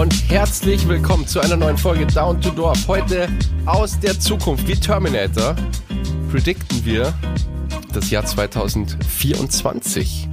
und 0.00 0.30
herzlich 0.30 0.88
willkommen 0.88 1.26
zu 1.26 1.40
einer 1.40 1.58
neuen 1.58 1.76
Folge 1.76 2.06
Down 2.06 2.40
to 2.40 2.48
Dorf. 2.52 2.88
Heute 2.88 3.28
aus 3.66 4.00
der 4.00 4.18
Zukunft 4.18 4.66
wie 4.66 4.74
Terminator 4.74 5.54
predikten 6.30 6.86
wir 6.86 7.12
das 7.92 8.10
Jahr 8.10 8.24
2024. 8.24 10.26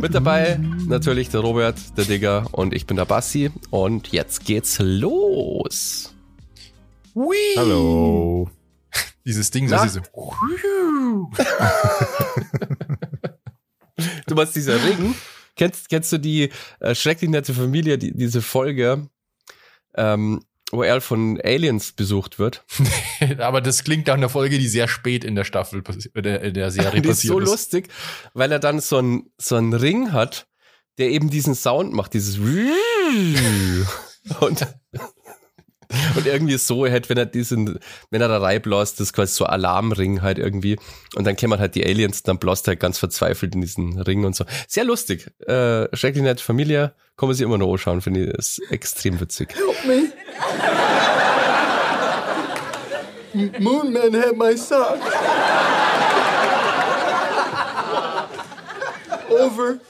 Mit 0.00 0.14
dabei 0.14 0.58
natürlich 0.88 1.28
der 1.28 1.40
Robert, 1.40 1.76
der 1.98 2.06
Digger 2.06 2.46
und 2.52 2.72
ich 2.72 2.86
bin 2.86 2.96
der 2.96 3.04
Bassi 3.04 3.50
und 3.68 4.12
jetzt 4.12 4.46
geht's 4.46 4.78
los. 4.78 6.14
Hui. 7.14 7.36
Hallo. 7.54 8.48
Dieses 9.24 9.50
Ding, 9.50 9.68
das 9.68 9.96
ist 9.96 10.10
so. 10.14 10.34
du 14.26 14.34
meinst 14.34 14.56
dieser 14.56 14.82
Ring? 14.82 15.14
Kennst, 15.56 15.90
kennst 15.90 16.12
du 16.12 16.18
die 16.18 16.50
äh, 16.80 16.94
schrecklich 16.94 17.30
nette 17.30 17.52
Familie, 17.52 17.98
die, 17.98 18.16
diese 18.16 18.40
Folge, 18.40 19.08
ähm, 19.94 20.42
wo 20.70 20.82
er 20.82 21.00
von 21.00 21.40
Aliens 21.42 21.92
besucht 21.92 22.38
wird? 22.38 22.64
Aber 23.38 23.60
das 23.60 23.84
klingt 23.84 24.06
nach 24.06 24.14
einer 24.14 24.30
Folge, 24.30 24.58
die 24.58 24.68
sehr 24.68 24.88
spät 24.88 25.24
in 25.24 25.34
der 25.34 25.44
Staffel, 25.44 25.82
in 26.14 26.22
der, 26.22 26.40
in 26.40 26.54
der 26.54 26.70
Serie 26.70 27.02
die 27.02 27.08
passiert 27.08 27.24
ist. 27.24 27.28
so 27.28 27.38
ist. 27.40 27.50
lustig, 27.50 27.88
weil 28.32 28.50
er 28.52 28.58
dann 28.58 28.80
so 28.80 28.98
einen 28.98 29.30
so 29.36 29.56
einen 29.56 29.74
Ring 29.74 30.12
hat, 30.12 30.46
der 30.98 31.10
eben 31.10 31.28
diesen 31.28 31.54
Sound 31.54 31.92
macht, 31.92 32.14
dieses 32.14 32.38
und 34.40 34.66
und 36.16 36.26
irgendwie 36.26 36.56
so 36.56 36.86
hätte, 36.86 37.08
wenn 37.08 37.18
er 37.18 37.26
diesen, 37.26 37.78
wenn 38.10 38.20
er 38.20 38.28
da 38.28 38.38
reinbläst, 38.38 39.00
das 39.00 39.08
ist 39.08 39.12
quasi 39.12 39.34
so 39.34 39.44
Alarmring 39.44 40.22
halt 40.22 40.38
irgendwie. 40.38 40.78
Und 41.16 41.26
dann 41.26 41.36
kämen 41.36 41.58
halt 41.58 41.74
die 41.74 41.84
Aliens, 41.84 42.22
dann 42.22 42.38
bläst 42.38 42.66
er 42.66 42.72
halt 42.72 42.80
ganz 42.80 42.98
verzweifelt 42.98 43.54
in 43.54 43.60
diesen 43.60 44.00
Ring 44.00 44.24
und 44.24 44.36
so. 44.36 44.44
Sehr 44.68 44.84
lustig. 44.84 45.30
Äh, 45.46 45.94
schrecklich 45.96 46.22
nette 46.22 46.42
Familie. 46.42 46.92
Kommen 47.16 47.34
Sie 47.34 47.44
immer 47.44 47.58
noch 47.58 47.72
anschauen, 47.72 48.00
finde 48.00 48.26
ich. 48.26 48.32
Das 48.32 48.58
ist 48.58 48.70
extrem 48.70 49.20
witzig. 49.20 49.54
Help 49.54 49.84
me. 49.84 50.12
Moonman 53.60 54.14
had 54.14 54.36
my 54.36 54.56
sock. 54.56 54.98
Over. 59.30 59.80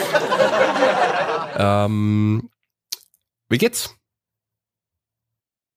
ähm, 1.56 2.50
wie 3.48 3.58
geht's? 3.58 3.94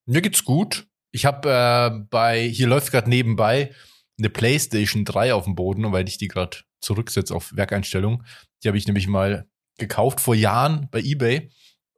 Mir 0.06 0.22
geht's 0.22 0.44
gut. 0.44 0.88
Ich 1.12 1.26
habe 1.26 1.50
äh, 1.50 2.06
bei, 2.10 2.42
hier 2.42 2.68
läuft 2.68 2.92
gerade 2.92 3.10
nebenbei 3.10 3.74
eine 4.18 4.30
PlayStation 4.30 5.06
3 5.06 5.34
auf 5.34 5.46
dem 5.46 5.56
Boden, 5.56 5.92
weil 5.92 6.08
ich 6.08 6.18
die 6.18 6.28
gerade 6.28 6.58
zurücksetze 6.82 7.36
auf 7.36 7.56
Werkeinstellung. 7.56 8.24
Die 8.64 8.68
habe 8.68 8.78
ich 8.78 8.88
nämlich 8.88 9.08
mal 9.08 9.48
gekauft 9.78 10.20
vor 10.20 10.36
Jahren 10.36 10.88
bei 10.92 11.00
eBay, 11.00 11.52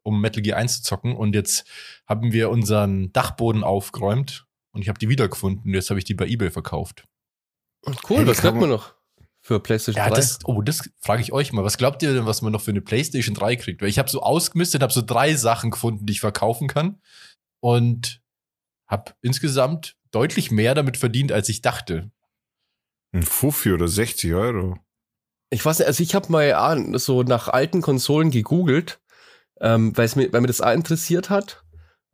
um 0.03 0.21
Metal 0.21 0.41
Gear 0.41 0.57
1 0.57 0.77
zu 0.77 0.83
zocken. 0.83 1.15
Und 1.15 1.35
jetzt 1.35 1.65
haben 2.07 2.31
wir 2.31 2.49
unseren 2.49 3.11
Dachboden 3.11 3.63
aufgeräumt 3.63 4.45
und 4.71 4.81
ich 4.81 4.89
habe 4.89 4.99
die 4.99 5.09
wiedergefunden. 5.09 5.73
Jetzt 5.73 5.89
habe 5.89 5.99
ich 5.99 6.05
die 6.05 6.13
bei 6.13 6.27
eBay 6.27 6.51
verkauft. 6.51 7.05
Cool, 8.09 8.19
hey, 8.19 8.27
was 8.27 8.39
kriegt 8.39 8.55
man 8.55 8.69
noch? 8.69 8.95
Für 9.45 9.59
PlayStation 9.59 10.03
ja, 10.03 10.09
3? 10.09 10.15
Das, 10.15 10.39
oh, 10.45 10.61
das 10.63 10.89
frage 11.01 11.21
ich 11.21 11.31
euch 11.31 11.53
mal. 11.53 11.63
Was 11.63 11.77
glaubt 11.77 12.01
ihr 12.01 12.11
denn, 12.11 12.25
was 12.25 12.41
man 12.41 12.51
noch 12.51 12.61
für 12.61 12.71
eine 12.71 12.81
PlayStation 12.81 13.35
3 13.35 13.57
kriegt? 13.57 13.79
Weil 13.79 13.89
ich 13.89 13.99
habe 13.99 14.09
so 14.09 14.23
ausgemistet, 14.23 14.81
habe 14.81 14.91
so 14.91 15.03
drei 15.03 15.35
Sachen 15.35 15.69
gefunden, 15.69 16.07
die 16.07 16.13
ich 16.13 16.19
verkaufen 16.19 16.67
kann 16.67 16.99
und 17.59 18.23
habe 18.87 19.13
insgesamt 19.21 19.97
deutlich 20.09 20.49
mehr 20.49 20.73
damit 20.73 20.97
verdient, 20.97 21.31
als 21.31 21.47
ich 21.49 21.61
dachte. 21.61 22.09
Ein 23.13 23.21
Fuffi 23.21 23.71
oder 23.71 23.87
60 23.87 24.33
Euro. 24.33 24.79
Ich 25.51 25.63
weiß 25.63 25.77
nicht, 25.77 25.87
also 25.87 26.01
ich 26.01 26.15
habe 26.15 26.31
mal 26.31 26.97
so 26.97 27.21
nach 27.21 27.47
alten 27.47 27.83
Konsolen 27.83 28.31
gegoogelt, 28.31 28.99
ähm, 29.61 29.95
weil 29.95 30.09
mir, 30.15 30.33
weil 30.33 30.41
mir 30.41 30.47
das 30.47 30.61
auch 30.61 30.73
interessiert 30.73 31.29
hat. 31.29 31.63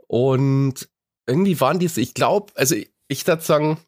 Und 0.07 0.89
irgendwie 1.27 1.61
waren 1.61 1.79
die, 1.79 1.89
ich 1.95 2.13
glaube, 2.13 2.51
also 2.55 2.75
ich, 2.75 2.91
ich 3.07 3.25
würde 3.25 3.41
sagen, 3.41 3.79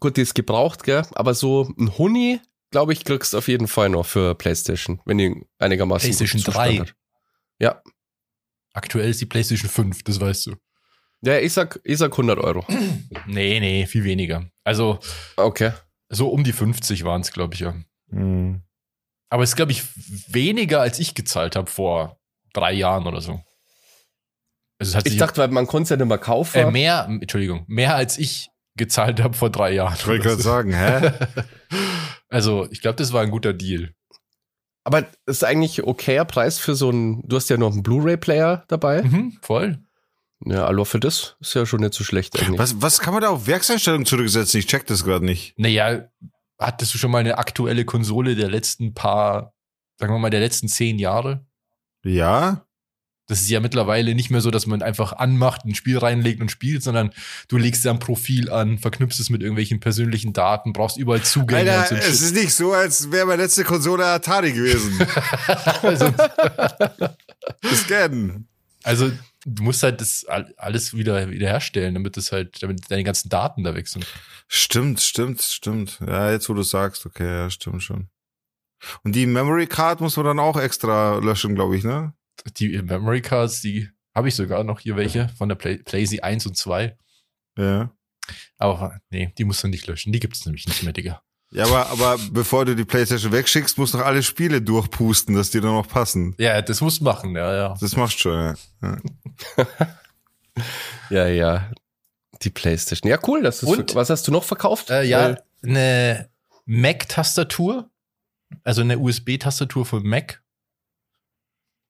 gut, 0.00 0.18
die 0.18 0.22
ist 0.22 0.34
gebraucht, 0.34 0.82
gell, 0.82 1.06
aber 1.14 1.32
so 1.32 1.72
ein 1.78 1.96
Huni 1.96 2.40
glaube 2.74 2.92
ich, 2.92 3.04
kriegst 3.04 3.36
auf 3.36 3.46
jeden 3.46 3.68
Fall 3.68 3.88
noch 3.88 4.04
für 4.04 4.34
PlayStation, 4.34 5.00
wenn 5.04 5.18
die 5.18 5.46
einigermaßen 5.60 6.10
PlayStation 6.10 6.42
3. 6.42 6.78
Hat. 6.78 6.94
Ja. 7.60 7.80
Aktuell 8.72 9.10
ist 9.10 9.20
die 9.20 9.26
PlayStation 9.26 9.70
5, 9.70 10.02
das 10.02 10.20
weißt 10.20 10.46
du. 10.46 10.56
Ja, 11.22 11.38
ich 11.38 11.52
sag, 11.52 11.78
ich 11.84 11.98
sag 11.98 12.10
100 12.10 12.40
Euro. 12.40 12.66
nee, 13.28 13.60
nee, 13.60 13.86
viel 13.86 14.02
weniger. 14.02 14.50
Also, 14.64 14.98
okay. 15.36 15.70
so 16.08 16.30
um 16.30 16.42
die 16.42 16.52
50 16.52 17.04
waren 17.04 17.20
es, 17.20 17.30
glaube 17.30 17.54
ich, 17.54 17.60
ja. 17.60 17.76
Mhm. 18.08 18.62
Aber 19.28 19.44
es 19.44 19.50
ist, 19.50 19.56
glaube 19.56 19.70
ich, 19.70 19.84
weniger, 20.34 20.80
als 20.80 20.98
ich 20.98 21.14
gezahlt 21.14 21.54
habe 21.54 21.70
vor 21.70 22.18
drei 22.52 22.72
Jahren 22.72 23.06
oder 23.06 23.20
so. 23.20 23.40
Also 24.80 24.98
ich 25.04 25.16
dachte, 25.16 25.42
weil 25.42 25.48
man 25.48 25.68
konnte 25.68 25.84
es 25.84 25.90
ja 25.90 25.96
nicht 25.96 26.08
mehr 26.08 26.18
kaufen. 26.18 26.58
Äh, 26.58 26.70
mehr, 26.72 27.06
Entschuldigung, 27.08 27.62
mehr 27.68 27.94
als 27.94 28.18
ich 28.18 28.50
gezahlt 28.74 29.22
habe 29.22 29.36
vor 29.36 29.50
drei 29.50 29.74
Jahren. 29.74 29.94
Ich 29.94 30.08
wollte 30.08 30.24
gerade 30.24 30.42
sagen, 30.42 30.72
hä? 30.72 31.12
also, 32.34 32.66
ich 32.72 32.80
glaube, 32.80 32.96
das 32.96 33.12
war 33.12 33.22
ein 33.22 33.30
guter 33.30 33.52
Deal. 33.52 33.94
Aber 34.82 35.02
das 35.02 35.36
ist 35.36 35.44
eigentlich 35.44 35.84
okayer 35.84 36.24
Preis 36.24 36.58
für 36.58 36.74
so 36.74 36.90
ein, 36.90 37.22
du 37.28 37.36
hast 37.36 37.48
ja 37.48 37.56
noch 37.56 37.72
einen 37.72 37.84
Blu-ray-Player 37.84 38.64
dabei. 38.66 39.02
Mhm, 39.02 39.38
voll. 39.40 39.78
Ja, 40.44 40.66
also 40.66 40.84
für 40.84 40.98
das 40.98 41.36
ist 41.40 41.54
ja 41.54 41.64
schon 41.64 41.80
nicht 41.80 41.94
so 41.94 42.02
schlecht 42.02 42.36
eigentlich. 42.40 42.58
Was, 42.58 42.82
was 42.82 42.98
kann 42.98 43.14
man 43.14 43.22
da 43.22 43.28
auf 43.28 43.46
Werkseinstellungen 43.46 44.04
zurücksetzen? 44.04 44.58
Ich 44.58 44.66
check 44.66 44.84
das 44.86 45.04
gerade 45.04 45.24
nicht. 45.24 45.56
Naja, 45.58 46.08
hattest 46.58 46.92
du 46.92 46.98
schon 46.98 47.12
mal 47.12 47.18
eine 47.18 47.38
aktuelle 47.38 47.84
Konsole 47.84 48.34
der 48.34 48.50
letzten 48.50 48.94
paar, 48.94 49.54
sagen 49.96 50.12
wir 50.12 50.18
mal, 50.18 50.30
der 50.30 50.40
letzten 50.40 50.66
zehn 50.66 50.98
Jahre? 50.98 51.46
Ja. 52.04 52.63
Das 53.26 53.40
ist 53.40 53.48
ja 53.48 53.60
mittlerweile 53.60 54.14
nicht 54.14 54.30
mehr 54.30 54.42
so, 54.42 54.50
dass 54.50 54.66
man 54.66 54.82
einfach 54.82 55.14
anmacht, 55.14 55.64
ein 55.64 55.74
Spiel 55.74 55.96
reinlegt 55.96 56.42
und 56.42 56.50
spielt, 56.50 56.82
sondern 56.82 57.10
du 57.48 57.56
legst 57.56 57.84
ja 57.84 57.90
ein 57.90 57.98
Profil 57.98 58.50
an, 58.50 58.78
verknüpfst 58.78 59.18
es 59.18 59.30
mit 59.30 59.40
irgendwelchen 59.40 59.80
persönlichen 59.80 60.34
Daten, 60.34 60.74
brauchst 60.74 60.98
überall 60.98 61.22
Zugänge. 61.22 61.72
Alter, 61.72 61.96
so 61.96 62.08
es 62.08 62.20
ist 62.20 62.34
nicht 62.34 62.52
so, 62.52 62.72
als 62.74 63.10
wäre 63.10 63.26
meine 63.26 63.42
letzte 63.42 63.64
Konsole 63.64 64.04
Atari 64.04 64.52
gewesen. 64.52 64.98
also, 65.82 66.12
Scannen. 67.72 68.46
Also, 68.82 69.10
du 69.46 69.62
musst 69.62 69.82
halt 69.82 70.02
das 70.02 70.26
alles 70.58 70.94
wieder 70.94 71.30
wiederherstellen, 71.30 71.94
damit 71.94 72.18
das 72.18 72.30
halt, 72.30 72.62
damit 72.62 72.90
deine 72.90 73.04
ganzen 73.04 73.30
Daten 73.30 73.64
da 73.64 73.74
weg 73.74 73.88
sind. 73.88 74.06
Stimmt, 74.48 75.00
stimmt, 75.00 75.40
stimmt. 75.40 75.98
Ja, 76.06 76.30
jetzt 76.30 76.50
wo 76.50 76.54
du 76.54 76.62
sagst, 76.62 77.06
okay, 77.06 77.26
ja, 77.26 77.50
stimmt 77.50 77.82
schon. 77.82 78.08
Und 79.02 79.14
die 79.14 79.26
Memory 79.26 79.66
Card 79.66 80.02
muss 80.02 80.16
man 80.16 80.26
dann 80.26 80.38
auch 80.38 80.58
extra 80.58 81.16
löschen, 81.16 81.54
glaube 81.54 81.76
ich, 81.76 81.84
ne? 81.84 82.12
Die 82.56 82.80
Memory 82.82 83.22
Cards, 83.22 83.60
die 83.60 83.88
habe 84.14 84.28
ich 84.28 84.34
sogar 84.34 84.64
noch 84.64 84.80
hier 84.80 84.96
welche 84.96 85.28
von 85.30 85.48
der 85.48 85.56
Play 85.56 85.78
PlayZ 85.78 86.20
1 86.20 86.46
und 86.46 86.56
2. 86.56 86.96
Ja. 87.58 87.90
Aber 88.58 89.00
nee, 89.10 89.32
die 89.36 89.44
musst 89.44 89.62
du 89.62 89.68
nicht 89.68 89.86
löschen. 89.86 90.12
Die 90.12 90.20
gibt 90.20 90.36
es 90.36 90.46
nämlich 90.46 90.66
nicht 90.66 90.82
mehr, 90.82 90.92
Digga. 90.92 91.22
Ja, 91.52 91.66
aber, 91.66 91.86
aber 91.90 92.18
bevor 92.32 92.64
du 92.64 92.74
die 92.74 92.84
Playstation 92.84 93.30
wegschickst, 93.30 93.78
musst 93.78 93.94
du 93.94 93.98
noch 93.98 94.06
alle 94.06 94.22
Spiele 94.22 94.60
durchpusten, 94.60 95.34
dass 95.36 95.50
die 95.50 95.60
dann 95.60 95.72
noch 95.72 95.86
passen. 95.86 96.34
Ja, 96.38 96.60
das 96.62 96.80
musst 96.80 97.00
du 97.00 97.04
machen, 97.04 97.36
ja, 97.36 97.54
ja. 97.54 97.76
Das 97.80 97.94
machst 97.96 98.16
du 98.16 98.18
schon, 98.20 98.56
ja. 98.82 98.96
ja, 101.10 101.28
ja. 101.28 101.70
Die 102.42 102.50
Playstation. 102.50 103.08
Ja, 103.08 103.18
cool. 103.26 103.42
Das 103.42 103.62
ist 103.62 103.68
Und, 103.68 103.94
was 103.94 104.10
hast 104.10 104.26
du 104.26 104.32
noch 104.32 104.42
verkauft? 104.42 104.90
Äh, 104.90 105.04
ja, 105.04 105.36
eine 105.62 106.28
Mac-Tastatur. 106.66 107.90
Also 108.62 108.80
eine 108.80 108.98
USB-Tastatur 108.98 109.86
für 109.86 110.00
Mac 110.00 110.42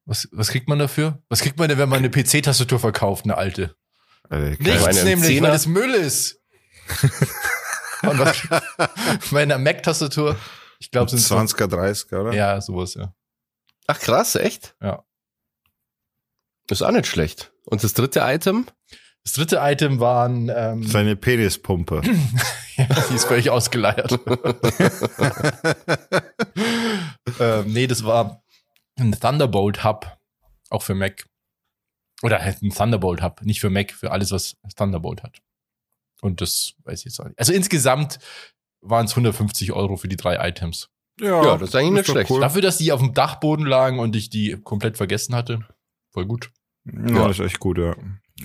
was, 0.06 0.28
was 0.32 0.48
kriegt 0.48 0.68
man 0.68 0.78
dafür? 0.78 1.22
Was 1.28 1.40
kriegt 1.40 1.58
man 1.58 1.68
denn, 1.68 1.78
wenn 1.78 1.88
man 1.88 1.98
eine 1.98 2.10
PC-Tastatur 2.10 2.78
verkauft, 2.78 3.24
eine 3.24 3.36
alte? 3.36 3.74
Also, 4.28 4.56
Nichts 4.62 5.04
nämlich, 5.04 5.40
weil 5.42 5.50
das 5.50 5.66
Müll 5.66 5.94
ist. 5.94 6.40
Und 8.02 8.18
was, 8.18 8.36
meine 9.30 9.58
Mac-Tastatur, 9.58 10.36
ich 10.78 10.90
glaube, 10.90 11.10
sind 11.10 11.20
20er, 11.20 11.66
30er, 11.66 12.20
oder? 12.20 12.32
Ja, 12.34 12.60
sowas, 12.60 12.94
ja. 12.94 13.14
Ach 13.86 13.98
krass, 13.98 14.34
echt? 14.34 14.74
Ja. 14.82 15.04
Ist 16.70 16.82
auch 16.82 16.90
nicht 16.90 17.06
schlecht. 17.06 17.52
Und 17.64 17.82
das 17.84 17.94
dritte 17.94 18.20
Item? 18.20 18.66
Das 19.24 19.32
dritte 19.34 19.58
Item 19.60 20.00
waren 20.00 20.50
ähm, 20.54 20.82
seine 20.86 21.16
Penispumpe. 21.16 22.02
ja, 22.76 22.86
die 23.10 23.14
ist 23.14 23.24
völlig 23.24 23.48
ausgeleiert. 23.50 24.18
ähm, 27.40 27.64
nee, 27.72 27.86
das 27.86 28.04
war 28.04 28.43
ein 28.98 29.12
Thunderbolt 29.12 29.84
Hub, 29.84 30.18
auch 30.70 30.82
für 30.82 30.94
Mac. 30.94 31.26
Oder 32.22 32.42
halt 32.42 32.62
ein 32.62 32.70
Thunderbolt 32.70 33.22
Hub, 33.22 33.42
nicht 33.42 33.60
für 33.60 33.70
Mac, 33.70 33.92
für 33.92 34.10
alles, 34.10 34.32
was 34.32 34.56
Thunderbolt 34.76 35.22
hat. 35.22 35.40
Und 36.20 36.40
das 36.40 36.74
weiß 36.84 37.00
ich 37.00 37.04
jetzt 37.06 37.20
auch 37.20 37.26
nicht. 37.26 37.38
Also 37.38 37.52
insgesamt 37.52 38.18
waren 38.80 39.06
es 39.06 39.12
150 39.12 39.72
Euro 39.72 39.96
für 39.96 40.08
die 40.08 40.16
drei 40.16 40.48
Items. 40.48 40.88
Ja, 41.20 41.44
ja 41.44 41.56
das 41.56 41.70
ist 41.70 41.74
eigentlich 41.74 41.92
nicht 41.92 42.10
schlecht. 42.10 42.30
Cool. 42.30 42.40
Dafür, 42.40 42.62
dass 42.62 42.78
die 42.78 42.92
auf 42.92 43.00
dem 43.00 43.14
Dachboden 43.14 43.66
lagen 43.66 43.98
und 43.98 44.16
ich 44.16 44.30
die 44.30 44.58
komplett 44.62 44.96
vergessen 44.96 45.34
hatte. 45.34 45.66
Voll 46.12 46.26
gut. 46.26 46.50
Ja, 46.84 47.08
ja. 47.08 47.28
das 47.28 47.38
ist 47.38 47.46
echt 47.46 47.60
gut, 47.60 47.78
ja. 47.78 47.94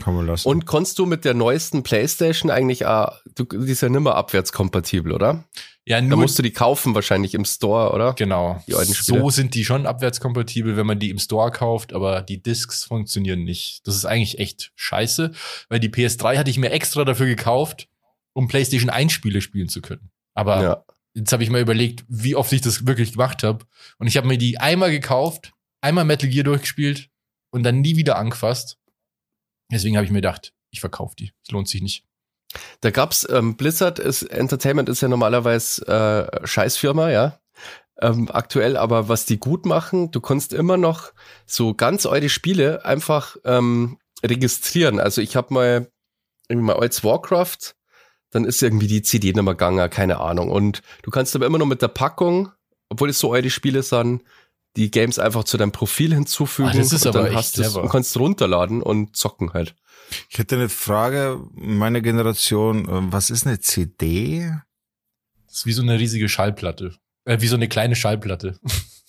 Kann 0.04 0.14
man 0.16 0.28
lassen. 0.28 0.48
Und 0.48 0.66
konntest 0.66 1.00
du 1.00 1.06
mit 1.08 1.26
der 1.26 1.34
neuesten 1.34 1.82
Playstation 1.82 2.52
eigentlich, 2.52 2.86
ah, 2.86 3.20
du, 3.36 3.44
die 3.46 3.72
ist 3.72 3.82
ja 3.82 3.90
nimmer 3.90 4.16
abwärtskompatibel, 4.16 5.12
oder? 5.12 5.46
Ja, 5.86 6.00
Da 6.00 6.06
nur 6.06 6.20
musst 6.20 6.38
du 6.38 6.44
die 6.44 6.52
kaufen 6.54 6.94
wahrscheinlich 6.94 7.34
im 7.34 7.44
Store, 7.46 7.92
oder? 7.94 8.14
Genau. 8.14 8.62
Die 8.68 8.76
alten 8.76 8.94
Spiele. 8.94 9.20
so 9.22 9.30
sind 9.32 9.56
die 9.56 9.66
schon 9.66 9.88
abwärtskompatibel, 9.88 10.78
wenn 10.78 10.86
man 10.86 11.00
die 11.00 11.10
im 11.10 11.18
Store 11.18 11.50
kauft, 11.52 11.94
aber 11.94 12.22
die 12.22 12.42
Discs 12.42 12.84
funktionieren 12.84 13.44
nicht. 13.44 13.88
Das 13.88 13.96
ist 13.96 14.06
eigentlich 14.06 14.38
echt 14.38 14.72
scheiße, 14.76 15.32
weil 15.70 15.80
die 15.80 15.90
PS3 15.90 16.38
hatte 16.38 16.52
ich 16.52 16.60
mir 16.60 16.70
extra 16.70 17.04
dafür 17.04 17.26
gekauft, 17.26 17.88
um 18.34 18.48
PlayStation 18.48 18.92
1 18.92 19.12
Spiele 19.12 19.42
spielen 19.42 19.70
zu 19.70 19.82
können. 19.82 20.12
Aber 20.36 20.62
Ja. 20.62 20.84
jetzt 21.16 21.32
habe 21.34 21.42
ich 21.42 21.50
mal 21.50 21.62
überlegt, 21.62 22.06
wie 22.08 22.36
oft 22.36 22.54
ich 22.54 22.62
das 22.62 22.86
wirklich 22.86 23.14
gemacht 23.14 23.42
habe. 23.42 23.66
Und 23.98 24.06
ich 24.06 24.18
habe 24.18 24.28
mir 24.28 24.38
die 24.38 24.60
einmal 24.60 24.92
gekauft, 24.92 25.52
einmal 25.82 26.06
Metal 26.06 26.30
Gear 26.30 26.44
durchgespielt 26.44 27.10
und 27.50 27.64
dann 27.64 27.82
nie 27.82 27.96
wieder 27.96 28.18
angefasst. 28.20 28.78
Deswegen 29.72 29.96
habe 29.96 30.06
ich 30.06 30.12
mir 30.12 30.18
gedacht, 30.18 30.54
ich 30.72 30.80
verkaufe 30.80 31.16
die. 31.18 31.32
Es 31.44 31.52
lohnt 31.52 31.68
sich 31.68 31.82
nicht. 31.82 32.06
Da 32.82 32.92
gab's, 32.92 33.28
ähm, 33.30 33.56
Blizzard 33.56 34.00
ist, 34.00 34.24
Entertainment 34.24 34.90
ist 34.90 35.02
ja 35.02 35.08
normalerweise 35.08 35.88
äh, 35.88 36.48
Scheißfirma, 36.48 37.12
ja. 37.12 37.40
Ähm, 38.02 38.30
aktuell, 38.32 38.78
aber 38.78 39.10
was 39.10 39.26
die 39.26 39.40
gut 39.40 39.66
machen, 39.66 40.10
du 40.12 40.22
kannst 40.22 40.54
immer 40.54 40.78
noch 40.78 41.12
so 41.46 41.74
ganz 41.74 42.06
eure 42.06 42.30
Spiele 42.30 42.86
einfach 42.86 43.36
ähm, 43.44 43.98
registrieren. 44.24 45.00
Also 45.00 45.22
ich 45.22 45.36
habe 45.36 45.54
mal 45.54 45.92
irgendwie 46.48 46.68
mal 46.68 46.80
als 46.80 47.04
Warcraft, 47.04 47.76
dann 48.32 48.46
ist 48.46 48.64
irgendwie 48.64 48.88
die 48.88 49.02
CD 49.02 49.28
nicht 49.28 49.36
mehr 49.36 49.54
gegangen, 49.54 49.90
keine 49.90 50.20
Ahnung. 50.20 50.50
Und 50.50 50.82
du 51.04 51.12
kannst 51.12 51.36
aber 51.36 51.46
immer 51.46 51.58
noch 51.58 51.66
mit 51.66 51.82
der 51.82 51.90
Packung, 51.90 52.52
obwohl 52.88 53.10
es 53.10 53.20
so 53.20 53.30
eure 53.30 53.50
Spiele 53.50 53.84
sind, 53.84 54.24
die 54.76 54.92
Games 54.92 55.20
einfach 55.20 55.44
zu 55.44 55.58
deinem 55.58 55.72
Profil 55.72 56.14
hinzufügen. 56.14 56.70
Ah, 56.70 56.74
das 56.74 56.94
ist 56.94 57.06
und 57.06 57.16
aber 57.16 57.30
dann 57.30 57.38
echt 57.38 57.56
clever. 57.56 57.84
und 57.84 57.90
kannst 57.90 58.18
runterladen 58.18 58.82
und 58.82 59.16
zocken 59.16 59.54
halt. 59.54 59.76
Ich 60.30 60.38
hätte 60.38 60.56
eine 60.56 60.70
Frage, 60.70 61.40
meine 61.54 62.02
Generation, 62.02 62.86
äh, 62.86 63.12
was 63.12 63.30
ist 63.30 63.46
eine 63.46 63.60
CD? 63.60 64.52
Das 65.48 65.58
ist 65.58 65.66
wie 65.66 65.72
so 65.72 65.82
eine 65.82 66.00
riesige 66.00 66.30
Schallplatte. 66.30 66.96
Äh, 67.26 67.42
wie 67.42 67.48
so 67.48 67.56
eine 67.56 67.68
kleine 67.68 67.96
Schallplatte. 67.96 68.60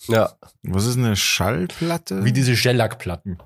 Ja. 0.07 0.33
Was 0.63 0.85
ist 0.85 0.97
eine 0.97 1.15
Schallplatte? 1.15 2.25
Wie 2.25 2.33
diese 2.33 2.55
Shellac-Platten, 2.55 3.37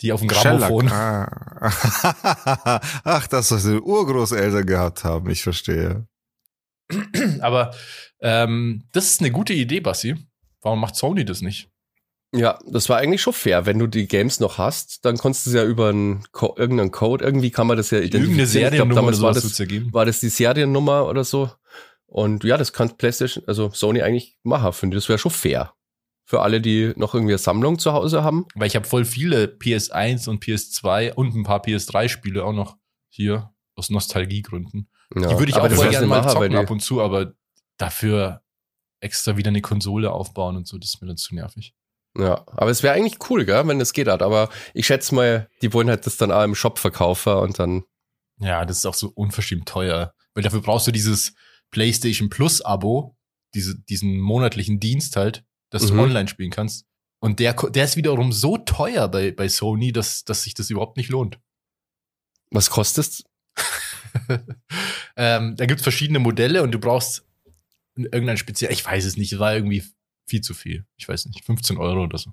die 0.00 0.12
auf 0.12 0.20
dem. 0.20 0.28
Grammophon. 0.28 0.88
Ah. 0.90 1.60
Ach, 3.04 3.26
das, 3.26 3.50
was 3.50 3.64
die 3.64 3.78
Urgroßeltern 3.78 4.66
gehabt 4.66 5.04
haben, 5.04 5.28
ich 5.30 5.42
verstehe. 5.42 6.06
Aber 7.40 7.74
ähm, 8.20 8.84
das 8.92 9.06
ist 9.06 9.20
eine 9.20 9.30
gute 9.30 9.52
Idee, 9.52 9.80
Bassi. 9.80 10.16
Warum 10.62 10.80
macht 10.80 10.96
Sony 10.96 11.24
das 11.24 11.42
nicht? 11.42 11.68
Ja, 12.34 12.58
das 12.66 12.88
war 12.88 12.96
eigentlich 12.96 13.20
schon 13.20 13.34
fair. 13.34 13.66
Wenn 13.66 13.78
du 13.78 13.86
die 13.86 14.08
Games 14.08 14.40
noch 14.40 14.56
hast, 14.56 15.04
dann 15.04 15.18
konntest 15.18 15.44
du 15.44 15.50
es 15.50 15.56
ja 15.56 15.64
über 15.64 15.90
einen 15.90 16.24
Co 16.32 16.54
irgendeinen 16.56 16.90
Code, 16.90 17.22
irgendwie 17.22 17.50
kann 17.50 17.66
man 17.66 17.76
das 17.76 17.90
ja 17.90 17.98
Irgendeine 17.98 18.24
identifizieren. 18.24 18.72
Glaub, 18.72 18.80
Seriennummer 18.80 18.92
oder 18.92 19.00
damals 19.00 19.22
war 19.22 19.34
das, 19.34 19.58
ja 19.58 19.92
war 19.92 20.06
das 20.06 20.20
die 20.20 20.28
Seriennummer 20.30 21.06
oder 21.06 21.24
so. 21.24 21.50
Und 22.06 22.44
ja, 22.44 22.56
das 22.56 22.72
kann 22.72 22.96
PlayStation, 22.96 23.44
also 23.46 23.70
Sony 23.70 24.02
eigentlich 24.02 24.38
machen, 24.42 24.72
finde 24.72 24.96
ich. 24.96 25.02
Das 25.02 25.08
wäre 25.08 25.18
schon 25.18 25.30
fair. 25.30 25.74
Für 26.24 26.40
alle, 26.40 26.60
die 26.60 26.92
noch 26.96 27.14
irgendwie 27.14 27.32
eine 27.32 27.38
Sammlung 27.38 27.78
zu 27.78 27.92
Hause 27.92 28.22
haben. 28.22 28.46
Weil 28.54 28.66
ich 28.66 28.76
habe 28.76 28.86
voll 28.86 29.04
viele 29.04 29.44
PS1 29.44 30.28
und 30.28 30.42
PS2 30.42 31.12
und 31.12 31.34
ein 31.34 31.42
paar 31.42 31.62
PS3-Spiele 31.62 32.44
auch 32.44 32.52
noch 32.52 32.76
hier 33.08 33.52
aus 33.74 33.90
Nostalgiegründen. 33.90 34.88
Ja. 35.14 35.28
die 35.28 35.38
würde 35.38 35.50
ich 35.50 35.56
Aber 35.56 35.66
auch 35.66 35.72
voll 35.72 35.90
gerne 35.90 36.06
mal 36.06 36.26
zocken 36.28 36.56
ab 36.56 36.70
und 36.70 36.80
zu, 36.80 37.02
aber 37.02 37.34
dafür 37.76 38.41
extra 39.02 39.36
wieder 39.36 39.48
eine 39.48 39.60
Konsole 39.62 40.10
aufbauen 40.12 40.56
und 40.56 40.66
so, 40.66 40.78
das 40.78 40.94
ist 40.94 41.00
mir 41.02 41.08
dann 41.08 41.16
zu 41.16 41.34
nervig. 41.34 41.74
Ja, 42.18 42.44
aber 42.46 42.70
es 42.70 42.82
wäre 42.82 42.94
eigentlich 42.94 43.18
cool, 43.30 43.44
gell, 43.44 43.66
wenn 43.66 43.80
es 43.80 43.92
geht 43.94 44.08
hat. 44.08 44.22
Aber 44.22 44.50
ich 44.74 44.86
schätze 44.86 45.14
mal, 45.14 45.48
die 45.62 45.72
wollen 45.72 45.88
halt 45.88 46.04
das 46.06 46.16
dann 46.18 46.30
auch 46.30 46.44
im 46.44 46.54
Shop 46.54 46.78
verkaufen 46.78 47.32
und 47.34 47.58
dann, 47.58 47.84
Ja, 48.38 48.64
das 48.64 48.78
ist 48.78 48.86
auch 48.86 48.94
so 48.94 49.08
unverschämt 49.14 49.66
teuer. 49.66 50.14
Weil 50.34 50.42
dafür 50.42 50.60
brauchst 50.60 50.86
du 50.86 50.92
dieses 50.92 51.34
PlayStation 51.70 52.28
Plus-Abo, 52.28 53.16
diese, 53.54 53.78
diesen 53.78 54.20
monatlichen 54.20 54.78
Dienst 54.80 55.16
halt, 55.16 55.44
dass 55.70 55.86
du 55.86 55.94
Mhm. 55.94 56.00
online 56.00 56.28
spielen 56.28 56.50
kannst. 56.50 56.86
Und 57.20 57.38
der, 57.38 57.54
der 57.54 57.84
ist 57.84 57.96
wiederum 57.96 58.32
so 58.32 58.58
teuer 58.58 59.08
bei, 59.08 59.30
bei 59.30 59.48
Sony, 59.48 59.92
dass, 59.92 60.24
dass 60.24 60.42
sich 60.42 60.54
das 60.54 60.70
überhaupt 60.70 60.96
nicht 60.96 61.08
lohnt. 61.08 61.38
was 62.50 62.68
kostet 62.68 63.24
ähm, 65.16 65.56
da 65.56 65.66
gibt's 65.66 65.82
verschiedene 65.82 66.18
Modelle 66.18 66.62
und 66.62 66.72
du 66.72 66.78
brauchst 66.78 67.24
irgendein 67.96 68.36
speziell, 68.38 68.72
ich 68.72 68.84
weiß 68.84 69.04
es 69.04 69.16
nicht, 69.16 69.32
es 69.32 69.38
war 69.38 69.54
irgendwie 69.54 69.84
viel 70.26 70.40
zu 70.40 70.54
viel. 70.54 70.86
Ich 70.96 71.08
weiß 71.08 71.26
nicht, 71.26 71.44
15 71.44 71.76
Euro 71.78 72.04
oder 72.04 72.18
so. 72.18 72.32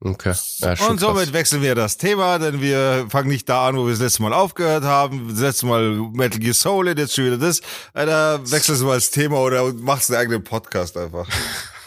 Okay. 0.00 0.32
Ja, 0.58 0.70
Und 0.88 1.00
somit 1.00 1.24
krass. 1.24 1.32
wechseln 1.32 1.60
wir 1.62 1.74
das 1.74 1.96
Thema, 1.96 2.38
denn 2.38 2.60
wir 2.60 3.06
fangen 3.10 3.28
nicht 3.30 3.48
da 3.48 3.66
an, 3.66 3.76
wo 3.76 3.84
wir 3.84 3.90
das 3.90 3.98
letzte 4.00 4.22
Mal 4.22 4.32
aufgehört 4.32 4.84
haben. 4.84 5.28
Das 5.28 5.40
letzte 5.40 5.66
Mal 5.66 5.90
Metal 6.12 6.38
Gear 6.38 6.54
Solid, 6.54 6.98
jetzt 6.98 7.14
schon 7.16 7.24
wieder 7.26 7.38
das. 7.38 7.60
Da 7.94 8.38
wechselst 8.48 8.80
du 8.82 8.86
mal 8.86 8.94
das 8.94 9.10
Thema 9.10 9.38
oder 9.40 9.72
machst 9.72 10.10
einen 10.10 10.20
eigenen 10.20 10.44
Podcast 10.44 10.96
einfach. 10.96 11.28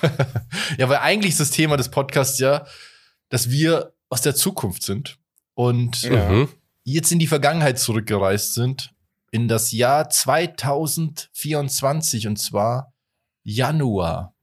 ja, 0.78 0.90
weil 0.90 0.98
eigentlich 0.98 1.32
ist 1.32 1.40
das 1.40 1.52
Thema 1.52 1.78
des 1.78 1.90
Podcasts 1.90 2.38
ja, 2.40 2.66
dass 3.30 3.50
wir 3.50 3.94
aus 4.10 4.22
der 4.22 4.36
Zukunft 4.36 4.84
sind 4.84 5.18
und 5.54 6.02
Ja. 6.02 6.30
Mhm. 6.30 6.50
jetzt 6.84 7.14
in 7.14 7.20
die 7.20 7.28
Vergangenheit 7.28 7.80
zurückgereist 7.80 8.56
sind, 8.56 8.92
in 9.32 9.48
das 9.48 9.72
Jahr 9.72 10.10
2024 10.10 12.28
und 12.28 12.38
zwar 12.38 12.94
Januar. 13.44 14.36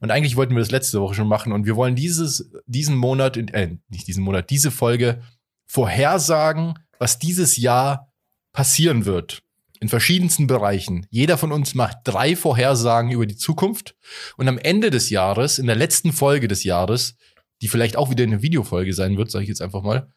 Und 0.00 0.10
eigentlich 0.10 0.36
wollten 0.36 0.54
wir 0.54 0.60
das 0.60 0.70
letzte 0.70 1.00
Woche 1.00 1.14
schon 1.14 1.28
machen 1.28 1.52
und 1.52 1.66
wir 1.66 1.76
wollen 1.76 1.94
dieses, 1.94 2.50
diesen 2.66 2.96
Monat, 2.96 3.36
äh, 3.36 3.76
nicht 3.88 4.08
diesen 4.08 4.24
Monat, 4.24 4.50
diese 4.50 4.70
Folge 4.70 5.22
vorhersagen, 5.66 6.74
was 6.98 7.18
dieses 7.18 7.56
Jahr 7.56 8.12
passieren 8.52 9.04
wird. 9.04 9.42
In 9.80 9.90
verschiedensten 9.90 10.46
Bereichen. 10.46 11.06
Jeder 11.10 11.36
von 11.36 11.52
uns 11.52 11.74
macht 11.74 11.98
drei 12.04 12.34
Vorhersagen 12.34 13.10
über 13.10 13.26
die 13.26 13.36
Zukunft. 13.36 13.94
Und 14.38 14.48
am 14.48 14.56
Ende 14.56 14.90
des 14.90 15.10
Jahres, 15.10 15.58
in 15.58 15.66
der 15.66 15.76
letzten 15.76 16.14
Folge 16.14 16.48
des 16.48 16.64
Jahres, 16.64 17.16
die 17.60 17.68
vielleicht 17.68 17.96
auch 17.96 18.10
wieder 18.10 18.24
eine 18.24 18.40
Videofolge 18.40 18.94
sein 18.94 19.18
wird, 19.18 19.30
sage 19.30 19.42
ich 19.42 19.50
jetzt 19.50 19.60
einfach 19.60 19.82
mal, 19.82 20.10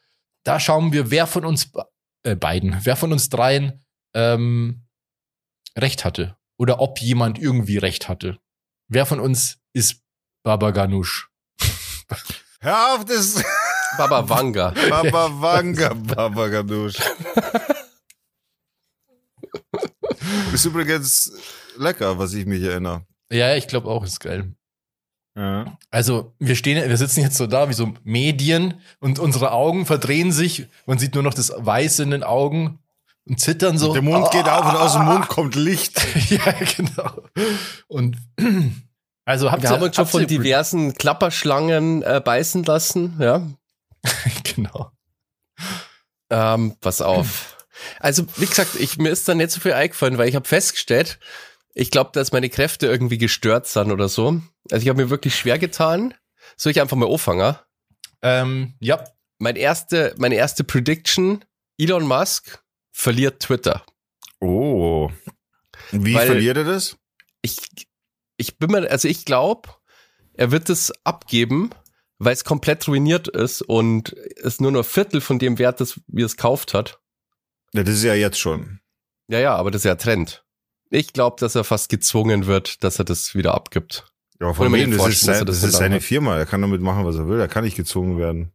da 0.44 0.62
schauen 0.62 0.94
wir, 0.94 1.12
wer 1.12 1.28
von 1.28 1.44
uns 1.44 1.72
äh, 2.24 2.36
beiden, 2.36 2.78
wer 2.84 2.96
von 2.96 3.12
uns 3.12 3.30
dreien 3.30 3.82
ähm, 4.14 4.86
recht 5.78 6.06
hatte. 6.06 6.38
Oder 6.58 6.82
ob 6.82 7.00
jemand 7.00 7.40
irgendwie 7.40 7.78
recht 7.78 8.10
hatte. 8.10 8.40
Wer 8.88 9.06
von 9.06 9.20
uns 9.20 9.60
ist 9.74 10.02
Baba 10.44 10.72
Ganush? 10.72 11.30
Hör 12.60 12.96
auf, 12.96 13.06
das 13.06 13.44
Baba 13.98 14.28
Wanga. 14.28 14.74
Baba 14.90 15.30
Wanga, 15.42 15.94
Baba 15.94 16.48
Ganoush. 16.48 16.98
Ist 20.54 20.66
übrigens 20.66 21.32
lecker, 21.78 22.18
was 22.20 22.34
ich 22.34 22.46
mich 22.46 22.62
erinnere. 22.62 23.06
Ja, 23.32 23.56
ich 23.56 23.68
glaube 23.68 23.90
auch, 23.90 24.04
ist 24.04 24.20
geil. 24.20 24.54
Ja. 25.36 25.78
Also, 25.90 26.36
wir 26.40 26.56
stehen, 26.56 26.88
wir 26.88 26.98
sitzen 26.98 27.22
jetzt 27.22 27.38
so 27.38 27.48
da 27.48 27.70
wie 27.70 27.74
so 27.74 27.94
Medien 28.04 28.82
und 29.00 29.20
unsere 29.20 29.52
Augen 29.52 29.86
verdrehen 29.86 30.32
sich. 30.32 30.68
Man 30.86 31.00
sieht 31.00 31.14
nur 31.16 31.24
noch 31.24 31.34
das 31.34 31.54
Weiße 31.56 32.04
in 32.04 32.12
den 32.12 32.24
Augen 32.24 32.80
und 33.30 33.40
zittern 33.40 33.78
so. 33.78 33.94
Der 33.94 34.02
Mund 34.02 34.32
geht 34.32 34.50
auf 34.50 34.66
und 34.66 34.76
aus 34.76 34.94
dem 34.94 35.06
Mund 35.06 35.28
kommt 35.28 35.56
Licht. 35.56 36.02
ja, 36.30 36.52
genau. 36.76 37.24
Und 37.88 38.18
also 39.26 39.52
habt 39.52 39.62
Wir 39.62 39.70
ihr, 39.70 39.76
haben 39.76 39.84
uns 39.84 39.96
schon 39.96 40.08
von 40.08 40.28
diversen 40.28 40.96
Klapperschlangen 40.96 42.02
äh, 42.02 42.22
beißen 42.24 42.64
lassen, 42.64 43.16
ja. 43.20 43.48
genau. 44.44 44.92
Ähm, 46.32 46.76
pass 46.82 47.02
auf. 47.02 47.58
Also, 48.00 48.26
wie 48.38 48.46
gesagt, 48.46 48.76
ich, 48.76 48.98
mir 48.98 49.10
ist 49.10 49.28
da 49.28 49.36
nicht 49.36 49.52
so 49.52 49.62
viel 49.62 49.74
eingefallen, 49.74 50.18
weil 50.18 50.28
ich 50.28 50.36
habe 50.36 50.48
festgestellt, 50.48 51.20
ich 51.74 51.92
glaube, 51.92 52.10
dass 52.14 52.32
meine 52.32 52.50
Kräfte 52.50 52.88
irgendwie 52.88 53.18
gestört 53.18 53.68
sind 53.68 53.92
oder 53.92 54.10
so. 54.10 54.42
Also 54.72 54.84
ich 54.84 54.90
habe 54.90 55.02
mir 55.02 55.10
wirklich 55.10 55.36
schwer 55.36 55.60
getan. 55.60 56.14
Soll 56.58 56.72
ich 56.72 56.82
einfach 56.82 56.98
mal 56.98 57.10
anfangen? 57.10 57.56
Ähm, 58.22 58.74
ja, 58.80 59.04
Mein 59.38 59.56
erste, 59.56 60.14
meine 60.18 60.36
erste 60.36 60.64
Prediction, 60.64 61.46
Elon 61.78 62.06
Musk 62.06 62.60
verliert 62.92 63.42
Twitter. 63.42 63.84
Oh. 64.40 65.12
Wie 65.92 66.14
Weil- 66.14 66.28
verliert 66.28 66.58
er 66.58 66.64
das? 66.66 66.98
Ich, 67.42 67.58
ich 68.38 68.58
bin 68.58 68.72
mir, 68.72 68.90
also 68.90 69.08
ich 69.08 69.26
glaube, 69.26 69.70
er 70.34 70.52
wird 70.52 70.70
es 70.70 70.94
abgeben, 71.04 71.70
weil 72.18 72.34
es 72.34 72.44
komplett 72.44 72.88
ruiniert 72.88 73.28
ist 73.28 73.62
und 73.62 74.14
es 74.44 74.60
nur 74.60 74.72
noch 74.72 74.82
ein 74.82 74.84
Viertel 74.86 75.22
von 75.22 75.40
dem 75.40 75.58
Wert 75.58 75.80
ist, 75.82 76.02
wie 76.08 76.22
es 76.24 76.38
kauft 76.38 76.74
hat. 76.74 77.00
Ja, 77.74 77.84
das 77.84 77.96
ist 77.96 78.04
ja 78.04 78.14
jetzt 78.14 78.40
schon. 78.40 78.80
Ja, 79.28 79.40
ja, 79.40 79.56
aber 79.56 79.72
das 79.72 79.82
ist 79.82 79.86
ja 79.86 79.96
Trend. 79.96 80.44
Ich 80.90 81.14
glaube, 81.14 81.38
dass 81.40 81.56
er 81.56 81.64
fast 81.64 81.90
gezwungen 81.90 82.46
wird, 82.46 82.84
dass 82.84 83.00
er 83.00 83.06
das 83.06 83.36
wieder 83.36 83.54
abgibt. 83.54 84.12
Ja, 84.42 84.54
von 84.54 84.72
wem? 84.74 84.98
Das 84.98 85.08
ist, 85.08 85.22
sein, 85.22 85.46
das 85.46 85.64
ist 85.64 85.74
seine 85.74 85.96
hat. 85.96 86.04
Firma. 86.04 86.38
Er 86.38 86.46
kann 86.46 86.62
damit 86.62 86.82
machen, 86.82 87.06
was 87.06 87.16
er 87.18 87.28
will. 87.28 87.40
Er 87.40 87.48
kann 87.48 87.64
nicht 87.64 87.78
gezwungen 87.78 88.18
werden. 88.18 88.52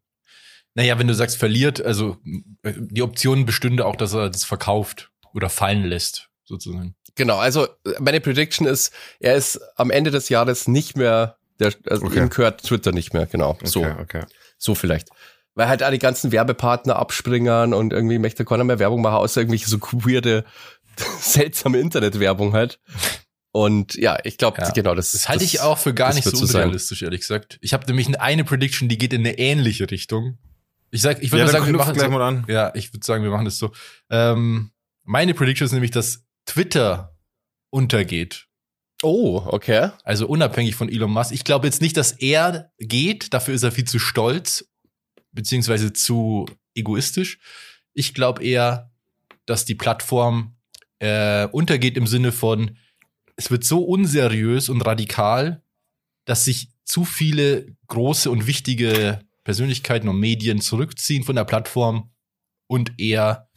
Naja, 0.75 0.99
wenn 0.99 1.07
du 1.07 1.15
sagst 1.15 1.37
verliert, 1.39 1.81
also 1.85 2.17
äh, 2.63 2.73
die 2.77 3.03
Option 3.03 3.47
bestünde 3.47 3.87
auch, 3.87 3.97
dass 3.97 4.13
er 4.15 4.31
das 4.31 4.45
verkauft 4.45 5.11
oder 5.33 5.49
fallen 5.49 5.85
lässt, 5.85 6.29
sozusagen. 6.45 6.95
Genau, 7.15 7.37
also 7.39 7.69
meine 8.01 8.21
Prediction 8.21 8.67
ist, 8.67 8.93
er 9.21 9.35
ist 9.37 9.61
am 9.77 9.91
Ende 9.91 10.11
des 10.11 10.29
Jahres 10.29 10.67
nicht 10.69 10.97
mehr, 10.97 11.37
der, 11.61 11.73
also 11.89 12.07
Okay. 12.07 12.19
ihm 12.21 12.29
gehört 12.29 12.63
Twitter 12.65 12.91
nicht 12.93 13.15
mehr, 13.15 13.27
genau. 13.27 13.57
So, 13.63 13.81
Okay, 13.85 13.95
okay. 14.01 14.25
so 14.59 14.75
vielleicht. 14.75 15.09
weil 15.57 15.69
halt 15.69 15.85
alle 15.85 15.99
ganzen 15.99 16.33
Werbepartner 16.33 16.97
abspringern 16.97 17.73
und 17.75 17.93
irgendwie 17.93 18.19
möchte 18.19 18.45
keiner 18.45 18.65
mehr 18.65 18.81
Werbung 18.81 19.03
machen, 19.03 19.15
außer 19.15 19.41
irgendwelche 19.43 19.69
so 19.71 19.79
weirde, 19.81 20.45
seltsame 21.21 21.79
Internetwerbung 21.79 22.53
halt. 22.55 22.81
Und 23.53 23.95
ja, 23.95 24.19
ich 24.25 24.37
glaube, 24.37 24.61
Ja. 24.61 24.71
genau, 24.71 24.97
das, 24.97 25.13
Das 25.13 25.29
halte 25.29 25.45
ich 25.45 25.61
auch 25.61 25.79
für 25.79 25.95
gar 25.95 26.09
das 26.09 26.17
nicht 26.17 26.25
so 26.25 26.37
so 26.37 26.47
sein. 26.47 26.63
unrealistisch, 26.63 27.03
ehrlich 27.03 27.21
gesagt. 27.21 27.59
Ich 27.61 27.73
habe 27.73 27.87
nämlich 27.87 28.19
eine 28.21 28.43
Prediction, 28.43 28.89
die 28.89 28.99
geht 28.99 29.13
in 29.13 29.21
eine 29.21 29.39
ähnliche 29.39 29.89
Richtung. 29.93 30.39
Ich 30.95 31.03
sag, 31.03 31.21
ich 31.25 31.33
würde 31.33 31.47
Ja, 31.47 31.51
sagen, 31.51 31.67
wir 31.67 31.73
machen 31.73 31.95
gleich 31.95 32.07
so, 32.07 32.13
mal 32.13 32.23
an. 32.23 32.45
Ja, 32.47 32.73
ich 32.77 32.93
würde 32.93 33.05
sagen, 33.05 33.25
wir 33.25 33.31
machen 33.33 33.45
das 33.45 33.59
so. 33.59 33.73
Ähm, 34.11 34.71
meine 35.03 35.35
Prediction 35.35 35.67
ist 35.67 35.73
nämlich, 35.73 35.91
dass 35.91 36.25
Twitter 36.47 37.19
untergeht. 37.71 38.47
Oh, 39.03 39.43
okay. 39.45 39.91
Also 40.05 40.29
unabhängig 40.29 40.77
von 40.77 40.89
Elon 40.89 41.11
Musk. 41.11 41.33
Ich 41.33 41.43
glaube 41.43 41.67
jetzt 41.67 41.83
nicht, 41.83 41.97
dass 41.97 42.13
er 42.13 42.71
geht. 42.79 43.35
Dafür 43.35 43.55
ist 43.55 43.65
er 43.65 43.73
viel 43.73 43.87
zu 43.87 43.99
stolz, 43.99 44.71
beziehungsweise 45.33 45.93
zu 45.93 46.47
egoistisch. 46.77 47.41
Ich 47.93 48.15
glaube 48.15 48.45
eher, 48.45 48.93
dass 49.47 49.65
die 49.65 49.75
Plattform 49.75 50.55
äh, 51.01 51.49
untergeht 51.49 51.97
im 51.97 52.07
Sinne 52.07 52.31
von, 52.31 52.79
es 53.35 53.51
wird 53.51 53.65
so 53.65 53.83
unseriös 53.83 54.69
und 54.69 54.81
radikal, 54.83 55.61
dass 56.25 56.45
sich 56.45 56.69
zu 56.85 57.05
viele 57.05 57.75
große 57.89 58.31
und 58.31 58.47
wichtige 58.47 59.19
Persönlichkeiten 59.45 60.09
und 60.09 60.19
Medien 60.19 60.61
zurückziehen 60.61 61.23
von 61.25 61.37
der 61.37 61.45
Plattform 61.45 62.11
und 62.67 62.99
eher 62.99 63.49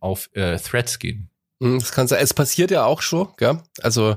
auf 0.00 0.30
äh, 0.34 0.58
Threads 0.58 0.98
gehen. 0.98 1.30
Hm, 1.62 1.78
Das 1.78 1.92
kann 1.92 2.08
sein. 2.08 2.20
Es 2.22 2.34
passiert 2.34 2.70
ja 2.70 2.84
auch 2.84 3.02
schon, 3.02 3.28
gell? 3.36 3.62
Also 3.80 4.16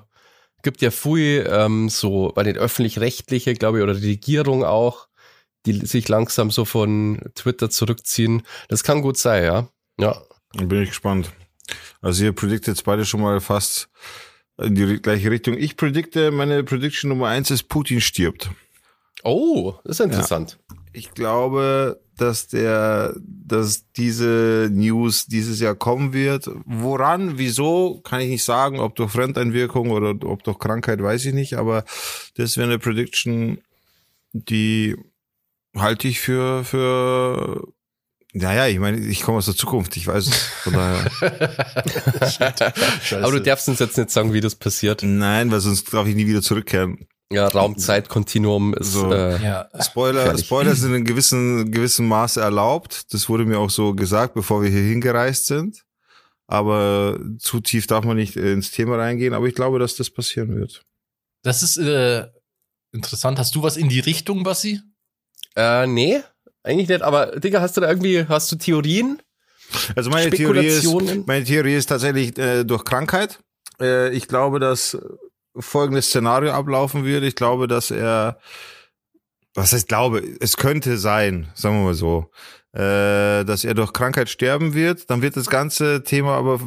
gibt 0.64 0.82
ja 0.82 0.92
viel 0.92 1.48
ähm, 1.50 1.90
so 1.90 2.32
bei 2.36 2.44
den 2.44 2.58
öffentlich-rechtlichen, 2.58 3.56
glaube 3.56 3.80
ich, 3.80 3.84
oder 3.84 3.96
die 3.96 4.12
Regierung 4.12 4.64
auch, 4.64 5.08
die 5.66 5.86
sich 5.86 6.08
langsam 6.08 6.52
so 6.52 6.66
von 6.66 7.20
Twitter 7.36 7.70
zurückziehen. 7.70 8.44
Das 8.68 8.84
kann 8.84 9.02
gut 9.02 9.18
sein, 9.18 9.44
ja. 9.44 9.68
Ja. 10.00 10.22
Dann 10.54 10.68
bin 10.68 10.82
ich 10.84 10.90
gespannt. 10.90 11.32
Also 12.02 12.24
ihr 12.26 12.34
prediktet 12.34 12.76
jetzt 12.76 12.84
beide 12.84 13.06
schon 13.06 13.22
mal 13.22 13.40
fast 13.42 13.90
in 14.58 14.76
die 14.76 15.02
gleiche 15.02 15.32
Richtung. 15.32 15.58
Ich 15.58 15.78
predikte, 15.78 16.32
meine 16.32 16.64
Prediction 16.64 17.10
Nummer 17.10 17.28
eins 17.28 17.50
ist, 17.52 17.64
Putin 17.64 18.02
stirbt. 18.02 18.50
Oh, 19.24 19.76
das 19.84 20.00
ist 20.00 20.06
interessant. 20.06 20.58
Ich 20.94 21.12
glaube, 21.12 22.02
dass 22.18 22.48
der, 22.48 23.16
dass 23.20 23.92
diese 23.94 24.70
News 24.72 25.26
dieses 25.26 25.60
Jahr 25.60 25.76
kommen 25.76 26.14
wird. 26.14 26.50
Woran, 26.66 27.38
wieso, 27.38 28.00
kann 28.02 28.22
ich 28.22 28.30
nicht 28.30 28.44
sagen. 28.44 28.80
Ob 28.80 28.96
durch 28.96 29.12
Fremdeinwirkung 29.12 29.90
oder 29.90 30.16
ob 30.28 30.44
durch 30.44 30.60
Krankheit, 30.60 31.02
weiß 31.02 31.26
ich 31.26 31.34
nicht. 31.34 31.56
Aber 31.56 31.84
das 32.36 32.58
wäre 32.58 32.68
eine 32.68 32.80
Prediction, 32.80 33.60
die 34.34 34.96
halte 35.76 36.08
ich 36.08 36.20
für, 36.20 36.64
für, 36.64 37.68
naja, 38.34 38.68
ich 38.68 38.80
meine, 38.80 39.00
ich 39.00 39.22
komme 39.22 39.40
aus 39.40 39.46
der 39.46 39.56
Zukunft, 39.56 39.98
ich 39.98 40.08
weiß 40.08 40.28
es. 40.28 40.36
Von 40.36 40.74
daher. 40.74 41.10
Scheiße. 42.30 43.24
Aber 43.24 43.32
du 43.32 43.42
darfst 43.42 43.68
uns 43.68 43.80
jetzt 43.80 43.98
nicht 43.98 44.12
sagen, 44.12 44.34
wie 44.34 44.42
das 44.42 44.56
passiert. 44.56 45.02
Nein, 45.04 45.52
weil 45.52 45.60
sonst 45.60 45.94
darf 45.94 46.08
ich 46.08 46.16
nie 46.16 46.28
wieder 46.28 46.42
zurückkehren. 46.42 47.08
Ja, 47.32 47.48
Raum-Zeit-Kontinuum 47.48 48.74
ist 48.76 48.92
So. 48.94 49.12
äh, 49.12 49.42
ja, 49.42 49.70
Spoiler. 49.82 50.38
Spoiler 50.38 50.76
sind 50.76 50.94
in 50.94 51.06
gewissen, 51.06 51.72
gewissen 51.72 52.08
Maße 52.08 52.42
erlaubt. 52.42 53.14
Das 53.14 53.30
wurde 53.30 53.46
mir 53.46 53.60
auch 53.60 53.70
so 53.70 53.94
gesagt, 53.94 54.34
bevor 54.34 54.62
wir 54.62 54.70
hier 54.70 54.82
hingereist 54.82 55.48
sind. 55.48 55.84
Aber 56.48 57.18
zu 57.40 57.62
tief 57.62 57.88
darf 57.88 58.04
man 58.04 58.18
nicht 58.18 58.36
ins 58.36 58.72
Thema 58.72 58.98
reingehen. 58.98 59.34
Aber 59.34 59.48
ich 59.48 59.56
glaube, 59.56 59.80
dass 59.80 59.96
das 59.96 60.10
passieren 60.10 60.56
wird. 60.60 60.84
das 61.44 61.64
ist 61.64 61.78
äh, 61.78 62.28
interessant. 62.92 63.40
Hast 63.40 63.56
du 63.56 63.64
was 63.64 63.78
in 63.78 63.88
die 63.90 64.02
Richtung, 64.02 64.44
Bassi? 64.44 64.82
äh, 65.56 65.88
nee, 65.88 66.20
eigentlich 66.64 66.90
nicht. 66.90 67.02
Aber 67.02 67.40
Digga, 67.40 67.62
hast 67.62 67.78
du 67.78 67.82
da 67.82 67.90
irgendwie, 67.90 68.26
hast 68.28 68.52
du 68.52 68.58
Theorien? 68.58 69.22
Also 69.96 70.10
meine 70.10 70.30
Theorie 70.30 70.66
ist, 70.68 70.86
meine 71.26 71.46
Theorie 71.46 71.76
ist 71.76 71.86
tatsächlich 71.88 72.38
äh, 72.38 72.66
durch 72.66 72.84
Krankheit. 72.84 73.40
Äh, 73.80 74.10
ich 74.12 74.28
glaube, 74.28 74.60
dass 74.60 74.98
folgendes 75.58 76.08
Szenario 76.08 76.52
ablaufen 76.52 77.06
wird. 77.06 77.24
Ich 77.24 77.36
glaube, 77.36 77.68
dass 77.68 77.92
er, 77.92 78.40
was 79.54 79.74
heißt 79.74 79.88
glaube, 79.88 80.24
es 80.40 80.58
könnte 80.58 80.98
sein, 80.98 81.50
sagen 81.56 81.80
wir 81.80 81.86
mal 81.86 81.94
so, 81.94 82.32
äh, 82.74 83.44
dass 83.44 83.64
er 83.66 83.74
durch 83.74 83.92
Krankheit 83.94 84.30
sterben 84.30 84.74
wird. 84.74 85.10
Dann 85.10 85.22
wird 85.22 85.36
das 85.36 85.50
ganze 85.50 86.04
Thema 86.04 86.36
aber 86.38 86.62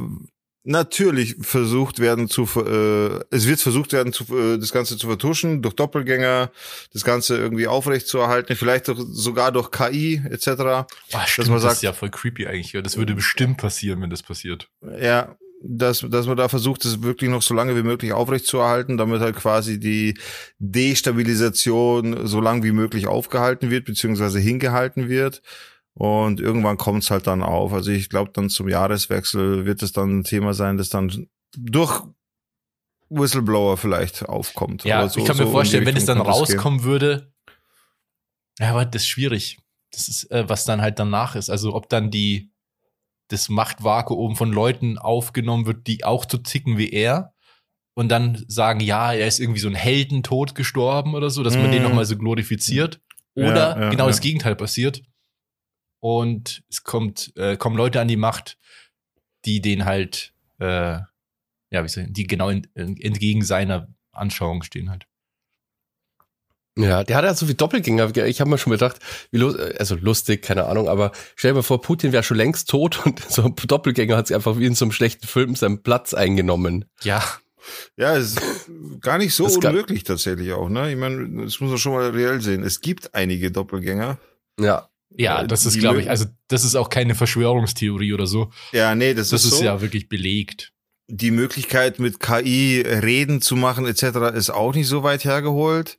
natürlich 0.67 1.37
versucht 1.41 1.99
werden 1.99 2.29
zu, 2.29 2.47
ver- 2.47 2.67
äh, 2.67 3.21
es 3.31 3.47
wird 3.47 3.61
versucht 3.61 3.93
werden, 3.93 4.13
zu, 4.15 4.25
äh, 4.35 4.59
das 4.59 4.73
Ganze 4.73 4.97
zu 4.97 5.07
vertuschen, 5.07 5.61
durch 5.61 5.75
Doppelgänger, 5.75 6.51
das 6.93 7.05
Ganze 7.05 7.37
irgendwie 7.37 7.67
aufrechtzuerhalten, 7.67 8.57
vielleicht 8.57 8.89
durch, 8.89 8.99
sogar 9.13 9.53
durch 9.53 9.71
KI 9.71 10.23
etc. 10.31 10.49
Ah, 10.49 10.87
stimmt, 11.27 11.49
man 11.49 11.57
das 11.57 11.63
sagt- 11.65 11.75
ist 11.77 11.83
ja 11.83 11.93
voll 11.93 12.11
creepy 12.11 12.47
eigentlich. 12.47 12.73
Das 12.83 12.97
würde 12.97 13.15
bestimmt 13.15 13.59
passieren, 13.59 14.01
wenn 14.01 14.09
das 14.11 14.23
passiert. 14.23 14.69
Ja, 14.99 15.37
dass, 15.67 16.01
dass 16.09 16.27
man 16.27 16.37
da 16.37 16.49
versucht, 16.49 16.85
es 16.85 17.03
wirklich 17.03 17.31
noch 17.31 17.41
so 17.43 17.55
lange 17.55 17.75
wie 17.77 17.83
möglich 17.83 18.13
aufrechtzuerhalten, 18.13 18.97
damit 18.99 19.21
halt 19.23 19.37
quasi 19.37 19.81
die 19.81 20.19
Destabilisation 20.59 22.27
so 22.27 22.41
lang 22.41 22.63
wie 22.63 22.73
möglich 22.73 23.07
aufgehalten 23.07 23.71
wird, 23.71 23.85
beziehungsweise 23.87 24.39
hingehalten 24.39 25.09
wird. 25.09 25.43
Und 25.95 26.41
irgendwann 26.41 26.77
kommt 26.77 27.05
es 27.05 27.11
halt 27.11 27.27
dann 27.27 27.43
auf. 27.43 27.73
Also 27.73 27.91
ich 27.93 28.09
glaube, 28.09 28.31
dann 28.35 28.51
zum 28.51 28.69
Jahreswechsel 28.69 29.65
wird 29.65 29.83
es 29.83 29.93
dann 29.93 30.19
ein 30.19 30.25
Thema 30.25 30.53
sein, 30.53 30.77
das 30.77 30.89
dann 30.89 31.29
durch 31.57 32.03
Whistleblower 33.11 33.77
vielleicht 33.77 34.25
aufkommt. 34.29 34.85
Ja, 34.85 35.09
so- 35.09 35.21
ich 35.21 35.27
kann 35.27 35.37
so 35.37 35.45
mir 35.45 35.49
die 35.49 35.53
vorstellen, 35.53 35.87
wenn 35.87 35.97
es 35.97 36.05
dann 36.05 36.19
könnte 36.19 36.33
gehen. 36.33 36.41
rauskommen 36.41 36.83
würde. 36.83 37.33
Ja, 38.59 38.71
aber 38.71 38.85
das 38.85 39.03
ist 39.03 39.09
schwierig. 39.09 39.59
Das 39.93 40.09
ist, 40.09 40.31
äh, 40.33 40.49
was 40.49 40.65
dann 40.65 40.81
halt 40.83 40.99
danach 40.99 41.37
ist. 41.37 41.49
Also 41.51 41.75
ob 41.75 41.89
dann 41.89 42.11
die 42.11 42.51
das 43.29 43.49
Machtvakuum 43.49 44.37
von 44.37 44.53
Leuten 44.53 44.99
aufgenommen 44.99 45.67
wird, 45.67 45.87
die 45.87 46.05
auch 46.05 46.25
so 46.29 46.39
ticken 46.39 46.79
wie 46.79 46.91
er 46.91 47.35
und 47.95 48.09
dann 48.09 48.45
sagen, 48.49 48.81
ja, 48.81 49.13
er 49.13 49.27
ist 49.27 49.41
irgendwie 49.41 49.61
so 49.61 49.69
ein 49.69 49.75
Heldentod 49.75 50.55
gestorben 50.55 51.15
oder 51.15 51.31
so, 51.31 51.43
dass 51.43 51.57
man 51.57 51.71
den 51.71 51.83
Mhm. 51.83 51.89
nochmal 51.89 52.05
so 52.05 52.17
glorifiziert. 52.17 53.01
Ja, 53.37 53.51
Oder 53.51 53.81
ja, 53.81 53.91
genau 53.91 54.05
ja. 54.05 54.11
das 54.11 54.21
Gegenteil 54.21 54.57
passiert. 54.57 55.03
Und 56.01 56.63
es 56.69 56.85
kommt, 56.85 57.33
äh, 57.37 57.57
kommen 57.57 57.77
Leute 57.77 58.01
an 58.01 58.09
die 58.09 58.17
Macht, 58.17 58.59
die 59.45 59.61
den 59.61 59.85
halt, 59.85 60.35
äh, 60.61 60.99
ja, 61.71 61.83
wie 61.83 61.89
soll 61.89 62.05
ich, 62.05 62.13
die 62.13 62.27
genau 62.27 62.51
in, 62.51 62.67
entgegen 62.75 63.43
seiner 63.43 63.89
Anschauung 64.13 64.63
stehen 64.63 64.91
halt. 64.91 65.07
Ja, 66.77 67.05
der 67.05 67.17
hat 67.17 67.25
ja 67.25 67.35
so 67.35 67.47
viel 67.47 67.55
Doppelgänger. 67.55 68.17
Ich 68.27 68.41
habe 68.41 68.51
mir 68.51 68.59
schon 68.59 68.73
gedacht, 68.73 68.99
wie 69.31 69.39
lu 69.39 69.55
also 69.79 69.95
lustig, 69.95 70.43
keine 70.43 70.67
Ahnung, 70.67 70.89
aber 70.89 71.13
stell 71.37 71.53
dir 71.53 71.57
mal 71.57 71.63
vor, 71.63 71.81
Putin 71.81 72.13
wäre 72.13 72.25
schon 72.25 72.37
längst 72.37 72.69
tot 72.69 73.05
und 73.07 73.21
so 73.31 73.45
ein 73.45 73.55
Doppelgänger 73.55 74.17
hat 74.17 74.27
sich 74.27 74.35
einfach 74.35 74.59
wie 74.59 74.67
in 74.67 74.75
so 74.75 74.85
einem 74.85 74.93
schlechten 74.93 75.27
Film 75.27 75.55
seinen 75.55 75.83
Platz 75.83 76.15
eingenommen. 76.15 76.87
Ja, 77.03 77.23
Ja, 77.97 78.17
es 78.17 78.35
ist 78.35 78.41
gar 79.01 79.19
nicht 79.19 79.35
so 79.35 79.45
Das 79.45 79.57
unmöglich 79.57 80.03
tatsächlich 80.03 80.53
auch. 80.53 80.69
Ne? 80.69 80.91
Ich 80.91 80.99
meine, 80.99 81.45
das 81.45 81.61
muss 81.61 81.71
man 81.71 81.79
schon 81.79 81.93
mal 81.93 82.11
reell 82.11 82.41
sehen. 82.41 82.63
Es 82.65 82.81
gibt 82.81 83.15
einige 83.15 83.51
Doppelgänger. 83.53 84.19
Ja. 84.61 84.89
ja, 85.17 85.43
Äh, 85.43 85.47
das 85.47 85.67
ist, 85.67 85.79
glaube 85.79 86.01
ich, 86.01 86.11
also 86.11 86.27
das 86.49 86.65
ist 86.65 86.75
auch 86.75 86.91
keine 86.91 87.15
Verschwörungstheorie 87.15 88.13
oder 88.15 88.27
so. 88.27 88.51
Ja, 88.73 88.95
nee, 88.97 89.15
das, 89.15 89.29
Das 89.31 89.45
ist, 89.45 89.53
ist 89.53 89.59
so. 89.61 89.65
ja 89.65 89.81
wirklich 89.81 90.09
belegt. 90.09 90.73
die 91.07 91.31
Möglichkeit 91.31 91.99
mit 92.01 92.19
KI 92.19 92.81
reden 92.85 93.41
zu 93.41 93.55
machen 93.57 93.87
etc. 93.87 94.35
ist 94.35 94.51
auch 94.51 94.75
nicht 94.75 94.89
so 94.89 95.03
weit 95.05 95.25
hergeholt. 95.25 95.99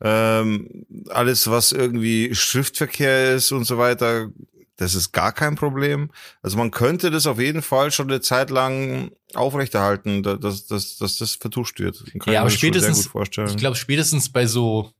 Ähm, 0.00 0.86
alles, 1.08 1.48
was 1.50 1.72
irgendwie 1.72 2.34
Schriftverkehr 2.34 3.34
ist 3.34 3.50
und 3.52 3.64
so 3.64 3.78
weiter, 3.78 4.28
das 4.76 4.94
ist 4.94 5.12
gar 5.12 5.32
kein 5.32 5.54
Problem. 5.54 6.10
Also 6.42 6.58
man 6.58 6.70
könnte 6.70 7.10
das 7.10 7.26
auf 7.26 7.40
jeden 7.40 7.62
Fall 7.62 7.90
schon 7.90 8.10
eine 8.10 8.20
Zeit 8.20 8.50
lang 8.50 9.10
aufrechterhalten, 9.34 10.22
da- 10.22 10.36
dass, 10.36 10.66
dass, 10.66 10.98
dass 10.98 11.16
das 11.16 11.36
vertuscht 11.36 11.80
wird. 11.80 12.04
Kann 12.20 12.20
Ja, 12.26 12.32
ich 12.32 12.38
aber 12.40 12.50
spätestens- 12.50 13.04
gut 13.04 13.12
vorstellen. 13.12 13.48
Ich 13.48 13.56
glaube, 13.56 13.76
spätestens 13.76 14.30
bei 14.30 14.46
so 14.46 14.92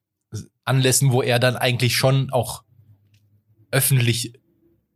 Anlässen, 0.65 1.12
wo 1.12 1.21
er 1.23 1.38
dann 1.38 1.57
eigentlich 1.57 1.95
schon 1.97 2.31
auch 2.31 2.62
öffentlich 3.71 4.33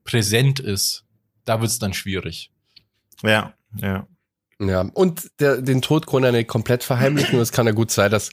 präsent 0.05 0.61
ist, 0.61 1.05
da 1.45 1.61
wird 1.61 1.71
es 1.71 1.79
dann 1.79 1.93
schwierig. 1.93 2.51
ja, 3.23 3.55
ja. 3.77 4.07
Ja. 4.63 4.83
Und 4.93 5.31
der, 5.41 5.63
den 5.63 5.81
Tod 5.81 6.07
er 6.23 6.33
nicht 6.33 6.47
komplett 6.49 6.85
verheimlichen. 6.85 7.37
Und 7.37 7.41
es 7.41 7.51
kann 7.51 7.65
ja 7.65 7.73
gut 7.73 7.91
sein, 7.91 8.11
dass 8.11 8.29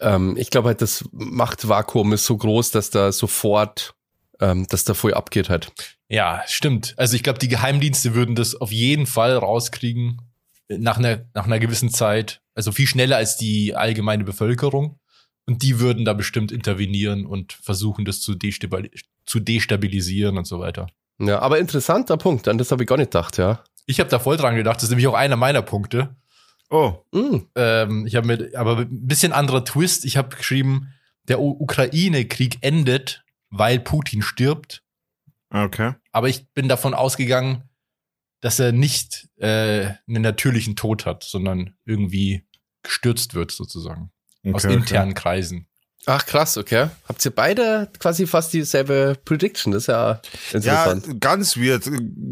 ähm, 0.00 0.36
ich 0.36 0.50
glaube 0.50 0.68
halt, 0.68 0.82
das 0.82 1.04
Machtvakuum 1.12 2.12
ist 2.12 2.24
so 2.26 2.36
groß, 2.36 2.70
dass 2.70 2.90
da 2.90 3.12
sofort, 3.12 3.94
ähm, 4.40 4.66
dass 4.68 4.84
da 4.84 4.94
voll 4.94 5.14
abgeht 5.14 5.48
halt. 5.48 5.72
Ja, 6.08 6.42
stimmt. 6.46 6.94
Also 6.96 7.16
ich 7.16 7.22
glaube, 7.22 7.38
die 7.38 7.48
Geheimdienste 7.48 8.14
würden 8.14 8.34
das 8.34 8.54
auf 8.54 8.72
jeden 8.72 9.06
Fall 9.06 9.36
rauskriegen 9.36 10.22
nach 10.68 10.98
einer, 10.98 11.24
nach 11.34 11.46
einer 11.46 11.58
gewissen 11.58 11.90
Zeit. 11.90 12.40
Also 12.54 12.72
viel 12.72 12.86
schneller 12.86 13.16
als 13.16 13.36
die 13.36 13.74
allgemeine 13.74 14.24
Bevölkerung. 14.24 14.98
Und 15.48 15.62
die 15.62 15.78
würden 15.78 16.04
da 16.04 16.12
bestimmt 16.12 16.50
intervenieren 16.50 17.24
und 17.24 17.52
versuchen, 17.52 18.04
das 18.04 18.20
zu, 18.20 18.34
destabil 18.34 18.90
zu 19.24 19.38
destabilisieren 19.38 20.38
und 20.38 20.46
so 20.46 20.58
weiter. 20.58 20.88
Ja, 21.18 21.38
aber 21.38 21.58
interessanter 21.58 22.16
Punkt, 22.16 22.48
an 22.48 22.58
das 22.58 22.72
habe 22.72 22.82
ich 22.82 22.88
gar 22.88 22.96
nicht 22.96 23.12
gedacht, 23.12 23.38
ja. 23.38 23.62
Ich 23.86 24.00
habe 24.00 24.10
da 24.10 24.18
voll 24.18 24.36
dran 24.36 24.56
gedacht. 24.56 24.76
Das 24.76 24.84
ist 24.84 24.90
nämlich 24.90 25.06
auch 25.06 25.14
einer 25.14 25.36
meiner 25.36 25.62
Punkte. 25.62 26.16
Oh, 26.70 27.04
Mm. 27.12 27.36
Ähm, 27.54 28.06
ich 28.06 28.16
habe 28.16 28.26
mir, 28.26 28.50
aber 28.54 28.78
ein 28.78 29.06
bisschen 29.06 29.32
anderer 29.32 29.64
Twist. 29.64 30.04
Ich 30.04 30.16
habe 30.16 30.36
geschrieben, 30.36 30.92
der 31.28 31.40
Ukraine-Krieg 31.40 32.58
endet, 32.60 33.24
weil 33.50 33.78
Putin 33.78 34.22
stirbt 34.22 34.82
Okay. 35.50 35.94
Aber 36.12 36.28
ich 36.28 36.48
bin 36.52 36.68
davon 36.68 36.94
ausgegangen, 36.94 37.62
dass 38.40 38.58
er 38.58 38.72
nicht 38.72 39.28
äh, 39.36 39.92
einen 40.06 40.22
natürlichen 40.22 40.76
Tod 40.76 41.06
hat, 41.06 41.24
sondern 41.24 41.74
irgendwie 41.84 42.46
gestürzt 42.82 43.34
wird, 43.34 43.50
sozusagen. 43.50 44.12
okay 44.42 44.54
aus 44.54 44.64
okay. 44.64 44.74
internen 44.74 45.14
Kreisen. 45.14 45.66
Ach 46.08 46.24
krass, 46.24 46.56
okay. 46.56 46.88
Habt 47.08 47.24
ihr 47.24 47.32
beide 47.32 47.88
quasi 47.98 48.28
fast 48.28 48.52
dieselbe 48.52 49.16
Prediction? 49.24 49.72
Das 49.72 49.82
ist 49.82 49.86
ja 49.88 50.20
Ja, 50.52 50.84
interessant. 50.92 51.20
ganz 51.20 51.56
weird. 51.56 51.90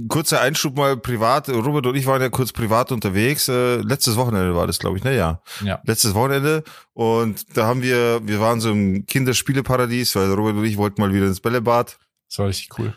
Kurzer 0.08 0.40
Einschub 0.40 0.76
mal 0.76 0.96
privat. 0.96 1.48
Robert 1.48 1.86
und 1.86 1.96
ich 1.96 2.06
waren 2.06 2.22
ja 2.22 2.28
kurz 2.28 2.52
privat 2.52 2.92
unterwegs. 2.92 3.48
Äh, 3.48 3.78
letztes 3.78 4.14
Wochenende 4.14 4.54
war 4.54 4.68
das, 4.68 4.78
glaube 4.78 4.96
ich, 4.98 5.02
ne? 5.02 5.16
Ja. 5.16 5.42
Ja. 5.64 5.80
Letztes 5.84 6.14
Wochenende. 6.14 6.62
Und 6.92 7.56
da 7.56 7.66
haben 7.66 7.82
wir, 7.82 8.20
wir 8.24 8.38
waren 8.40 8.60
so 8.60 8.70
im 8.70 9.06
Kinderspieleparadies, 9.06 10.14
weil 10.14 10.32
Robert 10.32 10.54
und 10.54 10.64
ich 10.64 10.76
wollten 10.76 11.00
mal 11.00 11.12
wieder 11.12 11.26
ins 11.26 11.40
Bällebad. 11.40 11.98
Das 12.28 12.38
war 12.38 12.46
richtig 12.46 12.78
cool. 12.78 12.94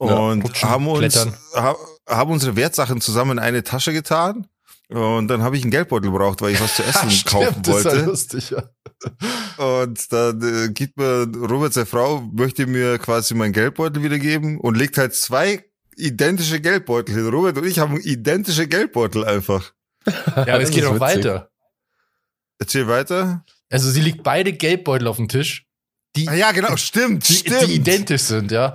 Ja, 0.00 0.14
Und 0.16 0.42
rutschen, 0.42 0.68
haben 0.68 0.86
uns, 0.88 1.26
ha, 1.54 1.76
haben 2.08 2.30
unsere 2.32 2.56
Wertsachen 2.56 3.00
zusammen 3.00 3.32
in 3.32 3.38
eine 3.38 3.62
Tasche 3.62 3.92
getan. 3.92 4.48
Und 4.90 5.28
dann 5.28 5.42
habe 5.42 5.56
ich 5.56 5.62
einen 5.62 5.70
Geldbeutel 5.70 6.10
gebraucht, 6.10 6.40
weil 6.40 6.52
ich 6.54 6.60
was 6.60 6.76
zu 6.76 6.82
essen 6.84 7.10
kaufen 7.26 7.62
das 7.62 7.84
war 7.84 7.92
wollte. 7.92 8.04
lustig, 8.06 8.50
ja. 8.50 8.62
Und 9.58 10.12
dann 10.12 10.42
äh, 10.42 10.68
gibt 10.72 10.96
mir 10.96 11.26
Robert, 11.48 11.72
seine 11.74 11.86
Frau, 11.86 12.20
möchte 12.32 12.66
mir 12.66 12.98
quasi 12.98 13.34
meinen 13.34 13.52
Geldbeutel 13.52 14.02
wiedergeben 14.02 14.58
und 14.58 14.76
legt 14.76 14.96
halt 14.98 15.14
zwei 15.14 15.64
identische 15.96 16.60
Geldbeutel 16.60 17.14
hin. 17.14 17.28
Robert 17.28 17.58
und 17.58 17.66
ich 17.66 17.78
haben 17.80 17.98
identische 18.00 18.66
Geldbeutel 18.66 19.24
einfach. 19.24 19.72
Ja, 20.06 20.14
aber 20.36 20.60
Das 20.60 20.70
es 20.70 20.70
geht 20.74 20.84
ist 20.84 20.88
auch 20.88 20.94
witzig. 20.94 21.00
weiter. 21.24 21.50
Erzähl 22.58 22.88
weiter. 22.88 23.44
Also 23.70 23.90
sie 23.90 24.00
liegt 24.00 24.22
beide 24.22 24.52
Geldbeutel 24.54 25.06
auf 25.06 25.16
dem 25.16 25.28
Tisch, 25.28 25.66
die, 26.16 26.26
Ah, 26.28 26.34
ja, 26.34 26.52
genau, 26.52 26.76
stimmt, 26.78 27.28
die, 27.28 27.34
stimmt. 27.34 27.66
die 27.68 27.74
identisch 27.74 28.22
sind, 28.22 28.50
ja. 28.50 28.74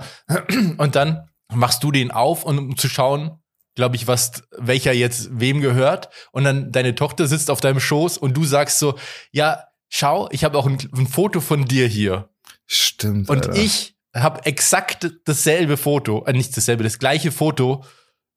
Und 0.77 0.95
dann 0.95 1.27
machst 1.51 1.83
du 1.83 1.91
den 1.91 2.11
auf, 2.11 2.43
und 2.43 2.59
um 2.59 2.77
zu 2.77 2.87
schauen, 2.87 3.39
glaube 3.75 3.95
ich, 3.95 4.07
was, 4.07 4.43
welcher 4.57 4.93
jetzt 4.93 5.29
wem 5.31 5.61
gehört. 5.61 6.09
Und 6.31 6.43
dann 6.43 6.71
deine 6.71 6.95
Tochter 6.95 7.27
sitzt 7.27 7.49
auf 7.49 7.61
deinem 7.61 7.79
Schoß 7.79 8.17
und 8.17 8.35
du 8.35 8.43
sagst 8.45 8.79
so, 8.79 8.97
ja, 9.31 9.63
schau, 9.89 10.29
ich 10.31 10.43
habe 10.43 10.57
auch 10.57 10.67
ein, 10.67 10.77
ein 10.95 11.07
Foto 11.07 11.41
von 11.41 11.65
dir 11.65 11.87
hier. 11.87 12.29
Stimmt. 12.65 13.29
Und 13.29 13.47
Alter. 13.47 13.59
ich 13.59 13.95
habe 14.15 14.45
exakt 14.45 15.11
dasselbe 15.25 15.77
Foto, 15.77 16.23
äh, 16.25 16.33
nicht 16.33 16.55
dasselbe, 16.55 16.83
das 16.83 16.99
gleiche 16.99 17.31
Foto 17.31 17.83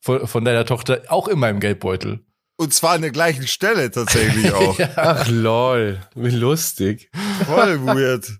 von, 0.00 0.26
von 0.26 0.44
deiner 0.44 0.64
Tochter 0.64 1.02
auch 1.08 1.28
in 1.28 1.38
meinem 1.38 1.60
Geldbeutel. 1.60 2.24
Und 2.58 2.72
zwar 2.72 2.92
an 2.94 3.02
der 3.02 3.10
gleichen 3.10 3.46
Stelle 3.46 3.90
tatsächlich 3.90 4.52
auch. 4.54 4.78
ja. 4.78 4.90
Ach 4.96 5.28
lol, 5.28 6.00
wie 6.14 6.30
lustig. 6.30 7.10
Voll 7.44 7.84
weird. 7.84 8.38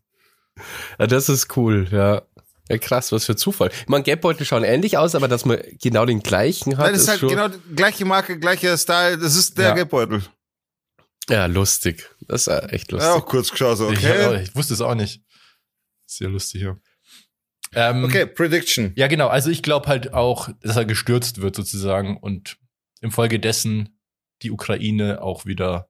Ja, 0.99 1.07
das 1.07 1.29
ist 1.29 1.55
cool, 1.57 1.87
ja. 1.91 2.23
Ja, 2.69 2.79
krass, 2.79 3.13
was 3.13 3.25
für 3.25 3.37
Zufall. 3.37 3.71
Ich 3.73 3.89
meine, 3.89 4.03
Geldbeutel 4.03 4.45
schauen 4.45 4.65
ähnlich 4.65 4.99
aus, 4.99 5.15
aber 5.15 5.29
dass 5.29 5.45
man 5.45 5.59
genau 5.81 6.05
den 6.05 6.21
gleichen 6.21 6.77
hat, 6.79 6.87
Nein, 6.87 6.93
das 6.95 7.03
ist 7.03 7.09
halt 7.09 7.21
schon, 7.21 7.29
genau 7.29 7.49
die 7.49 7.75
gleiche 7.77 8.05
Marke, 8.05 8.39
gleicher 8.39 8.77
Style. 8.77 9.19
Das 9.19 9.37
ist 9.37 9.57
der 9.59 9.69
Ja. 9.69 9.75
Geldbeutel. 9.75 10.23
ja, 11.29 11.47
lustig. 11.47 12.09
Das 12.27 12.43
ist 12.43 12.47
ja 12.49 12.59
echt 12.71 12.91
lustig. 12.93 13.09
Ja, 13.09 13.15
auch 13.15 13.27
kurz 13.27 13.51
geschaut, 13.51 13.79
so, 13.79 13.91
Ich, 13.91 13.99
okay. 13.99 14.43
ich 14.43 14.55
wusste 14.57 14.75
es 14.75 14.81
auch 14.81 14.95
nicht. 14.97 15.23
Sehr 16.07 16.29
lustig, 16.29 16.63
ja. 16.63 16.77
Ähm, 17.75 18.05
Okay, 18.05 18.27
Prediction. 18.27 18.93
Ja, 18.97 19.07
genau. 19.09 19.29
Also 19.29 19.51
ich 19.51 19.63
glaube 19.63 19.89
halt 19.89 20.13
auch, 20.15 20.49
dass 20.63 20.77
er 20.77 20.85
gestürzt 20.85 21.41
wird 21.41 21.55
sozusagen 21.57 22.17
und 22.17 22.57
infolgedessen 23.01 23.99
die 24.43 24.51
Ukraine 24.51 25.23
auch 25.23 25.47
wieder, 25.47 25.89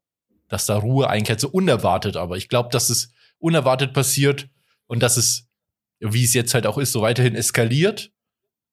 dass 0.49 0.67
da 0.67 0.77
Ruhe 0.77 1.09
einkehrt, 1.09 1.41
so 1.41 1.49
unerwartet 1.49 2.17
aber. 2.17 2.37
Ich 2.37 2.49
glaube, 2.49 2.69
dass 2.71 2.91
es 2.91 3.13
unerwartet 3.39 3.93
passiert 3.93 4.49
und 4.87 5.01
dass 5.03 5.17
es, 5.17 5.49
wie 6.01 6.25
es 6.25 6.35
jetzt 6.35 6.55
halt 6.55 6.67
auch 6.67 6.79
ist, 6.79 6.93
so 6.93 7.03
weiterhin 7.03 7.35
eskaliert 7.35 8.13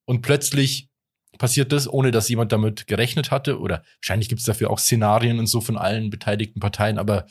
und 0.06 0.22
plötzlich 0.22 0.90
passiert 1.38 1.72
das, 1.72 1.92
ohne 1.92 2.12
dass 2.12 2.30
jemand 2.30 2.52
damit 2.52 2.88
gerechnet 2.88 3.32
hatte 3.32 3.60
oder 3.60 3.84
wahrscheinlich 3.98 4.30
gibt 4.30 4.40
es 4.40 4.46
dafür 4.46 4.70
auch 4.70 4.80
Szenarien 4.80 5.40
und 5.40 5.48
so 5.48 5.62
von 5.62 5.78
allen 5.78 6.10
beteiligten 6.10 6.60
Parteien, 6.60 6.98
aber 6.98 7.26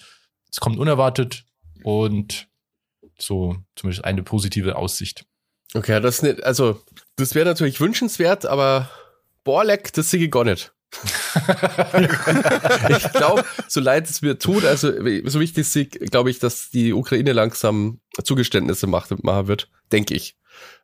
es 0.50 0.60
kommt 0.60 0.78
unerwartet 0.78 1.44
und 1.84 2.48
so 3.18 3.56
zumindest 3.76 4.04
eine 4.04 4.22
positive 4.22 4.76
Aussicht. 4.76 5.24
Okay, 5.74 6.00
das 6.00 6.22
nicht, 6.22 6.42
also, 6.42 6.82
das 7.16 7.34
wäre 7.34 7.46
natürlich 7.46 7.80
wünschenswert, 7.80 8.44
aber 8.44 8.90
Borleck, 9.44 9.92
das 9.92 10.10
sehe 10.10 10.24
ich 10.24 10.30
gar 10.30 10.44
nicht. 10.44 10.72
ich 12.88 13.12
glaube, 13.12 13.44
so 13.68 13.80
leid 13.80 14.08
es 14.08 14.22
mir 14.22 14.38
tut, 14.38 14.64
also 14.64 14.92
so 15.24 15.40
wichtig 15.40 15.66
sehe, 15.66 15.86
glaube 15.86 16.30
ich, 16.30 16.38
dass 16.38 16.70
die 16.70 16.92
Ukraine 16.92 17.32
langsam 17.32 18.00
Zugeständnisse 18.22 18.86
macht, 18.86 19.24
machen 19.24 19.48
wird, 19.48 19.70
denke 19.90 20.14
ich. 20.14 20.36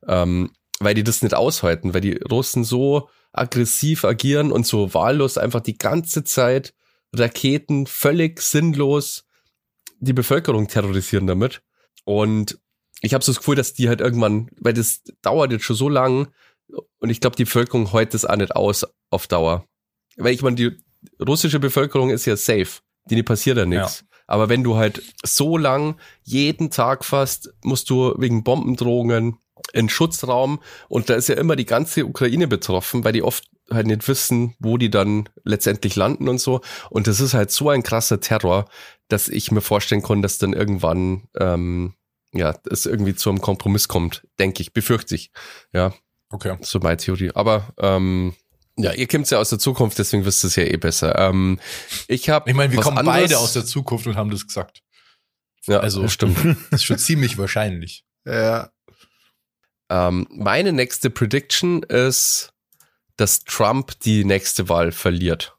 Ähm, 0.07 0.51
weil 0.81 0.95
die 0.95 1.05
das 1.05 1.23
nicht 1.23 1.35
aushalten, 1.35 1.93
weil 1.93 2.01
die 2.01 2.17
Russen 2.17 2.65
so 2.65 3.09
aggressiv 3.33 4.05
agieren 4.05 4.51
und 4.53 4.67
so 4.67 4.95
wahllos 4.95 5.39
einfach 5.39 5.61
die 5.61 5.77
ganze 5.77 6.25
Zeit 6.25 6.75
Raketen 7.15 7.87
völlig 7.87 8.41
sinnlos 8.41 9.25
die 10.01 10.13
Bevölkerung 10.13 10.69
terrorisieren 10.69 11.27
damit. 11.27 11.63
Und 12.05 12.59
ich 13.01 13.15
habe 13.15 13.25
so 13.25 13.33
das 13.33 13.39
Gefühl, 13.39 13.57
dass 13.57 13.75
die 13.75 13.89
halt 13.89 14.01
irgendwann, 14.01 14.51
weil 14.59 14.73
das 14.73 15.03
dauert 15.23 15.53
jetzt 15.53 15.65
schon 15.65 15.77
so 15.77 15.89
lang 15.89 16.29
und 16.99 17.11
ich 17.11 17.21
glaube, 17.21 17.37
die 17.37 17.45
Bevölkerung 17.45 17.93
heult 17.93 18.15
das 18.15 18.25
auch 18.25 18.37
nicht 18.37 18.55
aus 18.55 18.87
auf 19.11 19.27
Dauer. 19.27 19.67
Weil 20.19 20.35
ich 20.35 20.43
meine, 20.43 20.57
die 20.57 20.71
russische 21.27 21.61
Bevölkerung 21.61 22.11
ist 22.11 22.27
ja 22.27 22.37
safe. 22.37 22.81
Denen 23.11 23.25
passiert 23.25 23.57
ja 23.57 23.65
nichts. 23.67 24.05
Aber 24.27 24.51
wenn 24.51 24.63
du 24.63 24.77
halt 24.77 25.03
so 25.25 25.57
lang 25.57 25.97
jeden 26.23 26.71
Tag 26.71 27.05
fast, 27.05 27.55
musst 27.63 27.89
du 27.89 28.15
wegen 28.19 28.45
Bombendrohungen 28.45 29.39
in 29.73 29.89
Schutzraum 29.89 30.61
und 30.89 31.09
da 31.09 31.15
ist 31.15 31.29
ja 31.29 31.35
immer 31.37 31.57
die 31.57 31.65
ganze 31.67 32.05
Ukraine 32.05 32.47
betroffen, 32.47 33.05
weil 33.05 33.13
die 33.13 33.23
oft 33.23 33.45
halt 33.71 33.87
nicht 33.87 34.07
wissen, 34.07 34.55
wo 34.59 34.77
die 34.77 34.91
dann 34.91 35.29
letztendlich 35.45 35.97
landen 35.97 36.29
und 36.29 36.39
so. 36.41 36.61
Und 36.91 37.07
das 37.07 37.21
ist 37.21 37.35
halt 37.35 37.51
so 37.51 37.71
ein 37.71 37.83
krasser 37.83 38.21
Terror, 38.21 38.67
dass 39.09 39.29
ich 39.29 39.51
mir 39.51 39.61
vorstellen 39.63 40.03
kann, 40.03 40.23
dass 40.23 40.39
dann 40.39 40.53
irgendwann 40.53 41.29
ähm, 41.39 41.95
ja 42.33 42.55
es 42.71 42.87
irgendwie 42.87 43.15
zu 43.15 43.31
einem 43.31 43.41
Kompromiss 43.41 43.89
kommt, 43.89 44.27
denke 44.39 44.61
ich, 44.63 44.73
befürchte 44.73 45.15
ich. 45.15 45.31
Ja, 45.73 45.93
Okay. 46.31 46.59
so 46.61 46.79
meine 46.81 46.99
Theorie. 46.99 47.31
Aber 47.35 47.73
ähm, 47.79 48.35
ja, 48.79 48.93
ihr 48.93 49.07
kommt 49.07 49.29
ja 49.31 49.39
aus 49.39 49.51
der 49.51 49.59
Zukunft, 49.59 49.99
deswegen 49.99 50.25
wisst 50.25 50.45
ihr 50.45 50.49
es 50.49 50.57
ja 50.57 50.65
eh 50.65 50.77
besser. 50.77 51.19
Ähm, 51.19 51.59
ich 52.07 52.31
habe 52.31 52.49
Ich 52.51 52.57
meine, 52.57 52.73
wir 52.73 52.81
kommen 52.81 52.99
anderes- 52.99 53.21
beide 53.23 53.39
aus 53.39 53.53
der 53.53 53.65
Zukunft 53.65 54.07
und 54.07 54.17
haben 54.17 54.31
das 54.31 54.47
gesagt. 54.47 54.83
ja, 55.67 55.81
also- 55.81 56.09
stimmt. 56.09 56.37
Das 56.71 56.81
ist 56.81 56.85
schon 56.85 56.99
ziemlich 56.99 57.39
wahrscheinlich. 57.39 58.05
Ja. 58.25 58.71
Ähm, 59.91 60.27
meine 60.31 60.73
nächste 60.73 61.11
Prediction 61.11 61.83
ist, 61.83 62.53
dass 63.17 63.45
Trump 63.45 63.99
die 64.01 64.25
nächste 64.25 64.69
Wahl 64.69 64.93
verliert. 64.93 65.57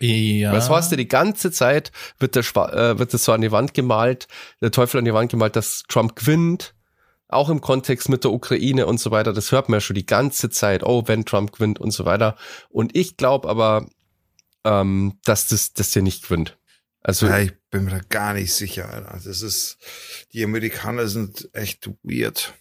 Ja. 0.00 0.52
Was 0.52 0.70
weißt 0.70 0.92
du, 0.92 0.96
die 0.96 1.08
ganze 1.08 1.52
Zeit 1.52 1.92
wird, 2.18 2.34
der 2.34 2.42
Schwa 2.42 2.70
äh, 2.72 2.98
wird 2.98 3.12
das 3.12 3.24
so 3.24 3.32
an 3.32 3.42
die 3.42 3.52
Wand 3.52 3.74
gemalt, 3.74 4.28
der 4.62 4.70
Teufel 4.70 4.98
an 4.98 5.04
die 5.04 5.12
Wand 5.14 5.30
gemalt, 5.30 5.56
dass 5.56 5.82
Trump 5.88 6.16
gewinnt, 6.16 6.74
auch 7.32 7.48
im 7.48 7.60
Kontext 7.60 8.08
mit 8.08 8.24
der 8.24 8.32
Ukraine 8.32 8.86
und 8.86 8.98
so 8.98 9.10
weiter. 9.10 9.32
Das 9.32 9.52
hört 9.52 9.68
man 9.68 9.76
ja 9.76 9.80
schon 9.80 9.94
die 9.94 10.06
ganze 10.06 10.50
Zeit. 10.50 10.82
Oh, 10.82 11.04
wenn 11.06 11.24
Trump 11.24 11.52
gewinnt 11.52 11.80
und 11.80 11.90
so 11.90 12.04
weiter. 12.04 12.36
Und 12.68 12.96
ich 12.96 13.16
glaube 13.16 13.48
aber, 13.48 13.86
ähm, 14.64 15.18
dass 15.24 15.48
das, 15.48 15.72
dass 15.72 15.90
der 15.90 16.02
nicht 16.02 16.24
gewinnt. 16.24 16.58
Also 17.02 17.26
ja, 17.26 17.38
ich 17.38 17.52
bin 17.70 17.84
mir 17.84 17.92
da 17.92 18.00
gar 18.08 18.34
nicht 18.34 18.52
sicher, 18.52 18.90
Alter. 18.90 19.18
Das 19.24 19.42
ist, 19.42 19.78
die 20.32 20.44
Amerikaner 20.44 21.06
sind 21.08 21.48
echt 21.54 21.88
weird. 22.02 22.52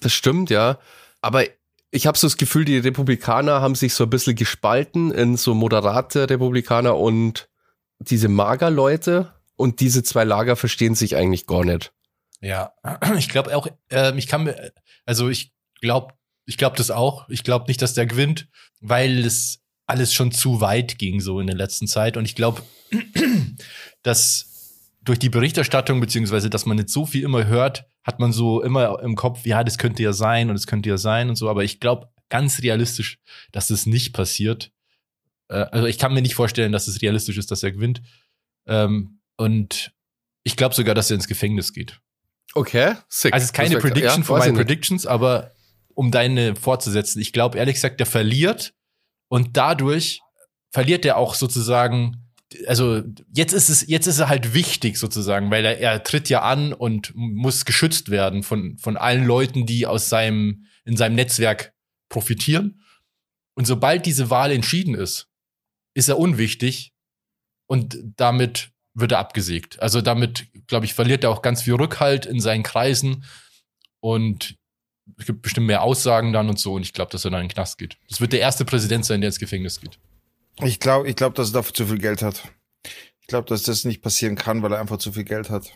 Das 0.00 0.12
stimmt, 0.12 0.50
ja. 0.50 0.78
Aber 1.20 1.44
ich 1.90 2.06
habe 2.06 2.18
so 2.18 2.26
das 2.26 2.36
Gefühl, 2.36 2.64
die 2.64 2.78
Republikaner 2.78 3.60
haben 3.60 3.74
sich 3.74 3.94
so 3.94 4.04
ein 4.04 4.10
bisschen 4.10 4.34
gespalten 4.34 5.10
in 5.10 5.36
so 5.36 5.54
moderate 5.54 6.28
Republikaner 6.28 6.96
und 6.96 7.48
diese 7.98 8.28
Magerleute. 8.28 9.34
Und 9.56 9.80
diese 9.80 10.04
zwei 10.04 10.22
Lager 10.22 10.54
verstehen 10.54 10.94
sich 10.94 11.16
eigentlich 11.16 11.46
gar 11.46 11.64
nicht. 11.64 11.92
Ja, 12.40 12.72
ich 13.18 13.28
glaube 13.28 13.56
auch, 13.56 13.66
äh, 13.90 14.16
ich 14.16 14.26
kann 14.26 14.44
mir, 14.44 14.72
also 15.06 15.28
ich 15.28 15.52
glaube, 15.80 16.14
ich 16.46 16.56
glaube 16.56 16.76
das 16.76 16.90
auch. 16.90 17.28
Ich 17.28 17.44
glaube 17.44 17.66
nicht, 17.68 17.82
dass 17.82 17.94
der 17.94 18.06
gewinnt, 18.06 18.48
weil 18.80 19.24
es 19.24 19.60
alles 19.86 20.12
schon 20.14 20.32
zu 20.32 20.60
weit 20.60 20.98
ging 20.98 21.20
so 21.20 21.40
in 21.40 21.46
der 21.46 21.56
letzten 21.56 21.86
Zeit. 21.86 22.16
Und 22.16 22.24
ich 22.24 22.34
glaube, 22.34 22.62
dass 24.02 24.94
durch 25.02 25.18
die 25.18 25.30
Berichterstattung, 25.30 26.00
beziehungsweise, 26.00 26.50
dass 26.50 26.66
man 26.66 26.76
nicht 26.76 26.90
so 26.90 27.06
viel 27.06 27.24
immer 27.24 27.46
hört, 27.46 27.86
hat 28.02 28.20
man 28.20 28.32
so 28.32 28.62
immer 28.62 29.00
im 29.02 29.16
Kopf, 29.16 29.46
ja, 29.46 29.64
das 29.64 29.78
könnte 29.78 30.02
ja 30.02 30.12
sein 30.12 30.50
und 30.50 30.56
es 30.56 30.66
könnte 30.66 30.88
ja 30.88 30.98
sein 30.98 31.28
und 31.28 31.36
so. 31.36 31.48
Aber 31.48 31.64
ich 31.64 31.80
glaube 31.80 32.08
ganz 32.28 32.62
realistisch, 32.62 33.18
dass 33.52 33.68
das 33.68 33.86
nicht 33.86 34.12
passiert. 34.12 34.70
Äh, 35.48 35.66
also 35.70 35.86
ich 35.86 35.98
kann 35.98 36.12
mir 36.12 36.22
nicht 36.22 36.34
vorstellen, 36.34 36.72
dass 36.72 36.88
es 36.88 37.02
realistisch 37.02 37.38
ist, 37.38 37.50
dass 37.50 37.62
er 37.62 37.72
gewinnt. 37.72 38.02
Ähm, 38.66 39.20
und 39.36 39.92
ich 40.44 40.56
glaube 40.56 40.74
sogar, 40.74 40.94
dass 40.94 41.10
er 41.10 41.16
ins 41.16 41.28
Gefängnis 41.28 41.72
geht. 41.72 42.00
Okay, 42.54 42.94
sick. 43.08 43.32
Also 43.32 43.44
es 43.44 43.50
ist 43.50 43.54
keine 43.54 43.74
wär- 43.74 43.80
Prediction 43.80 44.22
ja, 44.22 44.26
von 44.26 44.38
meinen. 44.38 44.54
Predictions, 44.54 45.06
aber 45.06 45.52
um 45.94 46.10
deine 46.10 46.56
fortzusetzen, 46.56 47.20
ich 47.20 47.32
glaube 47.32 47.58
ehrlich 47.58 47.74
gesagt, 47.74 48.00
der 48.00 48.06
verliert 48.06 48.74
und 49.28 49.56
dadurch 49.56 50.20
verliert 50.70 51.04
er 51.04 51.16
auch 51.16 51.34
sozusagen 51.34 52.28
also 52.66 53.02
jetzt 53.34 53.52
ist 53.52 53.68
es, 53.68 53.86
jetzt 53.86 54.06
ist 54.06 54.18
er 54.18 54.28
halt 54.28 54.54
wichtig 54.54 54.98
sozusagen, 54.98 55.50
weil 55.50 55.64
er, 55.64 55.78
er 55.78 56.02
tritt 56.02 56.28
ja 56.28 56.42
an 56.42 56.72
und 56.72 57.12
muss 57.14 57.64
geschützt 57.64 58.10
werden 58.10 58.42
von, 58.42 58.78
von 58.78 58.96
allen 58.96 59.24
Leuten, 59.26 59.66
die 59.66 59.86
aus 59.86 60.08
seinem, 60.08 60.64
in 60.84 60.96
seinem 60.96 61.14
Netzwerk 61.14 61.74
profitieren. 62.08 62.80
Und 63.54 63.66
sobald 63.66 64.06
diese 64.06 64.30
Wahl 64.30 64.50
entschieden 64.50 64.94
ist, 64.94 65.28
ist 65.94 66.08
er 66.08 66.18
unwichtig 66.18 66.94
und 67.66 67.98
damit 68.16 68.70
wird 69.00 69.12
er 69.12 69.18
abgesägt. 69.18 69.80
Also 69.80 70.00
damit, 70.00 70.46
glaube 70.66 70.86
ich, 70.86 70.94
verliert 70.94 71.24
er 71.24 71.30
auch 71.30 71.42
ganz 71.42 71.62
viel 71.62 71.74
Rückhalt 71.74 72.26
in 72.26 72.40
seinen 72.40 72.62
Kreisen 72.62 73.24
und 74.00 74.56
es 75.16 75.26
gibt 75.26 75.42
bestimmt 75.42 75.66
mehr 75.66 75.82
Aussagen 75.82 76.32
dann 76.32 76.48
und 76.48 76.58
so 76.58 76.74
und 76.74 76.82
ich 76.82 76.92
glaube, 76.92 77.10
dass 77.10 77.24
er 77.24 77.30
dann 77.30 77.40
in 77.40 77.48
den 77.48 77.54
Knast 77.54 77.78
geht. 77.78 77.96
Das 78.08 78.20
wird 78.20 78.32
der 78.32 78.40
erste 78.40 78.64
Präsident 78.64 79.04
sein, 79.04 79.20
der 79.20 79.28
ins 79.28 79.38
Gefängnis 79.38 79.80
geht. 79.80 79.98
Ich 80.62 80.80
glaube, 80.80 81.08
ich 81.08 81.16
glaube, 81.16 81.34
dass 81.34 81.50
er 81.50 81.54
dafür 81.54 81.74
zu 81.74 81.86
viel 81.86 81.98
Geld 81.98 82.22
hat. 82.22 82.42
Ich 83.20 83.26
glaube, 83.28 83.48
dass 83.48 83.62
das 83.62 83.84
nicht 83.84 84.02
passieren 84.02 84.36
kann, 84.36 84.62
weil 84.62 84.72
er 84.72 84.80
einfach 84.80 84.98
zu 84.98 85.12
viel 85.12 85.24
Geld 85.24 85.50
hat. 85.50 85.72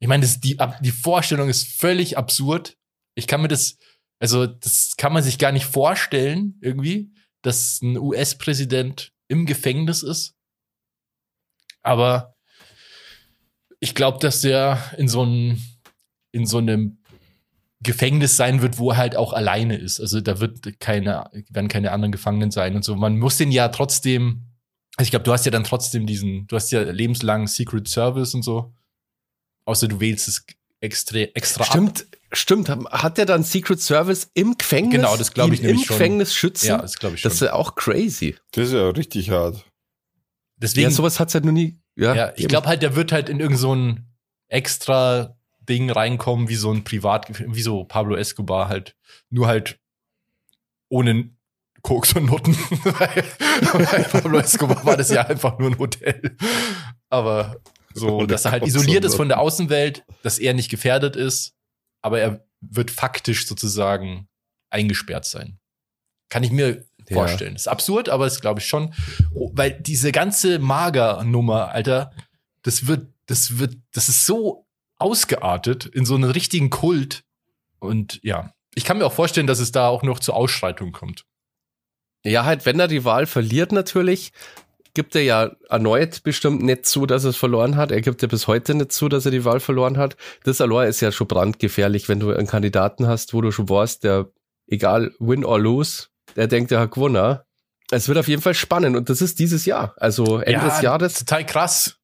Ich 0.00 0.08
meine, 0.08 0.26
die, 0.26 0.56
die 0.80 0.90
Vorstellung 0.90 1.48
ist 1.48 1.66
völlig 1.66 2.16
absurd. 2.16 2.76
Ich 3.16 3.26
kann 3.26 3.42
mir 3.42 3.48
das, 3.48 3.78
also 4.20 4.46
das 4.46 4.94
kann 4.96 5.12
man 5.12 5.22
sich 5.22 5.38
gar 5.38 5.52
nicht 5.52 5.66
vorstellen, 5.66 6.56
irgendwie, 6.60 7.12
dass 7.42 7.82
ein 7.82 7.98
US-Präsident 7.98 9.12
im 9.28 9.44
Gefängnis 9.44 10.02
ist. 10.02 10.34
Aber 11.88 12.34
ich 13.80 13.94
glaube, 13.94 14.18
dass 14.18 14.42
der 14.42 14.78
in 14.98 15.08
so 15.08 15.22
einem, 15.22 15.58
in 16.32 16.44
so 16.44 16.58
einem 16.58 16.98
Gefängnis 17.80 18.36
sein 18.36 18.60
wird, 18.60 18.76
wo 18.76 18.90
er 18.90 18.98
halt 18.98 19.16
auch 19.16 19.32
alleine 19.32 19.78
ist. 19.78 19.98
Also 19.98 20.20
da 20.20 20.38
wird 20.38 20.80
keine, 20.80 21.30
werden 21.48 21.68
keine 21.68 21.92
anderen 21.92 22.12
Gefangenen 22.12 22.50
sein 22.50 22.76
und 22.76 22.84
so. 22.84 22.94
Man 22.94 23.18
muss 23.18 23.38
den 23.38 23.50
ja 23.50 23.68
trotzdem, 23.68 24.42
also 24.96 25.06
ich 25.06 25.10
glaube, 25.10 25.22
du 25.22 25.32
hast 25.32 25.46
ja 25.46 25.50
dann 25.50 25.64
trotzdem 25.64 26.06
diesen, 26.06 26.46
du 26.46 26.56
hast 26.56 26.70
ja 26.72 26.82
lebenslang 26.82 27.46
Secret 27.46 27.88
Service 27.88 28.34
und 28.34 28.42
so. 28.42 28.74
Außer 29.64 29.88
du 29.88 29.98
wählst 29.98 30.28
es 30.28 30.44
extra, 30.80 31.20
extra 31.20 31.64
Stimmt, 31.64 32.02
ab. 32.02 32.18
stimmt. 32.32 32.68
Hat 32.68 33.16
der 33.16 33.24
dann 33.24 33.44
Secret 33.44 33.80
Service 33.80 34.30
im 34.34 34.58
Gefängnis? 34.58 34.96
Genau, 34.96 35.16
das 35.16 35.32
glaube 35.32 35.54
ich 35.54 35.62
nämlich 35.62 35.82
Im 35.82 35.88
Gefängnis 35.88 36.34
schützen? 36.34 36.66
Ja, 36.66 36.78
das 36.82 36.98
glaube 36.98 37.14
ich 37.14 37.22
schon. 37.22 37.30
Das 37.30 37.40
ist 37.40 37.46
ja 37.46 37.54
auch 37.54 37.76
crazy. 37.76 38.36
Das 38.50 38.66
ist 38.66 38.74
ja 38.74 38.90
richtig 38.90 39.30
hart. 39.30 39.64
Deswegen, 40.60 40.90
ja, 40.90 40.90
sowas 40.90 41.20
hat's 41.20 41.34
halt 41.34 41.44
noch 41.44 41.52
nie. 41.52 41.80
Ja, 41.96 42.14
ja 42.14 42.32
ich 42.36 42.48
glaube 42.48 42.66
halt, 42.66 42.82
der 42.82 42.96
wird 42.96 43.12
halt 43.12 43.28
in 43.28 43.40
irgend 43.40 43.58
so 43.58 43.74
ein 43.74 44.08
extra 44.48 45.36
Ding 45.68 45.90
reinkommen, 45.90 46.48
wie 46.48 46.56
so 46.56 46.72
ein 46.72 46.84
Privat, 46.84 47.28
wie 47.52 47.62
so 47.62 47.84
Pablo 47.84 48.16
Escobar 48.16 48.68
halt. 48.68 48.96
Nur 49.30 49.46
halt 49.46 49.78
ohne 50.88 51.30
Koks 51.82 52.14
und 52.14 52.26
Nutten. 52.26 52.56
Bei 52.84 53.06
Pablo 54.10 54.38
Escobar 54.38 54.84
war 54.84 54.96
das 54.96 55.10
ja 55.10 55.26
einfach 55.26 55.58
nur 55.58 55.70
ein 55.70 55.78
Hotel. 55.78 56.36
Aber 57.08 57.60
so, 57.94 58.26
dass 58.26 58.44
er 58.44 58.52
halt 58.52 58.66
isoliert 58.66 59.04
ist 59.04 59.14
von 59.14 59.28
der 59.28 59.40
Außenwelt, 59.40 60.04
dass 60.22 60.38
er 60.38 60.54
nicht 60.54 60.70
gefährdet 60.70 61.16
ist, 61.16 61.54
aber 62.02 62.20
er 62.20 62.46
wird 62.60 62.90
faktisch 62.90 63.46
sozusagen 63.46 64.28
eingesperrt 64.70 65.24
sein. 65.24 65.58
Kann 66.28 66.42
ich 66.42 66.50
mir 66.50 66.84
ja. 67.08 67.14
vorstellen. 67.14 67.54
ist 67.54 67.68
absurd, 67.68 68.08
aber 68.08 68.26
ist 68.26 68.40
glaube 68.40 68.60
ich 68.60 68.66
schon, 68.66 68.94
weil 69.32 69.72
diese 69.72 70.12
ganze 70.12 70.58
Mager-Nummer, 70.58 71.70
Alter, 71.70 72.12
das 72.62 72.86
wird, 72.86 73.08
das 73.26 73.58
wird, 73.58 73.76
das 73.92 74.08
ist 74.08 74.26
so 74.26 74.66
ausgeartet 74.98 75.86
in 75.86 76.04
so 76.04 76.14
einen 76.14 76.30
richtigen 76.30 76.70
Kult. 76.70 77.24
Und 77.78 78.20
ja, 78.22 78.52
ich 78.74 78.84
kann 78.84 78.98
mir 78.98 79.06
auch 79.06 79.12
vorstellen, 79.12 79.46
dass 79.46 79.60
es 79.60 79.72
da 79.72 79.88
auch 79.88 80.02
noch 80.02 80.18
zu 80.18 80.32
Ausschreitungen 80.32 80.92
kommt. 80.92 81.24
Ja, 82.24 82.44
halt, 82.44 82.66
wenn 82.66 82.80
er 82.80 82.88
die 82.88 83.04
Wahl 83.04 83.26
verliert 83.26 83.72
natürlich, 83.72 84.32
gibt 84.94 85.14
er 85.14 85.22
ja 85.22 85.52
erneut 85.68 86.22
bestimmt 86.24 86.62
nicht 86.62 86.86
zu, 86.86 87.06
dass 87.06 87.24
er 87.24 87.30
es 87.30 87.36
verloren 87.36 87.76
hat. 87.76 87.92
Er 87.92 88.00
gibt 88.00 88.20
ja 88.22 88.28
bis 88.28 88.48
heute 88.48 88.74
nicht 88.74 88.90
zu, 88.90 89.08
dass 89.08 89.24
er 89.24 89.30
die 89.30 89.44
Wahl 89.44 89.60
verloren 89.60 89.96
hat. 89.96 90.16
Das 90.44 90.60
allein 90.60 90.88
ist 90.88 91.00
ja 91.00 91.12
schon 91.12 91.28
brandgefährlich, 91.28 92.08
wenn 92.08 92.20
du 92.20 92.32
einen 92.32 92.48
Kandidaten 92.48 93.06
hast, 93.06 93.32
wo 93.32 93.40
du 93.40 93.52
schon 93.52 93.68
warst, 93.68 94.02
der, 94.02 94.28
egal, 94.66 95.12
win 95.20 95.44
or 95.44 95.60
lose, 95.60 96.08
der 96.38 96.46
denkt, 96.46 96.72
er 96.72 96.80
hat 96.80 96.92
gewonnen. 96.92 97.38
Es 97.90 98.08
wird 98.08 98.16
auf 98.16 98.28
jeden 98.28 98.42
Fall 98.42 98.54
spannend 98.54 98.96
und 98.96 99.10
das 99.10 99.20
ist 99.20 99.38
dieses 99.38 99.66
Jahr. 99.66 99.94
Also 99.96 100.38
Ende 100.38 100.60
ja, 100.60 100.68
des 100.68 100.80
Jahres. 100.80 101.14
Total 101.14 101.44
krass 101.44 101.98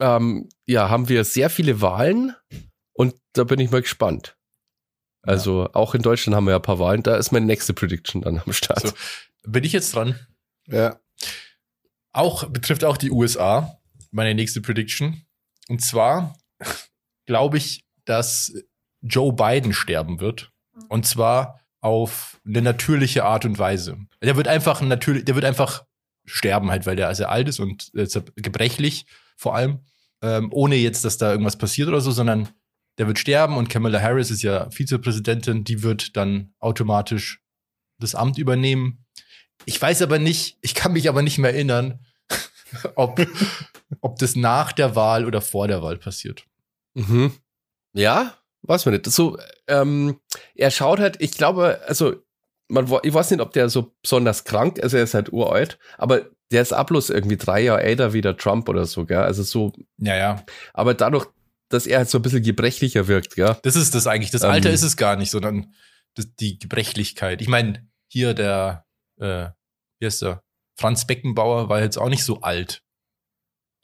ähm, 0.00 0.48
ja, 0.66 0.88
haben 0.90 1.08
wir 1.08 1.24
sehr 1.24 1.50
viele 1.50 1.80
Wahlen 1.80 2.34
und 2.92 3.14
da 3.32 3.44
bin 3.44 3.60
ich 3.60 3.70
mal 3.70 3.82
gespannt. 3.82 4.36
Also 5.22 5.62
ja. 5.62 5.70
auch 5.74 5.94
in 5.94 6.02
Deutschland 6.02 6.36
haben 6.36 6.44
wir 6.44 6.52
ja 6.52 6.58
ein 6.58 6.62
paar 6.62 6.78
Wahlen. 6.78 7.02
Da 7.02 7.16
ist 7.16 7.32
meine 7.32 7.46
nächste 7.46 7.74
Prediction 7.74 8.22
dann 8.22 8.40
am 8.44 8.52
Start. 8.52 8.86
So, 8.86 8.92
bin 9.46 9.64
ich 9.64 9.72
jetzt 9.72 9.94
dran? 9.94 10.18
Ja. 10.66 11.00
Auch 12.12 12.48
betrifft 12.48 12.84
auch 12.84 12.96
die 12.96 13.10
USA. 13.10 13.80
Meine 14.10 14.34
nächste 14.34 14.60
Prediction. 14.60 15.24
Und 15.68 15.82
zwar 15.82 16.36
glaube 17.26 17.56
ich, 17.56 17.86
dass 18.04 18.52
Joe 19.00 19.32
Biden 19.32 19.72
sterben 19.72 20.20
wird. 20.20 20.52
Und 20.88 21.06
zwar 21.06 21.63
auf 21.84 22.40
eine 22.46 22.62
natürliche 22.62 23.24
Art 23.24 23.44
und 23.44 23.58
Weise. 23.58 23.98
Der 24.22 24.36
wird 24.36 24.48
einfach 24.48 24.80
natürlich, 24.80 25.26
der 25.26 25.34
wird 25.34 25.44
einfach 25.44 25.84
sterben 26.24 26.70
halt, 26.70 26.86
weil 26.86 26.96
der 26.96 27.14
sehr 27.14 27.30
alt 27.30 27.46
ist 27.46 27.60
und 27.60 27.92
äh, 27.94 28.06
gebrechlich 28.36 29.04
vor 29.36 29.54
allem, 29.54 29.80
ähm, 30.22 30.48
ohne 30.50 30.76
jetzt, 30.76 31.04
dass 31.04 31.18
da 31.18 31.30
irgendwas 31.30 31.58
passiert 31.58 31.88
oder 31.88 32.00
so, 32.00 32.10
sondern 32.10 32.48
der 32.96 33.06
wird 33.06 33.18
sterben 33.18 33.58
und 33.58 33.68
Kamala 33.68 34.00
Harris 34.00 34.30
ist 34.30 34.42
ja 34.42 34.70
Vizepräsidentin, 34.70 35.64
die 35.64 35.82
wird 35.82 36.16
dann 36.16 36.54
automatisch 36.58 37.42
das 37.98 38.14
Amt 38.14 38.38
übernehmen. 38.38 39.04
Ich 39.66 39.80
weiß 39.80 40.00
aber 40.00 40.18
nicht, 40.18 40.56
ich 40.62 40.74
kann 40.74 40.94
mich 40.94 41.10
aber 41.10 41.20
nicht 41.20 41.36
mehr 41.36 41.52
erinnern, 41.52 42.00
ob, 42.94 43.20
ob 44.00 44.18
das 44.18 44.36
nach 44.36 44.72
der 44.72 44.96
Wahl 44.96 45.26
oder 45.26 45.42
vor 45.42 45.68
der 45.68 45.82
Wahl 45.82 45.98
passiert. 45.98 46.46
Mhm. 46.94 47.34
Ja, 47.92 48.38
weiß 48.66 48.86
man 48.86 48.94
nicht. 48.94 49.06
So, 49.06 49.38
ähm, 49.66 50.20
er 50.54 50.70
schaut 50.70 50.98
halt, 50.98 51.16
ich 51.20 51.32
glaube, 51.32 51.80
also 51.86 52.16
man, 52.68 52.90
ich 53.02 53.12
weiß 53.12 53.30
nicht, 53.30 53.40
ob 53.40 53.52
der 53.52 53.68
so 53.68 53.94
besonders 54.02 54.44
krank 54.44 54.78
ist, 54.78 54.84
also 54.84 54.96
er 54.96 55.04
ist 55.04 55.14
halt 55.14 55.32
uralt, 55.32 55.78
aber 55.98 56.30
der 56.50 56.62
ist 56.62 56.72
ab 56.72 56.88
bloß 56.88 57.10
irgendwie 57.10 57.36
drei 57.36 57.60
Jahre 57.62 57.82
älter 57.82 58.12
wie 58.12 58.20
der 58.20 58.36
Trump 58.36 58.68
oder 58.68 58.86
so, 58.86 59.04
gell? 59.04 59.18
Also 59.18 59.42
so. 59.42 59.72
Ja, 59.98 60.16
ja. 60.16 60.44
Aber 60.72 60.94
dadurch, 60.94 61.26
dass 61.68 61.86
er 61.86 61.98
halt 61.98 62.10
so 62.10 62.18
ein 62.18 62.22
bisschen 62.22 62.42
gebrechlicher 62.42 63.08
wirkt, 63.08 63.34
gell? 63.34 63.56
Das 63.62 63.76
ist 63.76 63.94
das 63.94 64.06
eigentlich. 64.06 64.30
Das 64.30 64.42
Alter 64.42 64.68
ähm, 64.68 64.74
ist 64.74 64.82
es 64.82 64.96
gar 64.96 65.16
nicht, 65.16 65.30
sondern 65.30 65.74
das, 66.14 66.34
die 66.36 66.58
Gebrechlichkeit. 66.58 67.42
Ich 67.42 67.48
meine, 67.48 67.86
hier 68.08 68.34
der, 68.34 68.86
äh, 69.18 69.48
wie 69.98 70.06
heißt 70.06 70.22
der? 70.22 70.42
Franz 70.76 71.06
Beckenbauer 71.06 71.68
war 71.68 71.80
jetzt 71.80 71.98
auch 71.98 72.08
nicht 72.08 72.24
so 72.24 72.40
alt. 72.40 72.83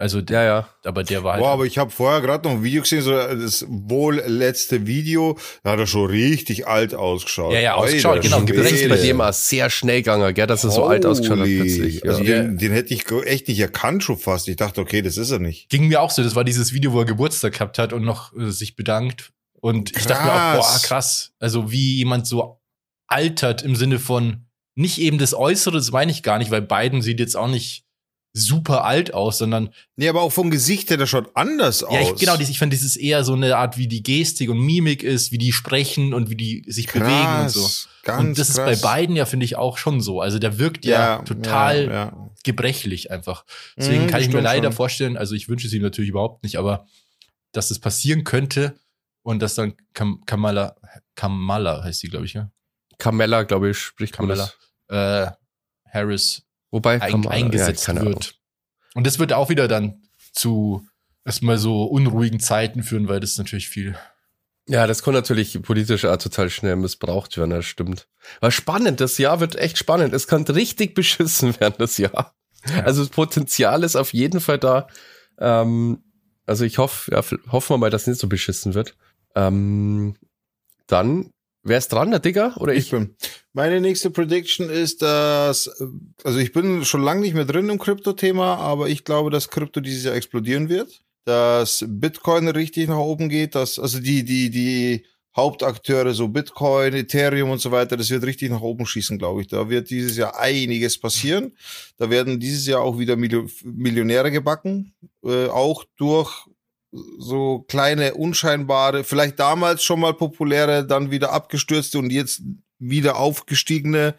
Also 0.00 0.22
der, 0.22 0.42
ja, 0.42 0.46
ja. 0.46 0.68
aber 0.84 1.04
der 1.04 1.24
war 1.24 1.34
halt. 1.34 1.42
Boah, 1.42 1.50
aber 1.50 1.66
ich 1.66 1.76
habe 1.76 1.90
vorher 1.90 2.22
gerade 2.22 2.48
noch 2.48 2.56
ein 2.56 2.62
Video 2.62 2.80
gesehen, 2.80 3.02
so 3.02 3.12
das 3.12 3.66
wohl 3.68 4.22
letzte 4.26 4.86
Video, 4.86 5.36
da 5.62 5.72
hat 5.72 5.78
er 5.78 5.86
schon 5.86 6.06
richtig 6.08 6.66
alt 6.66 6.94
ausgeschaut. 6.94 7.52
Ja, 7.52 7.60
ja, 7.60 7.74
ausgeschaut, 7.74 8.22
genau. 8.22 8.40
Das 8.40 8.72
ist 8.72 8.88
bei 8.88 8.96
dem 8.96 9.20
auch 9.20 9.34
sehr 9.34 9.68
schnell 9.68 9.98
gegangen, 9.98 10.32
gell, 10.32 10.46
dass 10.46 10.64
er 10.64 10.70
so 10.70 10.86
alt 10.86 11.04
ausgeschaut 11.04 11.40
hat 11.40 11.44
plötzlich. 11.44 12.08
Also 12.08 12.22
ja. 12.22 12.44
den, 12.44 12.56
den 12.56 12.72
hätte 12.72 12.94
ich 12.94 13.04
echt 13.26 13.48
nicht 13.48 13.60
erkannt 13.60 14.02
schon 14.02 14.16
fast. 14.16 14.48
Ich 14.48 14.56
dachte, 14.56 14.80
okay, 14.80 15.02
das 15.02 15.18
ist 15.18 15.32
er 15.32 15.38
nicht. 15.38 15.68
Ging 15.68 15.88
mir 15.88 16.00
auch 16.00 16.10
so, 16.10 16.22
das 16.22 16.34
war 16.34 16.44
dieses 16.44 16.72
Video, 16.72 16.94
wo 16.94 17.00
er 17.00 17.04
Geburtstag 17.04 17.52
gehabt 17.52 17.78
hat 17.78 17.92
und 17.92 18.02
noch 18.02 18.34
äh, 18.34 18.50
sich 18.50 18.76
bedankt. 18.76 19.32
Und 19.60 19.92
krass. 19.92 20.00
ich 20.00 20.08
dachte 20.08 20.24
mir 20.24 20.32
auch, 20.32 20.66
boah, 20.66 20.80
krass. 20.82 21.32
Also 21.40 21.70
wie 21.70 21.96
jemand 21.96 22.26
so 22.26 22.58
altert 23.06 23.60
im 23.60 23.76
Sinne 23.76 23.98
von 23.98 24.46
nicht 24.74 24.98
eben 24.98 25.18
das 25.18 25.34
Äußere, 25.34 25.76
das 25.76 25.90
meine 25.92 26.10
ich 26.10 26.22
gar 26.22 26.38
nicht, 26.38 26.50
weil 26.50 26.62
Biden 26.62 27.02
sieht 27.02 27.20
jetzt 27.20 27.36
auch 27.36 27.48
nicht 27.48 27.84
super 28.32 28.84
alt 28.84 29.12
aus, 29.12 29.38
sondern. 29.38 29.70
Nee, 29.96 30.08
aber 30.08 30.22
auch 30.22 30.32
vom 30.32 30.50
Gesicht 30.50 30.90
her 30.90 30.96
das 30.96 31.08
schaut 31.08 31.30
anders 31.34 31.82
aus. 31.82 31.94
Ja, 31.94 32.00
ich, 32.00 32.14
genau, 32.14 32.38
ich 32.38 32.58
finde, 32.58 32.76
das 32.76 32.84
ist 32.84 32.96
eher 32.96 33.24
so 33.24 33.34
eine 33.34 33.56
Art, 33.56 33.76
wie 33.76 33.88
die 33.88 34.02
Gestik 34.02 34.50
und 34.50 34.58
Mimik 34.58 35.02
ist, 35.02 35.32
wie 35.32 35.38
die 35.38 35.52
sprechen 35.52 36.14
und 36.14 36.30
wie 36.30 36.36
die 36.36 36.64
sich 36.66 36.86
krass, 36.86 37.02
bewegen 37.02 37.42
und 37.42 37.48
so. 37.50 37.88
Ganz 38.02 38.20
und 38.20 38.38
das 38.38 38.54
krass. 38.54 38.70
ist 38.70 38.82
bei 38.82 38.88
beiden 38.88 39.16
ja, 39.16 39.26
finde 39.26 39.44
ich, 39.44 39.56
auch 39.56 39.78
schon 39.78 40.00
so. 40.00 40.20
Also 40.20 40.38
der 40.38 40.58
wirkt 40.58 40.84
ja, 40.84 41.16
ja 41.16 41.22
total 41.22 41.84
ja, 41.84 41.92
ja. 41.92 42.30
gebrechlich 42.44 43.10
einfach. 43.10 43.44
Deswegen 43.76 44.04
mhm, 44.04 44.08
kann 44.08 44.22
ich 44.22 44.32
mir 44.32 44.40
leider 44.40 44.68
schon. 44.68 44.76
vorstellen, 44.76 45.16
also 45.16 45.34
ich 45.34 45.48
wünsche 45.48 45.66
es 45.66 45.72
ihm 45.72 45.82
natürlich 45.82 46.10
überhaupt 46.10 46.42
nicht, 46.44 46.56
aber 46.56 46.86
dass 47.52 47.68
das 47.68 47.80
passieren 47.80 48.22
könnte 48.24 48.78
und 49.22 49.40
dass 49.42 49.56
dann 49.56 49.74
Kam 49.92 50.24
Kamala, 50.24 50.76
Kamala 51.16 51.82
heißt 51.82 52.00
sie, 52.00 52.08
glaube 52.08 52.26
ich, 52.26 52.34
ja. 52.34 52.50
Kamala, 52.98 53.42
glaube 53.42 53.70
ich, 53.70 53.78
spricht 53.78 54.14
Kamala. 54.14 54.52
Äh, 54.88 55.30
Harris 55.92 56.44
Wobei 56.70 57.00
ein, 57.00 57.26
eingesetzt 57.26 57.88
ja, 57.88 58.00
wird. 58.00 58.36
Und 58.94 59.06
das 59.06 59.18
wird 59.18 59.32
auch 59.32 59.48
wieder 59.48 59.68
dann 59.68 60.02
zu 60.32 60.86
erstmal 61.24 61.58
so 61.58 61.84
unruhigen 61.84 62.40
Zeiten 62.40 62.82
führen, 62.82 63.08
weil 63.08 63.20
das 63.20 63.38
natürlich 63.38 63.68
viel. 63.68 63.96
Ja, 64.68 64.86
das 64.86 65.02
kann 65.02 65.14
natürlich 65.14 65.60
politisch 65.62 66.04
auch 66.04 66.16
total 66.16 66.48
schnell 66.48 66.76
missbraucht 66.76 67.36
werden, 67.36 67.50
das 67.50 67.66
stimmt. 67.66 68.08
War 68.40 68.50
spannend, 68.50 69.00
das 69.00 69.18
Jahr 69.18 69.40
wird 69.40 69.56
echt 69.56 69.78
spannend. 69.78 70.14
Es 70.14 70.26
kann 70.26 70.44
richtig 70.44 70.94
beschissen 70.94 71.58
werden, 71.60 71.74
das 71.78 71.98
Jahr. 71.98 72.34
Ja. 72.68 72.84
Also 72.84 73.02
das 73.02 73.10
Potenzial 73.10 73.82
ist 73.82 73.96
auf 73.96 74.12
jeden 74.12 74.40
Fall 74.40 74.58
da. 74.58 74.86
Ähm, 75.38 76.04
also 76.46 76.64
ich 76.64 76.78
hoffe, 76.78 77.10
ja, 77.12 77.22
hoffen 77.50 77.74
wir 77.74 77.78
mal, 77.78 77.90
dass 77.90 78.02
es 78.02 78.08
nicht 78.08 78.20
so 78.20 78.28
beschissen 78.28 78.74
wird. 78.74 78.96
Ähm, 79.34 80.14
dann 80.86 81.30
Wer 81.62 81.78
ist 81.78 81.88
dran, 81.88 82.10
der 82.10 82.20
Digger 82.20 82.54
oder 82.58 82.72
ich? 82.72 82.86
Ich 82.86 82.90
bin. 82.90 83.14
Meine 83.52 83.80
nächste 83.80 84.10
Prediction 84.10 84.70
ist, 84.70 85.02
dass, 85.02 85.70
also 86.24 86.38
ich 86.38 86.52
bin 86.52 86.84
schon 86.84 87.02
lange 87.02 87.20
nicht 87.20 87.34
mehr 87.34 87.44
drin 87.44 87.68
im 87.68 87.78
Krypto-Thema, 87.78 88.56
aber 88.56 88.88
ich 88.88 89.04
glaube, 89.04 89.30
dass 89.30 89.50
Krypto 89.50 89.80
dieses 89.80 90.04
Jahr 90.04 90.14
explodieren 90.14 90.68
wird, 90.68 91.02
dass 91.24 91.84
Bitcoin 91.86 92.48
richtig 92.48 92.88
nach 92.88 92.96
oben 92.96 93.28
geht, 93.28 93.54
dass, 93.54 93.78
also 93.78 94.00
die, 94.00 94.24
die, 94.24 94.50
die 94.50 95.04
Hauptakteure, 95.36 96.12
so 96.12 96.28
Bitcoin, 96.28 96.94
Ethereum 96.94 97.50
und 97.50 97.60
so 97.60 97.70
weiter, 97.70 97.96
das 97.96 98.10
wird 98.10 98.24
richtig 98.24 98.50
nach 98.50 98.62
oben 98.62 98.86
schießen, 98.86 99.18
glaube 99.18 99.42
ich. 99.42 99.46
Da 99.48 99.68
wird 99.68 99.90
dieses 99.90 100.16
Jahr 100.16 100.38
einiges 100.38 100.98
passieren. 100.98 101.56
Da 101.98 102.10
werden 102.10 102.40
dieses 102.40 102.66
Jahr 102.66 102.80
auch 102.80 102.98
wieder 102.98 103.16
Millionäre 103.16 104.30
gebacken, 104.30 104.92
äh, 105.24 105.46
auch 105.46 105.84
durch 105.96 106.46
so 106.92 107.64
kleine, 107.68 108.14
unscheinbare, 108.14 109.04
vielleicht 109.04 109.38
damals 109.38 109.82
schon 109.82 110.00
mal 110.00 110.14
populäre, 110.14 110.86
dann 110.86 111.10
wieder 111.10 111.32
abgestürzte 111.32 111.98
und 111.98 112.10
jetzt 112.10 112.42
wieder 112.78 113.16
aufgestiegene 113.16 114.14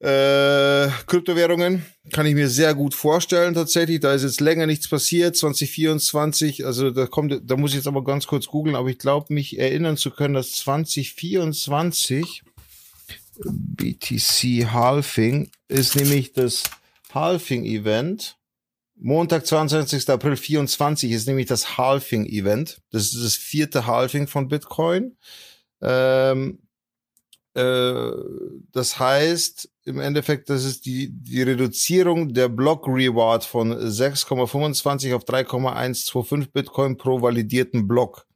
äh, 0.00 0.88
Kryptowährungen. 1.06 1.84
Kann 2.12 2.26
ich 2.26 2.34
mir 2.34 2.48
sehr 2.48 2.74
gut 2.74 2.94
vorstellen 2.94 3.54
tatsächlich. 3.54 4.00
Da 4.00 4.14
ist 4.14 4.22
jetzt 4.22 4.40
länger 4.40 4.66
nichts 4.66 4.88
passiert. 4.88 5.36
2024, 5.36 6.64
also 6.64 6.90
da 6.90 7.06
kommt, 7.06 7.40
da 7.44 7.56
muss 7.56 7.70
ich 7.70 7.76
jetzt 7.76 7.86
aber 7.86 8.02
ganz 8.02 8.26
kurz 8.26 8.46
googeln, 8.46 8.76
aber 8.76 8.88
ich 8.88 8.98
glaube, 8.98 9.32
mich 9.32 9.58
erinnern 9.58 9.96
zu 9.96 10.10
können, 10.10 10.34
dass 10.34 10.52
2024 10.52 12.42
BTC 13.44 14.72
Halving 14.72 15.50
ist 15.68 15.96
nämlich 15.96 16.32
das 16.32 16.64
Halving 17.14 17.64
Event 17.64 18.36
Montag, 19.02 19.46
22. 19.46 20.10
April 20.10 20.36
24 20.36 21.10
ist 21.10 21.26
nämlich 21.26 21.46
das 21.46 21.78
Halving-Event. 21.78 22.82
Das 22.90 23.04
ist 23.04 23.24
das 23.24 23.34
vierte 23.34 23.86
Halving 23.86 24.26
von 24.26 24.48
Bitcoin. 24.48 25.16
Ähm, 25.80 26.58
äh, 27.54 28.10
das 28.72 28.98
heißt 28.98 29.70
im 29.86 30.00
Endeffekt, 30.00 30.50
das 30.50 30.64
ist 30.64 30.84
die, 30.84 31.10
die 31.10 31.42
Reduzierung 31.42 32.34
der 32.34 32.50
Block-Reward 32.50 33.44
von 33.44 33.72
6,25 33.72 35.14
auf 35.14 35.24
3,125 35.24 36.52
Bitcoin 36.52 36.98
pro 36.98 37.22
validierten 37.22 37.88
Block. 37.88 38.26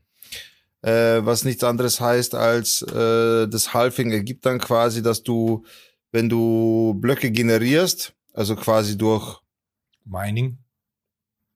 Äh, 0.81 1.24
was 1.27 1.44
nichts 1.44 1.62
anderes 1.62 2.00
heißt 2.00 2.35
als 2.35 2.81
äh, 2.83 3.46
das 3.48 3.74
Halving 3.74 4.12
ergibt 4.12 4.46
dann 4.46 4.59
quasi, 4.59 5.03
dass 5.03 5.22
du, 5.22 5.64
wenn 6.11 6.31
du 6.31 6.94
Blöcke 6.94 7.31
generierst, 7.31 8.14
also 8.33 8.57
quasi 8.57 8.96
durch 8.96 9.43
Mining. 10.04 10.58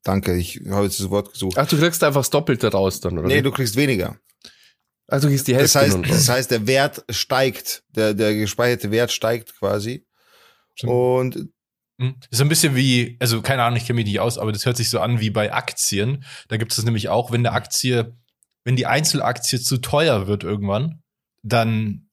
Danke, 0.02 0.37
ich 0.37 0.61
habe 0.70 0.84
jetzt 0.84 1.00
das 1.00 1.11
Wort 1.11 1.32
gesucht. 1.32 1.58
Ach, 1.58 1.66
du 1.66 1.78
kriegst 1.78 2.02
einfach 2.02 2.20
das 2.20 2.30
Doppelte 2.30 2.72
raus 2.72 3.00
dann, 3.00 3.18
oder? 3.18 3.28
Nee, 3.28 3.42
du 3.42 3.50
kriegst 3.50 3.76
weniger. 3.76 4.18
Ach, 5.08 5.20
du 5.20 5.28
kriegst 5.28 5.48
die 5.48 5.54
Hälfte. 5.54 5.78
Das 5.78 5.94
heißt, 5.94 6.11
das 6.11 6.28
heißt, 6.28 6.50
der 6.50 6.66
Wert 6.66 7.04
steigt, 7.11 7.82
der, 7.88 8.14
der 8.14 8.34
gespeicherte 8.34 8.90
Wert 8.90 9.11
steigt 9.12 9.58
quasi. 9.58 10.06
Und 10.82 11.48
hm? 12.00 12.14
ist 12.30 12.40
ein 12.40 12.48
bisschen 12.48 12.76
wie, 12.76 13.16
also 13.20 13.42
keine 13.42 13.64
Ahnung, 13.64 13.76
ich 13.76 13.87
kenne 13.87 13.96
mich 13.96 14.06
nicht 14.06 14.20
aus, 14.20 14.38
aber 14.38 14.52
das 14.52 14.64
hört 14.64 14.76
sich 14.76 14.88
so 14.88 15.00
an 15.00 15.20
wie 15.20 15.30
bei 15.30 15.52
Aktien. 15.52 16.24
Da 16.48 16.56
gibt 16.56 16.72
es 16.72 16.76
das 16.76 16.84
nämlich 16.84 17.08
auch, 17.08 17.32
wenn 17.32 17.44
eine 17.44 17.52
Aktie, 17.52 18.16
wenn 18.64 18.76
die 18.76 18.87
Einzelaktie 18.87 19.61
zu 19.61 19.78
teuer 19.78 20.26
wird 20.26 20.44
irgendwann, 20.44 21.02
dann 21.42 22.08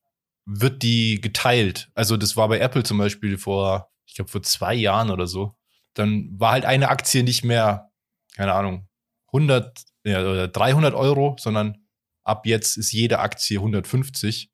wird 0.45 0.81
die 0.81 1.21
geteilt. 1.21 1.89
Also 1.93 2.17
das 2.17 2.35
war 2.35 2.47
bei 2.47 2.59
Apple 2.59 2.83
zum 2.83 2.97
Beispiel 2.97 3.37
vor, 3.37 3.91
ich 4.05 4.15
glaube 4.15 4.31
vor 4.31 4.41
zwei 4.41 4.73
Jahren 4.73 5.11
oder 5.11 5.27
so 5.27 5.55
dann 5.95 6.29
war 6.39 6.51
halt 6.51 6.65
eine 6.65 6.89
Aktie 6.89 7.23
nicht 7.23 7.43
mehr, 7.43 7.91
keine 8.35 8.53
Ahnung, 8.53 8.87
100 9.27 9.83
ja, 10.03 10.21
oder 10.21 10.47
300 10.47 10.93
Euro, 10.93 11.35
sondern 11.39 11.77
ab 12.23 12.45
jetzt 12.45 12.77
ist 12.77 12.91
jede 12.91 13.19
Aktie 13.19 13.57
150 13.57 14.51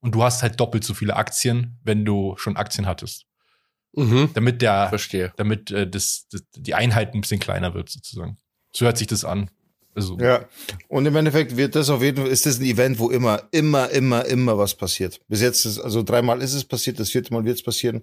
und 0.00 0.14
du 0.14 0.22
hast 0.22 0.42
halt 0.42 0.60
doppelt 0.60 0.84
so 0.84 0.94
viele 0.94 1.16
Aktien, 1.16 1.78
wenn 1.82 2.04
du 2.04 2.36
schon 2.36 2.56
Aktien 2.56 2.86
hattest. 2.86 3.26
Mhm. 3.92 4.30
Damit 4.34 4.62
der, 4.62 4.88
Verstehe. 4.88 5.32
damit 5.36 5.70
äh, 5.70 5.88
das, 5.88 6.26
das, 6.30 6.42
die 6.54 6.74
Einheit 6.74 7.14
ein 7.14 7.20
bisschen 7.22 7.40
kleiner 7.40 7.74
wird 7.74 7.88
sozusagen. 7.88 8.38
So 8.72 8.84
hört 8.84 8.98
sich 8.98 9.08
das 9.08 9.24
an. 9.24 9.50
Also, 9.92 10.16
ja, 10.18 10.46
und 10.86 11.04
im 11.06 11.16
Endeffekt 11.16 11.56
wird 11.56 11.74
das 11.74 11.90
auf 11.90 12.00
jeden 12.00 12.18
Fall, 12.18 12.28
ist 12.28 12.46
das 12.46 12.60
ein 12.60 12.64
Event, 12.64 13.00
wo 13.00 13.10
immer, 13.10 13.42
immer, 13.50 13.90
immer, 13.90 14.24
immer 14.24 14.56
was 14.56 14.76
passiert. 14.76 15.20
Bis 15.26 15.40
jetzt 15.40 15.64
ist, 15.64 15.80
also 15.80 16.04
dreimal 16.04 16.40
ist 16.42 16.54
es 16.54 16.64
passiert, 16.64 17.00
das 17.00 17.10
vierte 17.10 17.34
Mal 17.34 17.44
wird 17.44 17.56
es 17.56 17.62
passieren. 17.64 18.02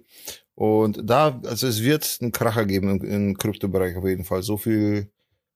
Und 0.58 1.02
da, 1.04 1.40
also 1.44 1.68
es 1.68 1.84
wird 1.84 2.18
einen 2.20 2.32
Kracher 2.32 2.66
geben 2.66 2.88
im, 2.88 3.04
im 3.04 3.38
Kryptobereich 3.38 3.96
auf 3.96 4.04
jeden 4.04 4.24
Fall. 4.24 4.42
So 4.42 4.56
viel 4.56 5.08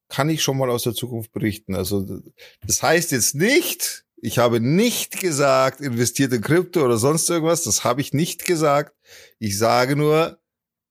kann 0.08 0.30
ich 0.30 0.44
schon 0.44 0.56
mal 0.56 0.70
aus 0.70 0.84
der 0.84 0.94
Zukunft 0.94 1.32
berichten. 1.32 1.74
Also 1.74 2.20
das 2.64 2.84
heißt 2.84 3.10
jetzt 3.10 3.34
nicht, 3.34 4.04
ich 4.18 4.38
habe 4.38 4.60
nicht 4.60 5.18
gesagt, 5.18 5.80
investiert 5.80 6.32
in 6.32 6.40
Krypto 6.40 6.84
oder 6.84 6.98
sonst 6.98 7.28
irgendwas. 7.28 7.64
Das 7.64 7.82
habe 7.82 8.00
ich 8.00 8.12
nicht 8.12 8.44
gesagt. 8.44 8.94
Ich 9.40 9.58
sage 9.58 9.96
nur, 9.96 10.38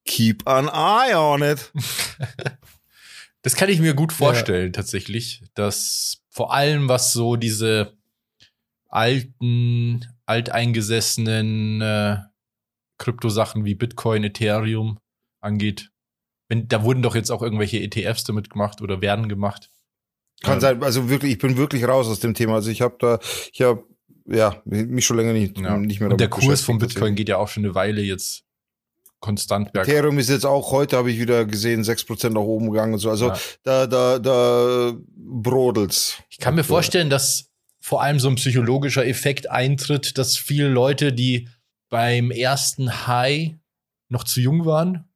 keep 0.03 0.45
an 0.45 0.67
eye 0.67 1.15
on 1.15 1.41
it. 1.41 1.71
Das 3.43 3.55
kann 3.55 3.69
ich 3.69 3.79
mir 3.79 3.95
gut 3.95 4.13
vorstellen, 4.13 4.67
ja. 4.67 4.71
tatsächlich. 4.71 5.41
Dass 5.55 6.21
vor 6.29 6.53
allem, 6.53 6.87
was 6.89 7.11
so 7.11 7.37
diese 7.37 7.97
alten, 8.87 10.05
alteingesessenen 10.27 11.81
äh, 11.81 12.17
Kryptosachen 13.01 13.65
wie 13.65 13.75
Bitcoin, 13.75 14.23
Ethereum 14.23 14.99
angeht. 15.41 15.89
Wenn, 16.47 16.67
da 16.67 16.83
wurden 16.83 17.01
doch 17.01 17.15
jetzt 17.15 17.31
auch 17.31 17.41
irgendwelche 17.41 17.81
ETFs 17.81 18.23
damit 18.23 18.49
gemacht 18.49 18.81
oder 18.81 19.01
werden 19.01 19.27
gemacht. 19.27 19.69
Kann 20.43 20.55
ähm. 20.55 20.61
sein, 20.61 20.83
also 20.83 21.09
wirklich, 21.09 21.33
ich 21.33 21.37
bin 21.39 21.57
wirklich 21.57 21.87
raus 21.87 22.07
aus 22.07 22.19
dem 22.19 22.33
Thema. 22.33 22.55
Also 22.55 22.69
ich 22.69 22.81
habe 22.81 22.95
da, 22.99 23.19
ich 23.51 23.61
habe 23.61 23.83
ja 24.27 24.61
mich 24.65 25.05
schon 25.05 25.17
länger 25.17 25.33
nicht, 25.33 25.59
ja. 25.59 25.77
nicht 25.77 25.99
mehr. 25.99 26.11
Und 26.11 26.21
der 26.21 26.29
Kurs 26.29 26.61
von 26.61 26.77
Bitcoin 26.77 27.15
geht 27.15 27.27
ja 27.27 27.37
auch 27.37 27.47
schon 27.47 27.65
eine 27.65 27.73
Weile 27.73 28.01
jetzt 28.01 28.43
konstant 29.19 29.73
berg. 29.73 29.87
Ethereum 29.87 30.19
ist 30.19 30.29
jetzt 30.29 30.45
auch 30.45 30.71
heute, 30.71 30.97
habe 30.97 31.11
ich 31.11 31.19
wieder 31.19 31.45
gesehen, 31.45 31.83
6% 31.83 32.29
nach 32.29 32.41
oben 32.41 32.69
gegangen 32.71 32.93
und 32.93 32.99
so. 32.99 33.09
Also 33.09 33.29
ja. 33.29 33.37
da, 33.63 33.87
da, 33.87 34.19
da 34.19 34.93
brodelt's. 35.15 36.17
Ich 36.29 36.37
kann 36.37 36.55
mir 36.55 36.63
vorstellen, 36.63 37.09
dass 37.09 37.49
vor 37.79 38.03
allem 38.03 38.19
so 38.19 38.29
ein 38.29 38.35
psychologischer 38.35 39.05
Effekt 39.07 39.49
eintritt, 39.49 40.17
dass 40.19 40.37
viele 40.37 40.67
Leute, 40.67 41.13
die 41.13 41.47
beim 41.91 42.31
ersten 42.31 43.05
High 43.05 43.55
noch 44.09 44.23
zu 44.23 44.41
jung 44.41 44.65
waren, 44.65 45.07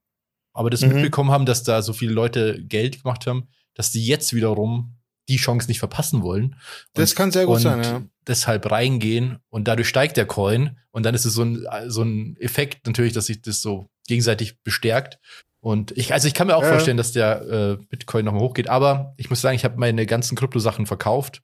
aber 0.54 0.70
das 0.70 0.82
mhm. 0.82 0.90
mitbekommen 0.90 1.32
haben, 1.32 1.48
dass 1.48 1.64
da 1.64 1.82
so 1.82 1.94
viele 1.94 2.14
Leute 2.14 2.64
Geld 2.64 3.02
gemacht 3.02 3.26
haben, 3.26 3.48
dass 3.74 3.92
die 3.92 4.06
jetzt 4.06 4.34
wiederum 4.34 4.96
die 5.28 5.38
Chance 5.38 5.68
nicht 5.68 5.80
verpassen 5.80 6.22
wollen. 6.22 6.54
Und, 6.54 6.58
das 6.94 7.16
kann 7.16 7.32
sehr 7.32 7.48
gut 7.48 7.62
sein, 7.62 7.84
ja. 7.84 8.04
Deshalb 8.28 8.70
reingehen 8.70 9.40
und 9.50 9.68
dadurch 9.68 9.88
steigt 9.88 10.18
der 10.18 10.28
Coin 10.28 10.78
und 10.92 11.04
dann 11.04 11.16
ist 11.16 11.26
es 11.26 11.34
so 11.34 11.44
ein, 11.44 11.66
so 11.88 12.04
ein 12.04 12.38
Effekt 12.40 12.86
natürlich, 12.86 13.14
dass 13.14 13.26
sich 13.28 13.42
das 13.42 13.62
so 13.62 13.90
gegenseitig 14.08 14.62
bestärkt. 14.62 15.20
Und 15.62 15.92
ich, 15.98 16.14
also 16.14 16.28
ich 16.28 16.36
kann 16.36 16.48
mir 16.48 16.56
auch 16.56 16.62
ja. 16.62 16.70
vorstellen, 16.70 16.98
dass 16.98 17.12
der 17.12 17.42
äh, 17.42 17.86
Bitcoin 17.90 18.26
nochmal 18.26 18.42
hochgeht. 18.42 18.70
Aber 18.70 19.16
ich 19.18 19.32
muss 19.32 19.42
sagen, 19.42 19.56
ich 19.56 19.66
habe 19.66 19.80
meine 19.80 20.06
ganzen 20.06 20.36
Kryptosachen 20.36 20.86
verkauft. 20.86 21.42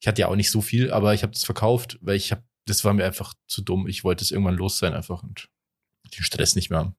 Ich 0.00 0.08
hatte 0.08 0.22
ja 0.22 0.28
auch 0.28 0.36
nicht 0.36 0.50
so 0.50 0.62
viel, 0.62 0.90
aber 0.90 1.12
ich 1.12 1.22
habe 1.22 1.32
das 1.32 1.44
verkauft, 1.44 1.98
weil 2.00 2.16
ich 2.16 2.30
habe, 2.32 2.42
das 2.66 2.84
war 2.84 2.92
mir 2.94 3.04
einfach 3.04 3.34
zu 3.46 3.62
dumm. 3.62 3.86
Ich 3.86 4.04
wollte 4.04 4.24
es 4.24 4.30
irgendwann 4.30 4.56
los 4.56 4.78
sein 4.78 4.94
einfach 4.94 5.22
und 5.22 5.48
den 6.16 6.24
Stress 6.24 6.56
nicht 6.56 6.70
mehr 6.70 6.80
haben. 6.80 6.96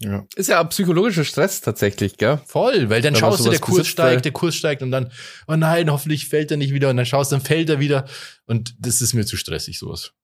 Ja. 0.00 0.26
Ist 0.34 0.48
ja 0.48 0.64
psychologischer 0.64 1.24
Stress 1.24 1.60
tatsächlich, 1.60 2.16
gell? 2.16 2.40
Voll, 2.46 2.88
weil 2.88 3.02
dann 3.02 3.12
Wenn 3.12 3.20
schaust 3.20 3.44
du, 3.44 3.50
der 3.50 3.58
Kurs 3.58 3.86
steigt, 3.86 4.24
der 4.24 4.32
Kurs 4.32 4.56
steigt 4.56 4.80
und 4.82 4.90
dann, 4.90 5.12
oh 5.46 5.56
nein, 5.56 5.90
hoffentlich 5.90 6.26
fällt 6.26 6.50
er 6.50 6.56
nicht 6.56 6.72
wieder 6.72 6.88
und 6.88 6.96
dann 6.96 7.04
schaust, 7.04 7.32
dann 7.32 7.42
fällt 7.42 7.68
er 7.68 7.80
wieder 7.80 8.06
und 8.46 8.74
das 8.78 9.02
ist 9.02 9.12
mir 9.12 9.26
zu 9.26 9.36
stressig, 9.36 9.78
sowas. 9.78 10.14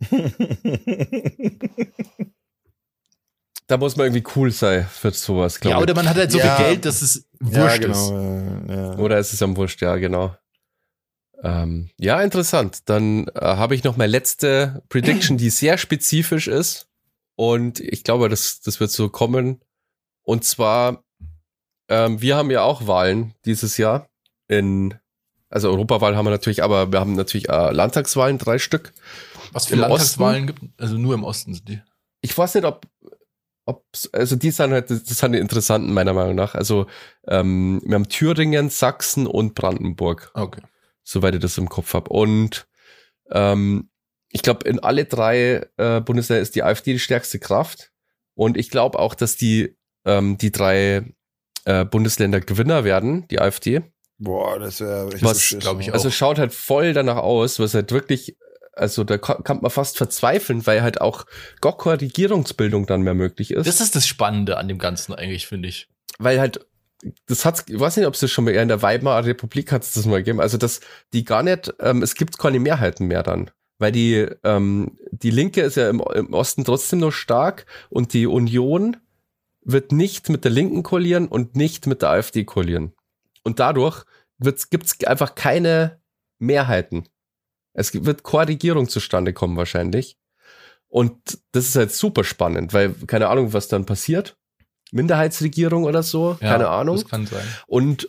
da 3.66 3.78
muss 3.78 3.96
man 3.96 4.08
irgendwie 4.08 4.30
cool 4.36 4.50
sein 4.50 4.86
für 4.86 5.10
sowas, 5.12 5.58
glaube 5.58 5.74
ich. 5.74 5.78
Ja, 5.78 5.82
oder 5.82 5.94
man 5.94 6.06
hat 6.06 6.16
halt 6.16 6.30
so 6.30 6.38
ja. 6.38 6.56
viel 6.56 6.66
Geld, 6.66 6.84
dass 6.84 7.00
es 7.00 7.26
wurscht 7.40 7.56
ja, 7.56 7.78
genau, 7.78 7.92
ist. 7.94 8.10
Ja. 8.68 8.98
Oder 8.98 9.16
es 9.18 9.32
ist 9.32 9.42
am 9.42 9.56
wurscht, 9.56 9.80
ja, 9.80 9.96
genau. 9.96 10.36
Ähm, 11.44 11.90
ja, 12.00 12.22
interessant. 12.22 12.88
Dann 12.88 13.28
äh, 13.28 13.40
habe 13.40 13.74
ich 13.74 13.84
noch 13.84 13.98
meine 13.98 14.10
letzte 14.10 14.82
Prediction, 14.88 15.36
die 15.36 15.50
sehr 15.50 15.76
spezifisch 15.76 16.48
ist. 16.48 16.88
Und 17.36 17.80
ich 17.80 18.02
glaube, 18.02 18.28
das, 18.28 18.60
das 18.60 18.80
wird 18.80 18.90
so 18.90 19.10
kommen. 19.10 19.60
Und 20.22 20.44
zwar, 20.44 21.04
ähm, 21.88 22.22
wir 22.22 22.36
haben 22.36 22.50
ja 22.50 22.62
auch 22.62 22.86
Wahlen 22.86 23.34
dieses 23.44 23.76
Jahr. 23.76 24.08
In, 24.48 24.94
also 25.50 25.68
Europawahl 25.68 26.16
haben 26.16 26.24
wir 26.24 26.30
natürlich, 26.30 26.62
aber 26.62 26.90
wir 26.92 27.00
haben 27.00 27.14
natürlich 27.14 27.50
äh, 27.50 27.72
Landtagswahlen, 27.72 28.38
drei 28.38 28.58
Stück. 28.58 28.94
Was 29.52 29.66
für 29.66 29.76
Landtagswahlen 29.76 30.46
gibt 30.46 30.62
Also 30.78 30.96
nur 30.96 31.12
im 31.12 31.24
Osten 31.24 31.52
sind 31.52 31.68
die. 31.68 31.82
Ich 32.22 32.36
weiß 32.36 32.54
nicht, 32.54 32.64
ob, 32.64 32.86
ob 33.66 33.84
also 34.12 34.36
die 34.36 34.50
sind 34.50 34.72
halt, 34.72 34.90
das 34.90 35.04
sind 35.04 35.32
die 35.32 35.38
interessanten 35.38 35.92
meiner 35.92 36.14
Meinung 36.14 36.36
nach. 36.36 36.54
Also 36.54 36.86
ähm, 37.28 37.82
wir 37.84 37.96
haben 37.96 38.08
Thüringen, 38.08 38.70
Sachsen 38.70 39.26
und 39.26 39.54
Brandenburg. 39.54 40.30
Okay. 40.32 40.62
Soweit 41.04 41.34
ich 41.34 41.40
das 41.40 41.58
im 41.58 41.68
Kopf 41.68 41.94
habe. 41.94 42.10
Und 42.10 42.66
ähm, 43.30 43.90
ich 44.30 44.42
glaube, 44.42 44.68
in 44.68 44.80
alle 44.80 45.04
drei 45.04 45.66
äh, 45.76 46.00
Bundesländer 46.00 46.42
ist 46.42 46.56
die 46.56 46.62
AfD 46.64 46.92
die 46.94 46.98
stärkste 46.98 47.38
Kraft. 47.38 47.92
Und 48.34 48.56
ich 48.56 48.70
glaube 48.70 48.98
auch, 48.98 49.14
dass 49.14 49.36
die, 49.36 49.76
ähm, 50.04 50.38
die 50.38 50.50
drei 50.50 51.14
äh, 51.66 51.84
Bundesländer 51.84 52.40
Gewinner 52.40 52.82
werden, 52.84 53.28
die 53.28 53.40
AfD. 53.40 53.82
Boah, 54.18 54.58
das 54.58 54.80
wäre 54.80 55.10
was, 55.22 55.56
glaube 55.60 55.82
ich, 55.82 55.90
auch. 55.90 55.94
Also 55.94 56.10
schaut 56.10 56.38
halt 56.38 56.52
voll 56.52 56.92
danach 56.94 57.16
aus, 57.18 57.58
was 57.58 57.74
halt 57.74 57.92
wirklich 57.92 58.36
also 58.76 59.04
da 59.04 59.18
ka- 59.18 59.40
kann 59.42 59.60
man 59.60 59.70
fast 59.70 59.96
verzweifeln, 59.98 60.66
weil 60.66 60.82
halt 60.82 61.00
auch 61.00 61.26
gar 61.60 61.76
keine 61.78 62.00
Regierungsbildung 62.00 62.86
dann 62.86 63.02
mehr 63.02 63.14
möglich 63.14 63.52
ist. 63.52 63.66
Das 63.68 63.80
ist 63.80 63.94
das 63.94 64.04
Spannende 64.08 64.56
an 64.56 64.66
dem 64.66 64.78
Ganzen 64.78 65.14
eigentlich, 65.14 65.46
finde 65.46 65.68
ich. 65.68 65.88
weil 66.18 66.40
halt, 66.40 66.66
das 67.26 67.44
hat, 67.44 67.64
ich 67.68 67.78
weiß 67.78 67.96
nicht, 67.96 68.06
ob 68.06 68.14
es 68.14 68.20
das 68.20 68.30
schon 68.30 68.44
mal 68.44 68.52
eher 68.52 68.62
in 68.62 68.68
der 68.68 68.82
Weimarer 68.82 69.26
Republik 69.26 69.72
hat 69.72 69.82
es 69.82 69.92
das 69.92 70.06
mal 70.06 70.18
gegeben, 70.18 70.40
also 70.40 70.58
dass 70.58 70.80
die 71.12 71.24
gar 71.24 71.42
nicht, 71.42 71.72
ähm, 71.80 72.02
es 72.02 72.14
gibt 72.14 72.38
keine 72.38 72.60
Mehrheiten 72.60 73.06
mehr 73.06 73.22
dann. 73.22 73.50
Weil 73.78 73.92
die, 73.92 74.26
ähm, 74.44 74.98
die 75.10 75.30
Linke 75.30 75.60
ist 75.62 75.76
ja 75.76 75.90
im, 75.90 76.02
im 76.14 76.32
Osten 76.32 76.64
trotzdem 76.64 77.00
noch 77.00 77.10
stark 77.10 77.66
und 77.90 78.12
die 78.12 78.26
Union 78.26 78.96
wird 79.62 79.92
nicht 79.92 80.28
mit 80.28 80.44
der 80.44 80.52
Linken 80.52 80.82
koalieren 80.82 81.26
und 81.26 81.56
nicht 81.56 81.86
mit 81.86 82.02
der 82.02 82.10
AfD 82.10 82.44
koalieren. 82.44 82.92
Und 83.42 83.58
dadurch 83.58 84.04
gibt 84.70 84.86
es 84.86 85.06
einfach 85.06 85.34
keine 85.34 86.00
Mehrheiten. 86.38 87.08
Es 87.72 87.92
wird 88.04 88.22
keine 88.22 88.88
zustande 88.88 89.32
kommen 89.32 89.56
wahrscheinlich. 89.56 90.16
Und 90.86 91.40
das 91.52 91.66
ist 91.66 91.76
halt 91.76 91.92
super 91.92 92.22
spannend, 92.22 92.72
weil 92.72 92.94
keine 93.06 93.28
Ahnung, 93.28 93.52
was 93.52 93.68
dann 93.68 93.86
passiert. 93.86 94.36
Minderheitsregierung 94.94 95.84
oder 95.84 96.02
so, 96.02 96.38
Ja, 96.40 96.50
keine 96.52 96.68
Ahnung. 96.68 96.96
Das 96.96 97.06
kann 97.08 97.26
sein. 97.26 97.46
Und 97.66 98.08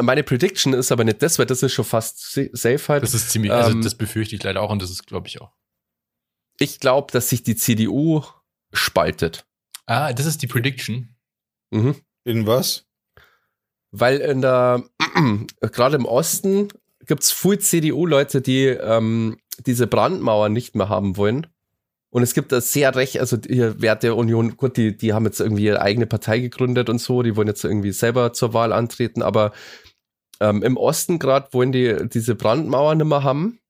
meine 0.00 0.22
Prediction 0.22 0.72
ist 0.74 0.92
aber 0.92 1.04
nicht 1.04 1.22
das, 1.22 1.38
weil 1.38 1.46
das 1.46 1.62
ist 1.62 1.72
schon 1.72 1.84
fast 1.84 2.32
sa- 2.32 2.42
safe 2.52 2.88
halt. 2.88 3.02
Das 3.02 3.14
ist 3.14 3.30
ziemlich, 3.30 3.52
also 3.52 3.70
Ähm, 3.72 3.82
das 3.82 3.94
befürchte 3.94 4.34
ich 4.36 4.42
leider 4.42 4.60
auch 4.62 4.70
und 4.70 4.82
das 4.82 4.90
ist, 4.90 5.06
glaube 5.06 5.28
ich, 5.28 5.40
auch. 5.40 5.52
ich 6.60 6.80
glaube, 6.80 7.12
dass 7.12 7.28
sich 7.30 7.42
die 7.42 7.56
CDU 7.56 8.22
spaltet. 8.72 9.46
Ah, 9.86 10.12
das 10.12 10.26
ist 10.26 10.42
die 10.42 10.46
Prediction. 10.48 11.14
Mhm. 11.70 11.94
In 12.24 12.46
was? 12.46 12.84
Weil 13.90 14.18
in 14.18 14.42
der, 14.42 14.82
gerade 15.60 15.96
im 15.96 16.04
Osten 16.04 16.68
gibt's 17.06 17.32
viel 17.32 17.58
CDU-Leute, 17.58 18.40
die 18.42 18.66
ähm, 18.66 19.38
diese 19.66 19.86
Brandmauer 19.86 20.48
nicht 20.50 20.74
mehr 20.74 20.88
haben 20.88 21.16
wollen. 21.16 21.46
Und 22.10 22.22
es 22.22 22.32
gibt 22.32 22.52
da 22.52 22.60
sehr 22.60 22.94
recht, 22.94 23.20
also 23.20 23.36
hier 23.46 23.82
Werte 23.82 24.14
Union, 24.14 24.56
gut, 24.56 24.76
die, 24.76 24.96
die 24.96 25.12
haben 25.12 25.26
jetzt 25.26 25.40
irgendwie 25.40 25.64
ihre 25.64 25.82
eigene 25.82 26.06
Partei 26.06 26.38
gegründet 26.38 26.88
und 26.88 26.98
so, 27.00 27.22
die 27.22 27.36
wollen 27.36 27.48
jetzt 27.48 27.64
irgendwie 27.64 27.92
selber 27.92 28.32
zur 28.32 28.54
Wahl 28.54 28.72
antreten, 28.72 29.22
aber 29.22 29.52
ähm, 30.40 30.62
im 30.62 30.76
Osten 30.76 31.18
gerade 31.18 31.52
wollen 31.52 31.72
die 31.72 32.08
diese 32.08 32.34
Brandmauer 32.34 32.94
nicht 32.94 33.06
mehr 33.06 33.24
haben. 33.24 33.60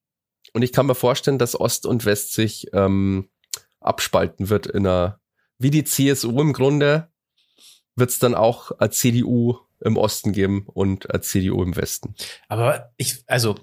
Und 0.52 0.62
ich 0.62 0.72
kann 0.72 0.86
mir 0.86 0.94
vorstellen, 0.94 1.38
dass 1.38 1.58
Ost 1.58 1.84
und 1.84 2.04
West 2.04 2.32
sich 2.32 2.68
ähm, 2.72 3.28
abspalten 3.80 4.50
wird 4.50 4.66
in 4.66 4.86
einer, 4.86 5.20
wie 5.58 5.70
die 5.70 5.84
CSU 5.84 6.40
im 6.40 6.52
Grunde, 6.52 7.08
wird's 7.96 8.18
dann 8.18 8.34
auch 8.34 8.72
als 8.78 8.98
CDU 8.98 9.58
im 9.80 9.96
Osten 9.96 10.32
geben 10.32 10.66
und 10.66 11.10
als 11.10 11.28
CDU 11.28 11.62
im 11.62 11.76
Westen. 11.76 12.14
Aber 12.48 12.92
ich, 12.96 13.22
also, 13.26 13.56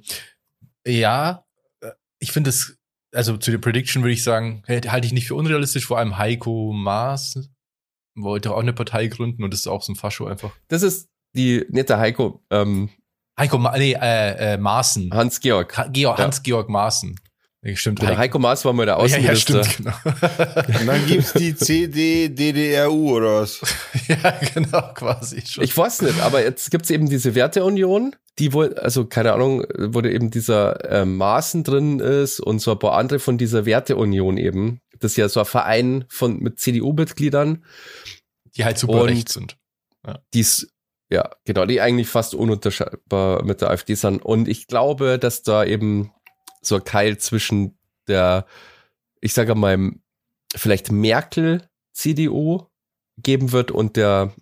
ja, 0.85 1.45
äh, 1.81 1.91
ich 2.19 2.31
finde 2.31 2.49
es, 2.49 2.77
also 3.15 3.37
zu 3.37 3.51
der 3.51 3.57
Prediction 3.57 4.03
würde 4.03 4.13
ich 4.13 4.23
sagen, 4.23 4.63
halte 4.67 5.07
ich 5.07 5.13
nicht 5.13 5.27
für 5.27 5.35
unrealistisch, 5.35 5.85
vor 5.85 5.97
allem 5.97 6.17
Heiko 6.17 6.71
Maas 6.73 7.49
wollte 8.15 8.53
auch 8.53 8.59
eine 8.61 8.73
Partei 8.73 9.07
gründen 9.07 9.43
und 9.43 9.51
das 9.51 9.61
ist 9.61 9.67
auch 9.67 9.81
so 9.81 9.91
ein 9.91 9.95
Fascho 9.95 10.25
einfach. 10.27 10.51
Das 10.67 10.83
ist 10.83 11.09
die 11.35 11.65
nette 11.69 11.97
Heiko, 11.97 12.41
ähm, 12.49 12.89
Heiko, 13.37 13.57
Ma 13.57 13.77
nee, 13.77 13.91
äh, 13.93 14.53
äh, 14.53 14.57
Maaßen. 14.57 15.11
Hans-Georg. 15.13 15.77
Ha 15.77 15.87
Georg, 15.87 16.17
Ja. 16.19 16.23
Hans-Georg 16.23 16.69
Maaßen. 16.69 17.19
Ja, 17.67 17.75
Stimmt, 17.75 17.99
Genau, 17.99 18.15
Heiko 18.15 18.37
Maas 18.37 18.63
war 18.63 18.73
mal 18.73 18.85
der 18.85 18.93
Ja, 18.95 18.99
ja, 18.99 19.05
Außenminister. 19.05 19.63
stimmt, 19.63 19.77
genau. 20.03 20.77
Und 20.79 20.85
dann 20.85 21.05
gibt's 21.07 21.33
die 21.33 21.55
CD, 21.55 22.29
DDRU 22.29 23.15
oder 23.15 23.41
was? 23.41 23.59
ja, 24.07 24.39
genau, 24.53 24.93
quasi 24.93 25.41
schon. 25.47 25.63
Ich 25.63 25.75
weiß 25.75 26.03
nicht, 26.03 26.19
aber 26.21 26.43
jetzt 26.43 26.69
gibt's 26.69 26.91
eben 26.91 27.09
diese 27.09 27.33
Werteunion, 27.33 28.15
die 28.37 28.53
wohl, 28.53 28.75
also 28.75 29.05
keine 29.05 29.33
Ahnung, 29.33 29.65
wo 29.79 30.01
da 30.01 30.09
eben 30.09 30.29
dieser 30.29 30.91
ähm, 30.91 31.17
Maßen 31.17 31.63
drin 31.63 31.99
ist 31.99 32.39
und 32.39 32.59
so 32.59 32.71
ein 32.73 32.79
paar 32.79 32.93
andere 32.93 33.17
von 33.17 33.39
dieser 33.39 33.65
Werteunion 33.65 34.37
eben. 34.37 34.79
Das 34.99 35.11
ist 35.13 35.17
ja 35.17 35.27
so 35.27 35.39
ein 35.39 35.45
Verein 35.47 36.05
von 36.07 36.37
mit 36.39 36.59
CDU-Mitgliedern, 36.59 37.65
die 38.55 38.63
halt 38.63 38.77
super 38.77 39.01
Und- 39.01 39.09
recht 39.09 39.29
sind. 39.29 39.57
die 40.35 40.41
es, 40.41 40.67
ja, 41.11 41.31
genau, 41.45 41.65
die 41.65 41.81
eigentlich 41.81 42.07
fast 42.09 42.35
ununterscheidbar 42.35 43.43
mit 43.43 43.61
der 43.61 43.71
AfD 43.71 43.95
sind. 43.95 44.23
Und 44.23 44.47
ich 44.47 44.67
glaube, 44.67 45.17
dass 45.17 45.41
da 45.41 45.63
eben 45.65 46.11
so 46.65 46.75
ein 46.75 46.83
Keil 46.83 47.17
zwischen 47.17 47.77
der, 48.07 48.45
ich 49.21 49.33
sage 49.33 49.55
mal, 49.55 49.91
vielleicht 50.55 50.91
Merkel-CDU 50.91 52.65
geben 53.17 53.51
wird 53.51 53.71
und 53.71 53.95
der 53.95 54.33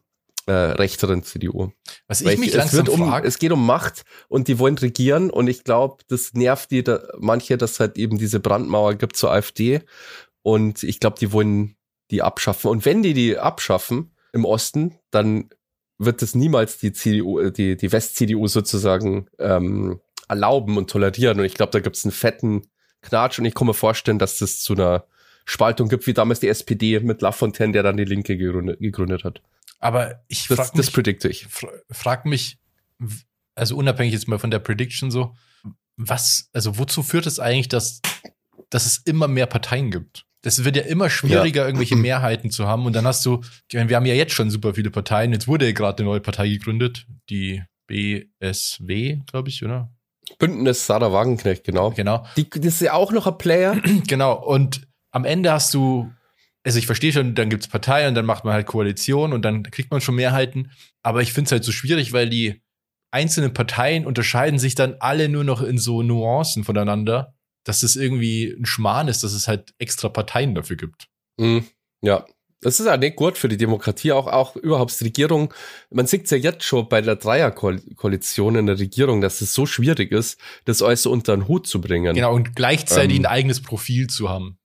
äh, 0.45 0.51
rechteren 0.51 1.23
CDU. 1.23 1.71
Was 2.07 2.23
Weil 2.25 2.33
ich 2.33 2.39
mich 2.39 2.49
es, 2.49 2.55
langsam 2.55 2.87
wird 2.87 2.89
um, 2.89 3.13
es 3.23 3.39
geht 3.39 3.51
um 3.51 3.65
Macht 3.65 4.03
und 4.27 4.47
die 4.47 4.59
wollen 4.59 4.77
regieren 4.77 5.29
und 5.29 5.47
ich 5.47 5.63
glaube, 5.63 6.03
das 6.07 6.33
nervt 6.33 6.71
die 6.71 6.83
da, 6.83 7.01
manche, 7.17 7.57
dass 7.57 7.79
halt 7.79 7.97
eben 7.97 8.17
diese 8.17 8.39
Brandmauer 8.39 8.95
gibt 8.95 9.15
zur 9.15 9.31
AfD 9.31 9.81
und 10.41 10.83
ich 10.83 10.99
glaube, 10.99 11.17
die 11.19 11.31
wollen 11.31 11.75
die 12.11 12.21
abschaffen 12.21 12.69
und 12.69 12.85
wenn 12.85 13.03
die 13.03 13.13
die 13.13 13.37
abschaffen 13.37 14.11
im 14.33 14.45
Osten, 14.45 14.97
dann 15.11 15.49
wird 15.97 16.21
es 16.21 16.35
niemals 16.35 16.77
die 16.77 16.91
CDU, 16.91 17.39
äh, 17.39 17.51
die, 17.51 17.77
die 17.77 17.91
West-CDU 17.91 18.47
sozusagen 18.47 19.27
ähm, 19.39 19.99
erlauben 20.33 20.77
und 20.77 20.89
tolerieren 20.89 21.39
und 21.39 21.45
ich 21.45 21.53
glaube, 21.53 21.71
da 21.71 21.79
gibt 21.79 21.95
es 21.95 22.03
einen 22.05 22.11
fetten 22.11 22.63
Knatsch 23.01 23.39
und 23.39 23.45
ich 23.45 23.53
kann 23.53 23.67
mir 23.67 23.73
vorstellen, 23.73 24.19
dass 24.19 24.39
das 24.39 24.59
zu 24.61 24.73
einer 24.73 25.05
Spaltung 25.45 25.89
gibt, 25.89 26.07
wie 26.07 26.13
damals 26.13 26.39
die 26.39 26.47
SPD 26.47 26.99
mit 27.01 27.21
Lafontaine, 27.21 27.73
der 27.73 27.83
dann 27.83 27.97
die 27.97 28.05
Linke 28.05 28.37
gegründet, 28.37 28.79
gegründet 28.79 29.23
hat. 29.23 29.41
aber 29.79 30.23
ich 30.27 30.47
Das, 30.47 30.57
frage 30.57 30.71
das 30.77 30.85
mich, 30.87 30.93
predikte 30.95 31.27
ich. 31.29 31.45
fra 31.47 31.67
frag 31.91 32.25
mich, 32.25 32.57
also 33.55 33.75
unabhängig 33.75 34.13
jetzt 34.13 34.27
mal 34.27 34.39
von 34.39 34.51
der 34.51 34.59
Prediction 34.59 35.11
so, 35.11 35.35
was, 35.97 36.49
also 36.53 36.77
wozu 36.77 37.03
führt 37.03 37.27
es 37.27 37.39
eigentlich, 37.39 37.67
dass, 37.69 38.01
dass 38.69 38.85
es 38.85 38.97
immer 39.05 39.27
mehr 39.27 39.45
Parteien 39.47 39.91
gibt? 39.91 40.25
Das 40.41 40.63
wird 40.63 40.75
ja 40.75 40.83
immer 40.83 41.09
schwieriger, 41.09 41.65
irgendwelche 41.65 41.95
Mehrheiten 42.07 42.49
zu 42.51 42.67
haben. 42.67 42.85
Und 42.85 42.93
dann 42.93 43.05
hast 43.05 43.25
du, 43.25 43.41
wir 43.69 43.95
haben 43.95 44.05
ja 44.05 44.13
jetzt 44.13 44.33
schon 44.33 44.49
super 44.49 44.73
viele 44.73 44.89
Parteien. 44.91 45.31
Jetzt 45.31 45.47
wurde 45.47 45.65
ja 45.65 45.71
gerade 45.71 45.99
eine 45.99 46.09
neue 46.09 46.19
Partei 46.21 46.49
gegründet, 46.49 47.05
die 47.29 47.63
BSW, 47.87 49.19
glaube 49.27 49.49
ich, 49.49 49.63
oder? 49.63 49.91
Bündnis 50.43 50.85
Sarah 50.85 51.13
Wagenknecht, 51.13 51.63
genau. 51.63 51.91
Genau. 51.91 52.25
Die, 52.35 52.49
das 52.49 52.75
ist 52.75 52.81
ja 52.81 52.93
auch 52.93 53.11
noch 53.11 53.27
ein 53.27 53.37
Player. 53.37 53.81
Genau. 54.07 54.33
Und 54.33 54.87
am 55.11 55.23
Ende 55.23 55.51
hast 55.51 55.73
du, 55.73 56.11
also 56.65 56.77
ich 56.77 56.85
verstehe 56.85 57.13
schon, 57.13 57.33
dann 57.35 57.49
gibt's 57.49 57.67
Parteien 57.67 58.09
und 58.09 58.15
dann 58.15 58.25
macht 58.25 58.43
man 58.43 58.53
halt 58.53 58.65
Koalition 58.67 59.31
und 59.31 59.43
dann 59.43 59.63
kriegt 59.63 59.91
man 59.91 60.01
schon 60.01 60.15
Mehrheiten. 60.15 60.71
Aber 61.01 61.21
ich 61.21 61.31
finde 61.31 61.47
es 61.47 61.51
halt 61.53 61.63
so 61.63 61.71
schwierig, 61.71 62.11
weil 62.11 62.29
die 62.29 62.61
einzelnen 63.11 63.53
Parteien 63.53 64.05
unterscheiden 64.05 64.59
sich 64.59 64.75
dann 64.75 64.95
alle 64.99 65.29
nur 65.29 65.45
noch 65.45 65.61
in 65.61 65.77
so 65.77 66.01
Nuancen 66.01 66.63
voneinander, 66.63 67.33
dass 67.63 67.83
es 67.83 67.95
irgendwie 67.95 68.51
ein 68.51 68.65
Schmarrn 68.65 69.07
ist, 69.07 69.23
dass 69.23 69.31
es 69.31 69.47
halt 69.47 69.73
extra 69.77 70.09
Parteien 70.09 70.55
dafür 70.55 70.75
gibt. 70.75 71.07
Mhm. 71.39 71.67
Ja. 72.01 72.25
Das 72.63 72.79
ist 72.79 72.85
ja 72.85 72.97
nicht 72.97 73.15
gut 73.15 73.37
für 73.37 73.49
die 73.49 73.57
Demokratie, 73.57 74.11
auch, 74.11 74.27
auch 74.27 74.55
überhaupt 74.55 74.99
die 74.99 75.05
Regierung. 75.05 75.53
Man 75.89 76.07
sieht 76.07 76.29
ja 76.31 76.37
jetzt 76.37 76.63
schon 76.63 76.87
bei 76.89 77.01
der 77.01 77.15
Dreierkoalition 77.15 78.55
in 78.55 78.65
der 78.65 78.79
Regierung, 78.79 79.21
dass 79.21 79.41
es 79.41 79.53
so 79.53 79.65
schwierig 79.65 80.11
ist, 80.11 80.39
das 80.65 80.81
alles 80.81 81.03
so 81.03 81.11
unter 81.11 81.35
den 81.35 81.47
Hut 81.47 81.67
zu 81.67 81.81
bringen. 81.81 82.15
Genau, 82.15 82.33
und 82.33 82.55
gleichzeitig 82.55 83.17
Ähm. 83.17 83.23
ein 83.23 83.31
eigenes 83.31 83.61
Profil 83.61 84.07
zu 84.07 84.29
haben. 84.29 84.57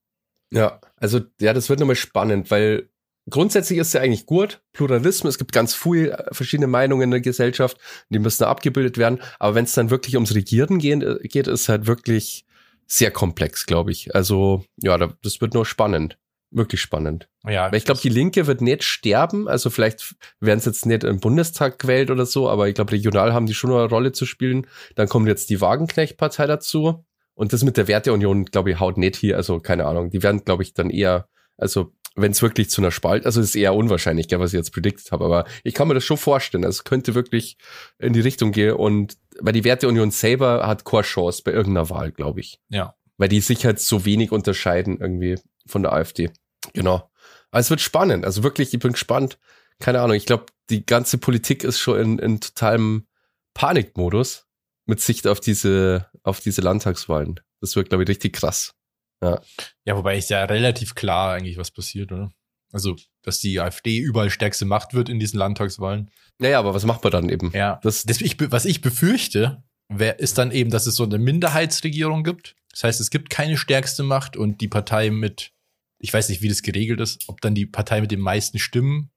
Ja, 0.52 0.80
also 0.96 1.20
ja, 1.40 1.52
das 1.52 1.68
wird 1.68 1.80
nochmal 1.80 1.96
spannend, 1.96 2.50
weil 2.50 2.88
grundsätzlich 3.28 3.78
ist 3.78 3.92
ja 3.94 4.00
eigentlich 4.00 4.26
gut, 4.26 4.62
Pluralismus, 4.72 5.34
es 5.34 5.38
gibt 5.38 5.52
ganz 5.52 5.74
viele 5.74 6.26
verschiedene 6.32 6.66
Meinungen 6.66 7.02
in 7.02 7.10
der 7.10 7.20
Gesellschaft, 7.20 7.76
die 8.08 8.18
müssen 8.18 8.44
abgebildet 8.44 8.98
werden, 8.98 9.20
aber 9.38 9.54
wenn 9.54 9.64
es 9.64 9.74
dann 9.74 9.90
wirklich 9.90 10.14
ums 10.14 10.34
Regieren 10.34 10.78
gehen, 10.78 11.02
äh, 11.02 11.28
geht, 11.28 11.46
ist 11.46 11.68
halt 11.68 11.86
wirklich 11.86 12.46
sehr 12.86 13.10
komplex, 13.10 13.66
glaube 13.66 13.92
ich. 13.92 14.14
Also 14.14 14.64
ja, 14.82 14.96
da, 14.96 15.12
das 15.22 15.40
wird 15.40 15.54
nur 15.54 15.66
spannend, 15.66 16.18
wirklich 16.50 16.80
spannend. 16.80 17.28
Ja, 17.46 17.70
Weil 17.70 17.78
ich 17.78 17.84
glaube, 17.84 18.00
die 18.00 18.08
Linke 18.08 18.46
wird 18.46 18.60
nicht 18.60 18.82
sterben, 18.82 19.48
also 19.48 19.70
vielleicht 19.70 20.14
werden 20.40 20.60
sie 20.60 20.70
jetzt 20.70 20.86
nicht 20.86 21.04
im 21.04 21.20
Bundestag 21.20 21.78
gewählt 21.78 22.10
oder 22.10 22.26
so, 22.26 22.48
aber 22.48 22.68
ich 22.68 22.74
glaube, 22.74 22.92
regional 22.92 23.32
haben 23.32 23.46
die 23.46 23.54
schon 23.54 23.70
eine 23.70 23.88
Rolle 23.88 24.12
zu 24.12 24.26
spielen. 24.26 24.66
Dann 24.94 25.08
kommt 25.08 25.28
jetzt 25.28 25.50
die 25.50 25.60
Wagenknecht-Partei 25.60 26.46
dazu. 26.46 27.04
Und 27.34 27.52
das 27.52 27.62
mit 27.62 27.76
der 27.76 27.86
Werteunion, 27.86 28.46
glaube 28.46 28.72
ich, 28.72 28.80
haut 28.80 28.98
nicht 28.98 29.14
hier. 29.14 29.36
Also 29.36 29.60
keine 29.60 29.86
Ahnung. 29.86 30.10
Die 30.10 30.22
werden, 30.24 30.44
glaube 30.44 30.64
ich, 30.64 30.74
dann 30.74 30.90
eher, 30.90 31.28
also 31.56 31.92
wenn 32.16 32.32
es 32.32 32.42
wirklich 32.42 32.68
zu 32.68 32.80
einer 32.80 32.90
Spalt, 32.90 33.26
also 33.26 33.40
ist 33.40 33.54
eher 33.54 33.74
unwahrscheinlich, 33.74 34.26
gell, 34.26 34.40
was 34.40 34.52
ich 34.52 34.58
jetzt 34.58 34.72
prediktet 34.72 35.12
habe, 35.12 35.24
aber 35.24 35.44
ich 35.62 35.72
kann 35.72 35.86
mir 35.86 35.94
das 35.94 36.04
schon 36.04 36.16
vorstellen. 36.16 36.64
Also 36.64 36.78
es 36.78 36.84
könnte 36.84 37.14
wirklich 37.14 37.56
in 38.00 38.12
die 38.12 38.20
Richtung 38.20 38.50
gehen. 38.50 38.74
Und 38.74 39.16
weil 39.38 39.52
die 39.52 39.62
Werteunion 39.62 40.10
selber 40.10 40.66
hat 40.66 40.84
keine 40.84 41.02
Chance 41.02 41.42
bei 41.44 41.52
irgendeiner 41.52 41.90
Wahl, 41.90 42.10
glaube 42.10 42.40
ich. 42.40 42.58
ja. 42.68 42.94
Weil 43.20 43.28
die 43.28 43.40
sich 43.40 43.64
halt 43.66 43.80
so 43.80 44.04
wenig 44.04 44.30
unterscheiden 44.30 44.98
irgendwie 45.00 45.36
von 45.68 45.82
der 45.82 45.92
AfD. 45.92 46.30
Genau. 46.72 47.10
Aber 47.50 47.60
es 47.60 47.70
wird 47.70 47.80
spannend. 47.80 48.24
Also 48.24 48.42
wirklich, 48.42 48.72
ich 48.74 48.80
bin 48.80 48.92
gespannt. 48.92 49.38
Keine 49.78 50.00
Ahnung. 50.00 50.16
Ich 50.16 50.26
glaube, 50.26 50.46
die 50.70 50.84
ganze 50.84 51.18
Politik 51.18 51.64
ist 51.64 51.78
schon 51.78 52.00
in, 52.00 52.18
in 52.18 52.40
totalem 52.40 53.06
Panikmodus 53.54 54.46
mit 54.86 55.00
Sicht 55.00 55.26
auf 55.26 55.40
diese, 55.40 56.06
auf 56.22 56.40
diese 56.40 56.60
Landtagswahlen. 56.60 57.40
Das 57.60 57.76
wird, 57.76 57.88
glaube 57.88 58.04
ich, 58.04 58.08
richtig 58.08 58.34
krass. 58.34 58.74
Ja, 59.22 59.96
wobei 59.96 60.16
ist 60.16 60.30
ja 60.30 60.44
relativ 60.44 60.94
klar 60.94 61.34
eigentlich, 61.34 61.58
was 61.58 61.70
passiert, 61.70 62.12
oder? 62.12 62.30
Also, 62.72 62.96
dass 63.22 63.40
die 63.40 63.60
AfD 63.60 63.98
überall 63.98 64.30
stärkste 64.30 64.64
Macht 64.64 64.94
wird 64.94 65.08
in 65.08 65.18
diesen 65.18 65.38
Landtagswahlen. 65.38 66.10
Naja, 66.38 66.58
aber 66.58 66.74
was 66.74 66.84
macht 66.84 67.02
man 67.02 67.10
dann 67.10 67.28
eben? 67.28 67.50
Ja. 67.52 67.80
Das, 67.82 68.04
Das, 68.04 68.20
ich, 68.20 68.36
was 68.52 68.64
ich 68.64 68.80
befürchte, 68.80 69.64
wär, 69.88 70.20
ist 70.20 70.38
dann 70.38 70.52
eben, 70.52 70.70
dass 70.70 70.86
es 70.86 70.94
so 70.94 71.04
eine 71.04 71.18
Minderheitsregierung 71.18 72.22
gibt. 72.22 72.54
Das 72.70 72.84
heißt, 72.84 73.00
es 73.00 73.10
gibt 73.10 73.30
keine 73.30 73.56
stärkste 73.56 74.02
Macht 74.02 74.36
und 74.36 74.60
die 74.60 74.68
Partei 74.68 75.10
mit, 75.10 75.52
ich 75.98 76.12
weiß 76.12 76.28
nicht, 76.28 76.42
wie 76.42 76.48
das 76.48 76.62
geregelt 76.62 77.00
ist, 77.00 77.28
ob 77.28 77.40
dann 77.40 77.54
die 77.54 77.66
Partei 77.66 78.00
mit 78.00 78.10
den 78.10 78.20
meisten 78.20 78.58
Stimmen 78.58 79.10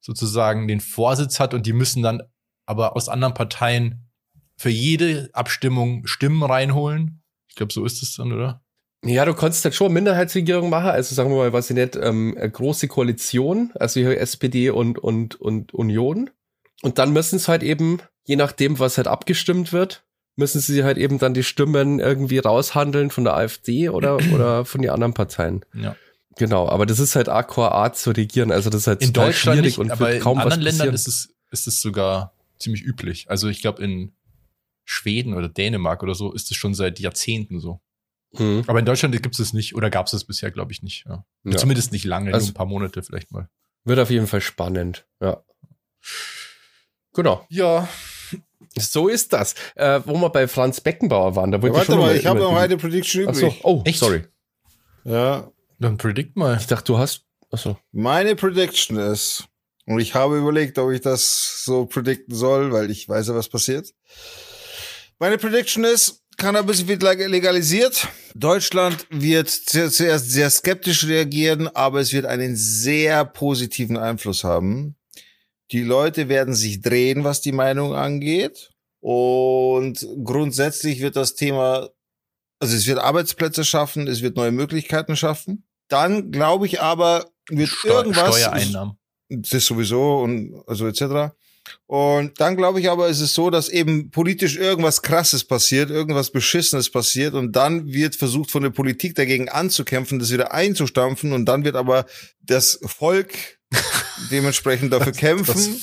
sozusagen 0.00 0.68
den 0.68 0.80
Vorsitz 0.80 1.40
hat 1.40 1.54
und 1.54 1.66
die 1.66 1.72
müssen 1.72 2.02
dann 2.02 2.22
aber 2.66 2.96
aus 2.96 3.08
anderen 3.08 3.34
Parteien 3.34 4.10
für 4.56 4.70
jede 4.70 5.30
Abstimmung 5.32 6.06
Stimmen 6.06 6.42
reinholen. 6.42 7.22
Ich 7.48 7.56
glaube, 7.56 7.72
so 7.72 7.84
ist 7.84 8.02
es 8.02 8.14
dann, 8.14 8.32
oder? 8.32 8.62
Ja, 9.04 9.24
du 9.24 9.34
konntest 9.34 9.64
halt 9.64 9.74
schon 9.74 9.92
Minderheitsregierung 9.92 10.68
machen, 10.68 10.90
also 10.90 11.14
sagen 11.14 11.30
wir 11.30 11.36
mal, 11.36 11.52
was 11.52 11.70
ich 11.70 11.76
nicht, 11.76 11.96
ähm, 11.96 12.36
große 12.36 12.86
Koalition, 12.86 13.72
also 13.74 13.98
hier 13.98 14.20
SPD 14.20 14.70
und, 14.70 14.98
und, 14.98 15.40
und 15.40 15.72
Union. 15.72 16.30
Und 16.82 16.98
dann 16.98 17.12
müssen 17.12 17.36
es 17.36 17.48
halt 17.48 17.62
eben, 17.62 18.00
je 18.26 18.36
nachdem, 18.36 18.78
was 18.78 18.98
halt 18.98 19.08
abgestimmt 19.08 19.72
wird, 19.72 20.04
müssen 20.36 20.60
sie 20.60 20.84
halt 20.84 20.98
eben 20.98 21.18
dann 21.18 21.34
die 21.34 21.42
Stimmen 21.42 21.98
irgendwie 21.98 22.38
raushandeln 22.38 23.10
von 23.10 23.24
der 23.24 23.36
AfD 23.36 23.88
oder, 23.88 24.18
oder 24.34 24.64
von 24.64 24.82
den 24.82 24.90
anderen 24.90 25.14
Parteien. 25.14 25.64
Ja. 25.74 25.96
Genau, 26.40 26.66
aber 26.70 26.86
das 26.86 26.98
ist 26.98 27.16
halt 27.16 27.28
akkurat 27.28 27.98
zu 27.98 28.12
regieren, 28.12 28.50
also 28.50 28.70
das 28.70 28.80
ist 28.82 28.86
halt 28.86 29.02
In 29.02 29.12
Deutschland 29.12 29.58
schwierig 29.58 29.76
nicht, 29.76 29.78
und 29.78 29.90
aber 29.90 30.08
wird 30.08 30.22
kaum 30.22 30.38
in 30.38 30.42
anderen 30.44 30.64
was 30.64 30.78
Ländern 30.78 30.94
ist 30.94 31.06
es, 31.06 31.34
ist 31.50 31.66
es 31.66 31.82
sogar 31.82 32.32
ziemlich 32.58 32.82
üblich. 32.82 33.28
Also 33.28 33.48
ich 33.48 33.60
glaube, 33.60 33.82
in 33.84 34.14
Schweden 34.86 35.34
oder 35.34 35.50
Dänemark 35.50 36.02
oder 36.02 36.14
so 36.14 36.32
ist 36.32 36.50
es 36.50 36.56
schon 36.56 36.72
seit 36.72 36.98
Jahrzehnten 36.98 37.60
so. 37.60 37.82
Hm. 38.36 38.64
Aber 38.68 38.78
in 38.78 38.86
Deutschland 38.86 39.12
gibt 39.20 39.34
es 39.34 39.38
es 39.38 39.52
nicht 39.52 39.74
oder 39.74 39.90
gab 39.90 40.06
es 40.06 40.14
es 40.14 40.24
bisher, 40.24 40.50
glaube 40.50 40.72
ich, 40.72 40.82
nicht. 40.82 41.04
Ja. 41.06 41.26
Ja. 41.44 41.58
Zumindest 41.58 41.92
nicht 41.92 42.06
lange, 42.06 42.32
Also- 42.32 42.46
nur 42.46 42.52
ein 42.52 42.54
paar 42.54 42.64
Monate 42.64 43.02
vielleicht 43.02 43.32
mal. 43.32 43.50
Wird 43.84 43.98
auf 43.98 44.08
jeden 44.08 44.26
Fall 44.26 44.40
spannend, 44.40 45.06
ja. 45.20 45.42
Genau. 47.12 47.44
Ja, 47.50 47.86
So 48.78 49.08
ist 49.08 49.34
das. 49.34 49.54
Äh, 49.74 50.00
wo 50.06 50.14
wir 50.16 50.30
bei 50.30 50.48
Franz 50.48 50.80
Beckenbauer 50.80 51.36
waren, 51.36 51.50
da 51.50 51.60
wollte 51.60 51.76
Ja, 51.76 51.82
ich 51.82 51.88
warte 51.88 51.92
schon 51.92 52.00
mal, 52.00 52.16
ich 52.16 52.24
habe 52.26 52.38
noch 52.40 52.56
eine 52.56 52.78
Prediction 52.78 53.26
Ach 53.28 53.34
so. 53.34 53.46
übrig. 53.48 53.60
Oh, 53.64 53.82
Echt? 53.84 53.98
sorry. 53.98 54.24
Ja, 55.04 55.50
dann 55.80 55.96
predict 55.96 56.36
mal. 56.36 56.56
Ich 56.58 56.66
dachte, 56.66 56.84
du 56.92 56.98
hast. 56.98 57.24
Achso. 57.52 57.76
meine 57.90 58.36
Prediction 58.36 58.96
ist, 58.96 59.44
und 59.86 59.98
ich 59.98 60.14
habe 60.14 60.38
überlegt, 60.38 60.78
ob 60.78 60.92
ich 60.92 61.00
das 61.00 61.64
so 61.64 61.86
predikten 61.86 62.32
soll, 62.34 62.70
weil 62.70 62.90
ich 62.92 63.08
weiß 63.08 63.26
ja, 63.28 63.34
was 63.34 63.48
passiert. 63.48 63.92
Meine 65.18 65.36
Prediction 65.36 65.82
ist, 65.84 66.22
Cannabis 66.36 66.86
wird 66.86 67.02
leg- 67.02 67.26
legalisiert. 67.28 68.06
Deutschland 68.34 69.04
wird 69.10 69.48
zu- 69.50 69.90
zuerst 69.90 70.30
sehr 70.30 70.48
skeptisch 70.48 71.04
reagieren, 71.06 71.66
aber 71.68 72.00
es 72.00 72.12
wird 72.12 72.24
einen 72.26 72.54
sehr 72.54 73.24
positiven 73.24 73.96
Einfluss 73.96 74.44
haben. 74.44 74.94
Die 75.72 75.82
Leute 75.82 76.28
werden 76.28 76.54
sich 76.54 76.80
drehen, 76.80 77.24
was 77.24 77.40
die 77.40 77.52
Meinung 77.52 77.94
angeht. 77.94 78.70
Und 79.00 80.06
grundsätzlich 80.24 81.00
wird 81.00 81.16
das 81.16 81.34
Thema, 81.34 81.88
also 82.60 82.76
es 82.76 82.86
wird 82.86 82.98
Arbeitsplätze 82.98 83.64
schaffen, 83.64 84.06
es 84.06 84.22
wird 84.22 84.36
neue 84.36 84.52
Möglichkeiten 84.52 85.16
schaffen. 85.16 85.64
Dann 85.90 86.30
glaube 86.30 86.66
ich 86.66 86.80
aber, 86.80 87.26
wird 87.50 87.68
Steu 87.68 87.90
irgendwas 87.90 88.38
Steuereinnahmen. 88.38 88.94
das 89.28 89.66
sowieso 89.66 90.20
und 90.20 90.62
also 90.66 90.86
etc. 90.86 91.34
Und 91.86 92.40
dann 92.40 92.56
glaube 92.56 92.80
ich 92.80 92.88
aber, 92.88 93.08
ist 93.08 93.20
es 93.20 93.34
so, 93.34 93.50
dass 93.50 93.68
eben 93.68 94.10
politisch 94.10 94.56
irgendwas 94.56 95.02
Krasses 95.02 95.44
passiert, 95.44 95.90
irgendwas 95.90 96.30
Beschissenes 96.30 96.90
passiert 96.90 97.34
und 97.34 97.52
dann 97.52 97.92
wird 97.92 98.16
versucht 98.16 98.50
von 98.50 98.62
der 98.62 98.70
Politik 98.70 99.14
dagegen 99.14 99.48
anzukämpfen, 99.48 100.18
das 100.18 100.32
wieder 100.32 100.52
einzustampfen 100.52 101.32
und 101.32 101.46
dann 101.46 101.64
wird 101.64 101.76
aber 101.76 102.06
das 102.40 102.78
Volk 102.84 103.58
dementsprechend 104.30 104.92
dafür 104.92 105.12
kämpfen, 105.12 105.54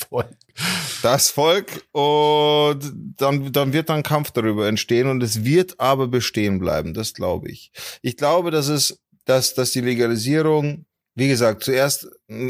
Das 1.04 1.28
das, 1.28 1.30
voll. 1.30 1.66
Volk 1.66 1.86
und 1.92 2.94
dann, 3.18 3.52
dann 3.52 3.74
wird 3.74 3.90
dann 3.90 4.04
Kampf 4.04 4.32
darüber 4.32 4.68
entstehen 4.68 5.08
und 5.08 5.22
es 5.22 5.44
wird 5.44 5.80
aber 5.80 6.08
bestehen 6.08 6.60
bleiben, 6.60 6.94
das 6.94 7.14
glaube 7.14 7.50
ich. 7.50 7.72
Ich 8.02 8.18
glaube, 8.18 8.50
dass 8.52 8.68
es, 8.68 9.00
dass, 9.28 9.54
dass 9.54 9.72
die 9.72 9.82
Legalisierung 9.82 10.86
wie 11.18 11.30
gesagt, 11.30 11.64
zuerst, 11.64 12.08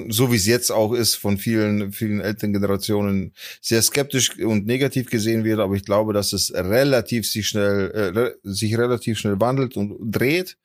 so 0.10 0.30
wie 0.30 0.36
es 0.36 0.46
jetzt 0.46 0.72
auch 0.72 0.92
ist, 0.92 1.16
von 1.16 1.38
vielen, 1.38 1.94
vielen 1.94 2.20
älteren 2.20 2.52
Generationen 2.52 3.32
sehr 3.62 3.82
skeptisch 3.82 4.38
und 4.40 4.66
negativ 4.66 5.10
gesehen 5.10 5.46
wird, 5.46 5.62
aber 5.62 5.76
ich 5.76 5.86
glaube, 5.86 6.12
dass 6.12 6.34
es 6.34 6.54
relativ 6.54 7.32
sich 7.32 7.48
schnell, 7.48 7.92
äh, 7.94 8.32
sich 8.44 8.78
relativ 8.78 9.20
schnell 9.20 9.40
wandelt 9.40 9.78
und 9.78 9.96
dreht 10.02 10.58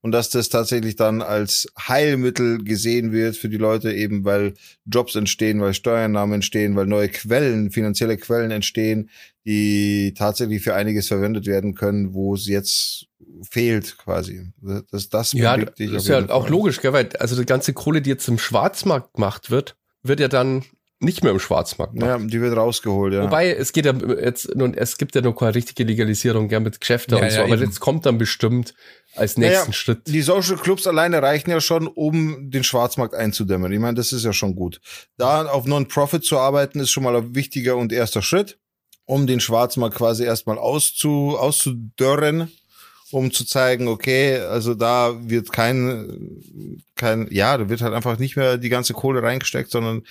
und 0.00 0.12
dass 0.12 0.30
das 0.30 0.48
tatsächlich 0.48 0.96
dann 0.96 1.22
als 1.22 1.66
Heilmittel 1.78 2.62
gesehen 2.62 3.12
wird 3.12 3.36
für 3.36 3.48
die 3.48 3.56
Leute 3.56 3.92
eben, 3.92 4.24
weil 4.24 4.54
Jobs 4.86 5.14
entstehen, 5.16 5.60
weil 5.60 5.74
Steuernahmen 5.74 6.34
entstehen, 6.36 6.76
weil 6.76 6.86
neue 6.86 7.08
Quellen, 7.08 7.70
finanzielle 7.70 8.16
Quellen 8.16 8.50
entstehen, 8.50 9.10
die 9.44 10.14
tatsächlich 10.16 10.62
für 10.62 10.74
einiges 10.74 11.08
verwendet 11.08 11.46
werden 11.46 11.74
können, 11.74 12.14
wo 12.14 12.34
es 12.34 12.46
jetzt 12.46 13.06
fehlt 13.42 13.98
quasi. 13.98 14.50
Das, 14.90 15.08
das 15.08 15.32
Ja, 15.32 15.56
das 15.56 15.72
ist 15.78 16.08
ja 16.08 16.28
auch 16.28 16.42
Fall. 16.42 16.50
logisch, 16.50 16.80
gell? 16.80 16.92
weil 16.92 17.08
also 17.18 17.36
die 17.36 17.46
ganze 17.46 17.72
Kohle, 17.72 18.02
die 18.02 18.10
jetzt 18.10 18.28
im 18.28 18.38
Schwarzmarkt 18.38 19.14
gemacht 19.14 19.50
wird, 19.50 19.76
wird 20.02 20.20
ja 20.20 20.28
dann 20.28 20.64
nicht 21.00 21.22
mehr 21.22 21.32
im 21.32 21.38
Schwarzmarkt 21.38 21.94
gemacht. 21.94 22.20
Ja, 22.20 22.26
die 22.26 22.40
wird 22.40 22.56
rausgeholt, 22.56 23.14
ja. 23.14 23.22
Wobei, 23.22 23.52
es 23.52 23.72
geht 23.72 23.86
ja 23.86 23.94
jetzt, 24.20 24.54
nun, 24.56 24.74
es 24.74 24.98
gibt 24.98 25.14
ja 25.14 25.20
noch 25.20 25.34
keine 25.34 25.54
richtige 25.54 25.84
Legalisierung, 25.84 26.48
gern 26.48 26.64
mit 26.64 26.80
Geschäften 26.80 27.16
Ja, 27.16 27.22
und 27.22 27.30
so, 27.30 27.36
ja, 27.36 27.44
aber 27.44 27.54
eben. 27.54 27.64
jetzt 27.64 27.78
kommt 27.80 28.04
dann 28.06 28.18
bestimmt 28.18 28.74
als 29.18 29.36
nächsten 29.36 29.70
Naja, 29.70 29.72
Schritt. 29.72 30.06
die 30.06 30.22
Social 30.22 30.56
Clubs 30.56 30.86
alleine 30.86 31.22
reichen 31.22 31.50
ja 31.50 31.60
schon, 31.60 31.86
um 31.86 32.50
den 32.50 32.64
Schwarzmarkt 32.64 33.14
einzudämmen. 33.14 33.72
Ich 33.72 33.78
meine, 33.78 33.94
das 33.94 34.12
ist 34.12 34.24
ja 34.24 34.32
schon 34.32 34.54
gut. 34.54 34.80
Da 35.16 35.46
auf 35.46 35.66
Non-Profit 35.66 36.24
zu 36.24 36.38
arbeiten, 36.38 36.80
ist 36.80 36.90
schon 36.90 37.02
mal 37.02 37.16
ein 37.16 37.34
wichtiger 37.34 37.76
und 37.76 37.92
erster 37.92 38.22
Schritt, 38.22 38.58
um 39.04 39.26
den 39.26 39.40
Schwarzmarkt 39.40 39.96
quasi 39.96 40.24
erstmal 40.24 40.58
auszu, 40.58 41.36
auszudörren, 41.38 42.50
um 43.10 43.32
zu 43.32 43.44
zeigen, 43.44 43.88
okay, 43.88 44.38
also 44.38 44.74
da 44.74 45.16
wird 45.28 45.52
kein, 45.52 46.42
kein, 46.94 47.26
ja, 47.30 47.56
da 47.56 47.68
wird 47.68 47.80
halt 47.80 47.94
einfach 47.94 48.18
nicht 48.18 48.36
mehr 48.36 48.58
die 48.58 48.68
ganze 48.68 48.92
Kohle 48.92 49.22
reingesteckt, 49.22 49.70
sondern 49.70 50.02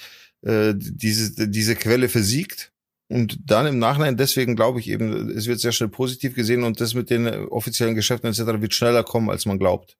äh, 0.41 0.73
diese, 0.75 1.47
diese 1.47 1.75
Quelle 1.75 2.09
versiegt. 2.09 2.71
Und 3.09 3.37
dann 3.45 3.67
im 3.67 3.79
Nachhinein, 3.79 4.17
deswegen 4.17 4.55
glaube 4.55 4.79
ich 4.79 4.89
eben, 4.89 5.29
es 5.29 5.47
wird 5.47 5.59
sehr 5.59 5.71
schnell 5.71 5.89
positiv 5.89 6.35
gesehen 6.35 6.63
und 6.63 6.81
das 6.81 6.93
mit 6.93 7.09
den 7.09 7.27
offiziellen 7.27 7.95
Geschäften 7.95 8.29
etc. 8.29 8.61
wird 8.61 8.73
schneller 8.73 9.03
kommen, 9.03 9.29
als 9.29 9.45
man 9.45 9.59
glaubt. 9.59 9.97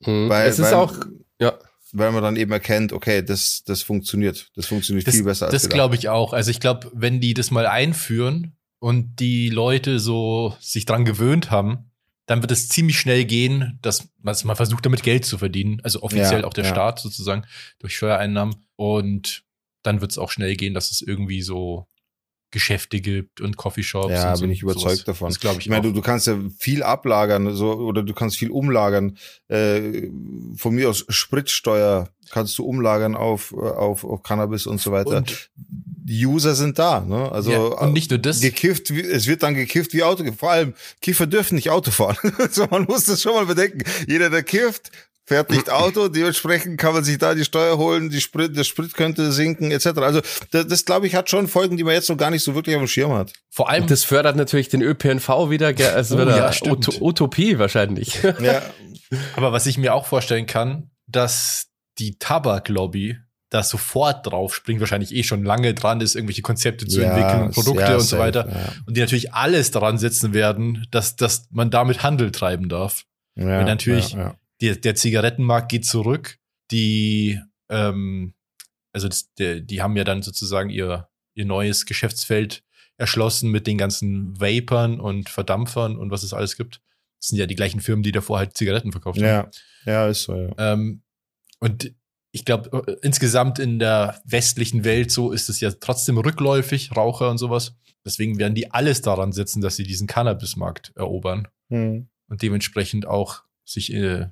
Mhm. 0.00 0.28
Weil, 0.28 0.48
es 0.48 0.58
ist 0.58 0.66
weil, 0.66 0.74
auch, 0.74 0.94
ja, 1.40 1.58
weil 1.92 2.10
man 2.12 2.22
dann 2.22 2.36
eben 2.36 2.50
erkennt, 2.50 2.92
okay, 2.92 3.22
das, 3.22 3.62
das 3.64 3.82
funktioniert. 3.82 4.50
Das 4.54 4.66
funktioniert 4.66 5.06
Das, 5.06 5.14
viel 5.14 5.24
besser 5.24 5.46
als 5.46 5.52
das 5.52 5.68
glaube 5.68 5.94
ich 5.94 6.08
auch. 6.08 6.32
Also 6.32 6.50
ich 6.50 6.58
glaube, 6.58 6.90
wenn 6.94 7.20
die 7.20 7.34
das 7.34 7.50
mal 7.50 7.66
einführen 7.66 8.56
und 8.80 9.20
die 9.20 9.50
Leute 9.50 10.00
so 10.00 10.56
sich 10.60 10.84
dran 10.84 11.04
gewöhnt 11.04 11.50
haben, 11.50 11.90
dann 12.26 12.42
wird 12.42 12.52
es 12.52 12.68
ziemlich 12.68 12.98
schnell 12.98 13.24
gehen, 13.24 13.78
dass 13.80 14.08
man 14.20 14.36
man 14.44 14.56
versucht, 14.56 14.84
damit 14.84 15.02
Geld 15.02 15.24
zu 15.24 15.38
verdienen. 15.38 15.80
Also 15.82 16.02
offiziell 16.02 16.40
Ja, 16.40 16.46
auch 16.46 16.52
der 16.52 16.64
ja. 16.64 16.70
Staat 16.70 16.98
sozusagen 16.98 17.44
durch 17.78 17.96
Steuereinnahmen. 17.96 18.66
Und 18.76 19.44
dann 19.82 20.00
wird 20.00 20.10
es 20.10 20.18
auch 20.18 20.30
schnell 20.30 20.54
gehen, 20.54 20.74
dass 20.74 20.90
es 20.90 21.00
irgendwie 21.00 21.40
so 21.40 21.86
Geschäfte 22.50 23.00
gibt 23.00 23.40
und 23.40 23.56
Coffeeshops. 23.56 24.10
Ja, 24.10 24.30
und 24.30 24.36
so, 24.36 24.42
bin 24.42 24.50
ich 24.50 24.62
überzeugt 24.62 24.84
sowas. 24.96 25.04
davon. 25.04 25.28
Das 25.28 25.40
glaube 25.40 25.58
ich, 25.60 25.66
Ich 25.66 25.70
meine, 25.70 25.82
du, 25.82 25.92
du 25.92 26.00
kannst 26.00 26.26
ja 26.26 26.38
viel 26.58 26.82
ablagern, 26.82 27.54
so, 27.54 27.72
oder 27.74 28.02
du 28.02 28.14
kannst 28.14 28.36
viel 28.38 28.50
umlagern. 28.50 29.16
Äh, 29.48 30.08
von 30.56 30.74
mir 30.74 30.88
aus 30.88 31.04
Spritsteuer 31.08 32.08
kannst 32.30 32.56
du 32.58 32.64
umlagern 32.64 33.14
auf, 33.16 33.52
äh, 33.52 33.56
auf, 33.60 34.04
auf 34.04 34.22
Cannabis 34.22 34.66
und 34.66 34.80
so 34.80 34.92
weiter. 34.92 35.18
Und- 35.18 35.50
die 36.10 36.24
User 36.24 36.54
sind 36.54 36.78
da, 36.78 37.00
ne? 37.00 37.30
Also 37.30 37.50
ja, 37.52 37.58
und 37.58 37.92
nicht 37.92 38.08
nur 38.10 38.18
das. 38.18 38.40
gekifft, 38.40 38.94
wie- 38.94 39.02
es 39.02 39.26
wird 39.26 39.42
dann 39.42 39.54
gekifft 39.54 39.92
wie 39.92 40.02
Auto. 40.02 40.24
Vor 40.32 40.50
allem 40.50 40.72
Kiffer 41.02 41.26
dürfen 41.26 41.56
nicht 41.56 41.68
Auto 41.68 41.90
fahren. 41.90 42.16
so, 42.50 42.66
man 42.70 42.84
muss 42.84 43.04
das 43.04 43.20
schon 43.20 43.34
mal 43.34 43.44
bedenken. 43.44 43.82
Jeder, 44.08 44.30
der 44.30 44.42
kifft, 44.42 44.90
fährt 45.28 45.50
nicht 45.50 45.70
Auto. 45.70 46.08
Dementsprechend 46.08 46.78
kann 46.80 46.94
man 46.94 47.04
sich 47.04 47.18
da 47.18 47.34
die 47.34 47.44
Steuer 47.44 47.76
holen, 47.78 48.10
die 48.10 48.20
Sprit, 48.20 48.56
der 48.56 48.64
Sprit 48.64 48.94
könnte 48.94 49.30
sinken 49.30 49.70
etc. 49.70 49.86
Also 49.98 50.20
das, 50.50 50.66
das 50.66 50.84
glaube 50.84 51.06
ich 51.06 51.14
hat 51.14 51.28
schon 51.30 51.46
Folgen, 51.48 51.76
die 51.76 51.84
man 51.84 51.94
jetzt 51.94 52.08
noch 52.08 52.16
gar 52.16 52.30
nicht 52.30 52.42
so 52.42 52.54
wirklich 52.54 52.74
auf 52.76 52.82
dem 52.82 52.88
Schirm 52.88 53.12
hat. 53.12 53.32
Vor 53.50 53.68
allem, 53.68 53.86
das 53.86 54.04
fördert 54.04 54.36
natürlich 54.36 54.68
den 54.68 54.82
ÖPNV 54.82 55.28
wieder, 55.50 55.72
also 55.94 56.16
Oh, 56.16 56.20
wieder 56.20 56.36
ja. 56.36 56.50
Ut 56.72 57.00
Utopie 57.00 57.58
wahrscheinlich. 57.58 58.18
Ja, 58.40 58.62
aber 59.36 59.52
was 59.52 59.66
ich 59.66 59.78
mir 59.78 59.94
auch 59.94 60.06
vorstellen 60.06 60.46
kann, 60.46 60.90
dass 61.06 61.66
die 61.98 62.18
Tabaklobby 62.18 63.16
da 63.50 63.62
sofort 63.62 64.26
drauf 64.26 64.54
springt, 64.54 64.80
wahrscheinlich 64.80 65.14
eh 65.14 65.22
schon 65.22 65.42
lange 65.44 65.72
dran 65.72 66.00
ist, 66.02 66.14
irgendwelche 66.14 66.42
Konzepte 66.42 66.86
zu 66.86 67.00
Ja, 67.00 67.08
entwickeln 67.16 67.42
und 67.44 67.54
Produkte 67.54 67.82
ja, 67.82 67.94
und 67.94 68.00
so 68.00 68.06
safe, 68.06 68.22
weiter. 68.22 68.46
ja. 68.48 68.72
Und 68.86 68.96
die 68.96 69.00
natürlich 69.00 69.32
alles 69.32 69.70
daran 69.70 69.96
setzen 69.96 70.34
werden, 70.34 70.86
dass, 70.90 71.16
dass 71.16 71.48
man 71.50 71.70
damit 71.70 72.02
Handel 72.02 72.30
treiben 72.30 72.68
darf. 72.68 73.04
Ja, 73.36 73.46
Weil 73.46 73.64
natürlich- 73.64 74.12
ja, 74.12 74.18
ja. 74.18 74.34
Der, 74.60 74.76
der 74.76 74.94
Zigarettenmarkt 74.94 75.70
geht 75.70 75.84
zurück. 75.86 76.38
Die, 76.70 77.40
ähm, 77.68 78.34
also 78.92 79.08
das, 79.08 79.32
der, 79.34 79.60
die 79.60 79.82
haben 79.82 79.96
ja 79.96 80.04
dann 80.04 80.22
sozusagen 80.22 80.70
ihr, 80.70 81.08
ihr 81.34 81.44
neues 81.44 81.86
Geschäftsfeld 81.86 82.64
erschlossen 82.96 83.50
mit 83.50 83.66
den 83.66 83.78
ganzen 83.78 84.38
Vapern 84.40 85.00
und 85.00 85.28
Verdampfern 85.28 85.96
und 85.96 86.10
was 86.10 86.24
es 86.24 86.32
alles 86.32 86.56
gibt. 86.56 86.80
Das 87.20 87.28
sind 87.28 87.38
ja 87.38 87.46
die 87.46 87.54
gleichen 87.54 87.80
Firmen, 87.80 88.02
die 88.02 88.12
davor 88.12 88.38
halt 88.38 88.56
Zigaretten 88.56 88.92
verkauft 88.92 89.18
haben. 89.18 89.26
Ja, 89.26 89.50
ja, 89.86 90.08
ist 90.08 90.24
so, 90.24 90.34
ja. 90.34 90.52
Ähm, 90.58 91.02
und 91.60 91.92
ich 92.32 92.44
glaube, 92.44 92.98
insgesamt 93.02 93.58
in 93.58 93.78
der 93.78 94.20
westlichen 94.24 94.84
Welt 94.84 95.10
so 95.10 95.32
ist 95.32 95.48
es 95.48 95.60
ja 95.60 95.70
trotzdem 95.70 96.18
rückläufig, 96.18 96.94
Raucher 96.96 97.30
und 97.30 97.38
sowas. 97.38 97.74
Deswegen 98.04 98.38
werden 98.38 98.54
die 98.54 98.70
alles 98.70 99.00
daran 99.02 99.32
setzen, 99.32 99.60
dass 99.60 99.76
sie 99.76 99.84
diesen 99.84 100.06
Cannabismarkt 100.06 100.92
erobern. 100.94 101.48
Hm. 101.70 102.08
und 102.28 102.40
dementsprechend 102.40 103.06
auch 103.06 103.42
sich 103.66 103.92
äh, 103.92 104.28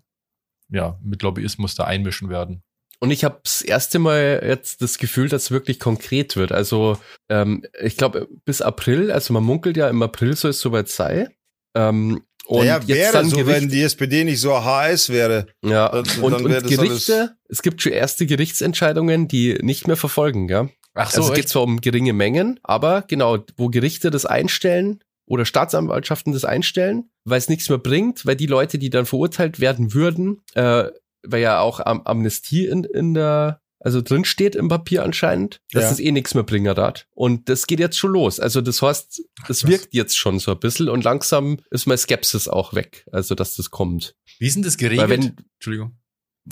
ja, 0.71 0.99
mit 1.03 1.23
Lobbyismus 1.23 1.75
da 1.75 1.85
einmischen 1.85 2.29
werden. 2.29 2.63
Und 2.99 3.11
ich 3.11 3.25
habe 3.25 3.41
das 3.45 3.61
erste 3.63 3.99
Mal 3.99 4.43
jetzt 4.47 4.81
das 4.81 4.99
Gefühl, 4.99 5.29
dass 5.29 5.45
es 5.45 5.51
wirklich 5.51 5.79
konkret 5.79 6.37
wird. 6.37 6.51
Also 6.53 6.99
ähm, 7.29 7.65
ich 7.81 7.97
glaube 7.97 8.29
bis 8.45 8.63
April, 8.63 9.11
also 9.11 9.35
man 9.35 9.45
munkelt 9.45 9.77
ja 9.77 9.89
im 9.89 10.03
April 10.03 10.35
soll 10.35 10.51
es 10.53 10.61
soweit 10.61 10.89
sein. 10.89 11.29
Ähm, 11.77 12.23
und 12.47 12.65
ja, 12.65 12.77
jetzt 12.79 12.89
wäre 12.89 13.13
dann 13.13 13.29
so, 13.29 13.37
Gericht, 13.37 13.61
wenn 13.61 13.69
die 13.69 13.83
SPD 13.83 14.25
nicht 14.25 14.41
so 14.41 14.65
HS 14.65 15.11
wäre. 15.11 15.47
ja, 15.65 15.89
dann- 15.89 16.23
und, 16.23 16.33
dann 16.33 16.45
wär 16.49 16.63
und 16.63 16.71
das 16.71 16.71
Gerichte, 16.71 17.37
es 17.49 17.61
gibt 17.61 17.83
schon 17.83 17.93
erste 17.93 18.25
Gerichtsentscheidungen, 18.25 19.29
die 19.29 19.59
nicht 19.61 19.87
mehr 19.87 19.97
verfolgen, 19.97 20.49
ja. 20.49 20.69
Ach 20.95 21.13
also 21.15 21.29
es 21.29 21.35
geht 21.35 21.49
zwar 21.51 21.65
um 21.65 21.83
geringe 21.83 22.15
Mengen, 22.15 22.59
aber 22.63 23.03
genau, 23.03 23.39
wo 23.59 23.69
Gerichte 23.69 24.11
das 24.11 24.25
einstellen 24.25 25.01
oder 25.27 25.45
Staatsanwaltschaften 25.45 26.33
das 26.33 26.45
einstellen, 26.45 27.11
weil 27.25 27.39
es 27.39 27.49
nichts 27.49 27.69
mehr 27.69 27.79
bringt, 27.79 28.25
weil 28.27 28.37
die 28.37 28.47
Leute, 28.47 28.79
die 28.79 28.91
dann 28.91 29.07
verurteilt 29.07 29.61
werden 29.61 29.93
würden, 29.93 30.43
äh, 30.55 30.85
weil 31.23 31.43
ja 31.43 31.61
auch 31.61 31.81
Am 31.81 32.03
Amnestie 32.03 32.67
in, 32.67 32.85
in 32.85 33.15
der, 33.15 33.61
also 33.81 34.01
drin 34.01 34.25
steht 34.25 34.55
im 34.55 34.69
Papier 34.69 35.03
anscheinend, 35.03 35.61
dass 35.73 35.85
Ja. 35.85 35.91
das 35.91 35.99
eh 36.01 36.13
nichts 36.13 36.35
mehr 36.35 36.45
bringen 36.45 36.77
hat. 36.77 37.07
Und 37.15 37.49
das 37.49 37.67
geht 37.67 37.81
jetzt 37.81 37.99
schon 37.99 38.13
los. 38.13 38.39
Also 38.41 38.61
das 38.61 38.81
heißt, 38.81 39.23
das 39.49 39.61
Krass. 39.61 39.67
wirkt 39.71 39.95
jetzt 39.95 40.17
schon 40.17 40.39
so 40.39 40.53
ein 40.53 40.61
bisschen 40.61 40.89
und 40.89 41.03
langsam 41.05 41.59
ist 41.71 41.87
meine 41.87 41.99
Skepsis 41.99 42.47
auch 42.49 42.75
weg, 42.75 43.05
also 43.13 43.35
dass 43.35 43.57
das 43.57 43.71
kommt. 43.71 44.15
Wie 44.39 44.47
ist 44.47 44.55
denn 44.55 44.63
das 44.63 44.77
geregelt? 44.77 45.09
wenn, 45.09 45.37
Entschuldigung. 45.57 45.99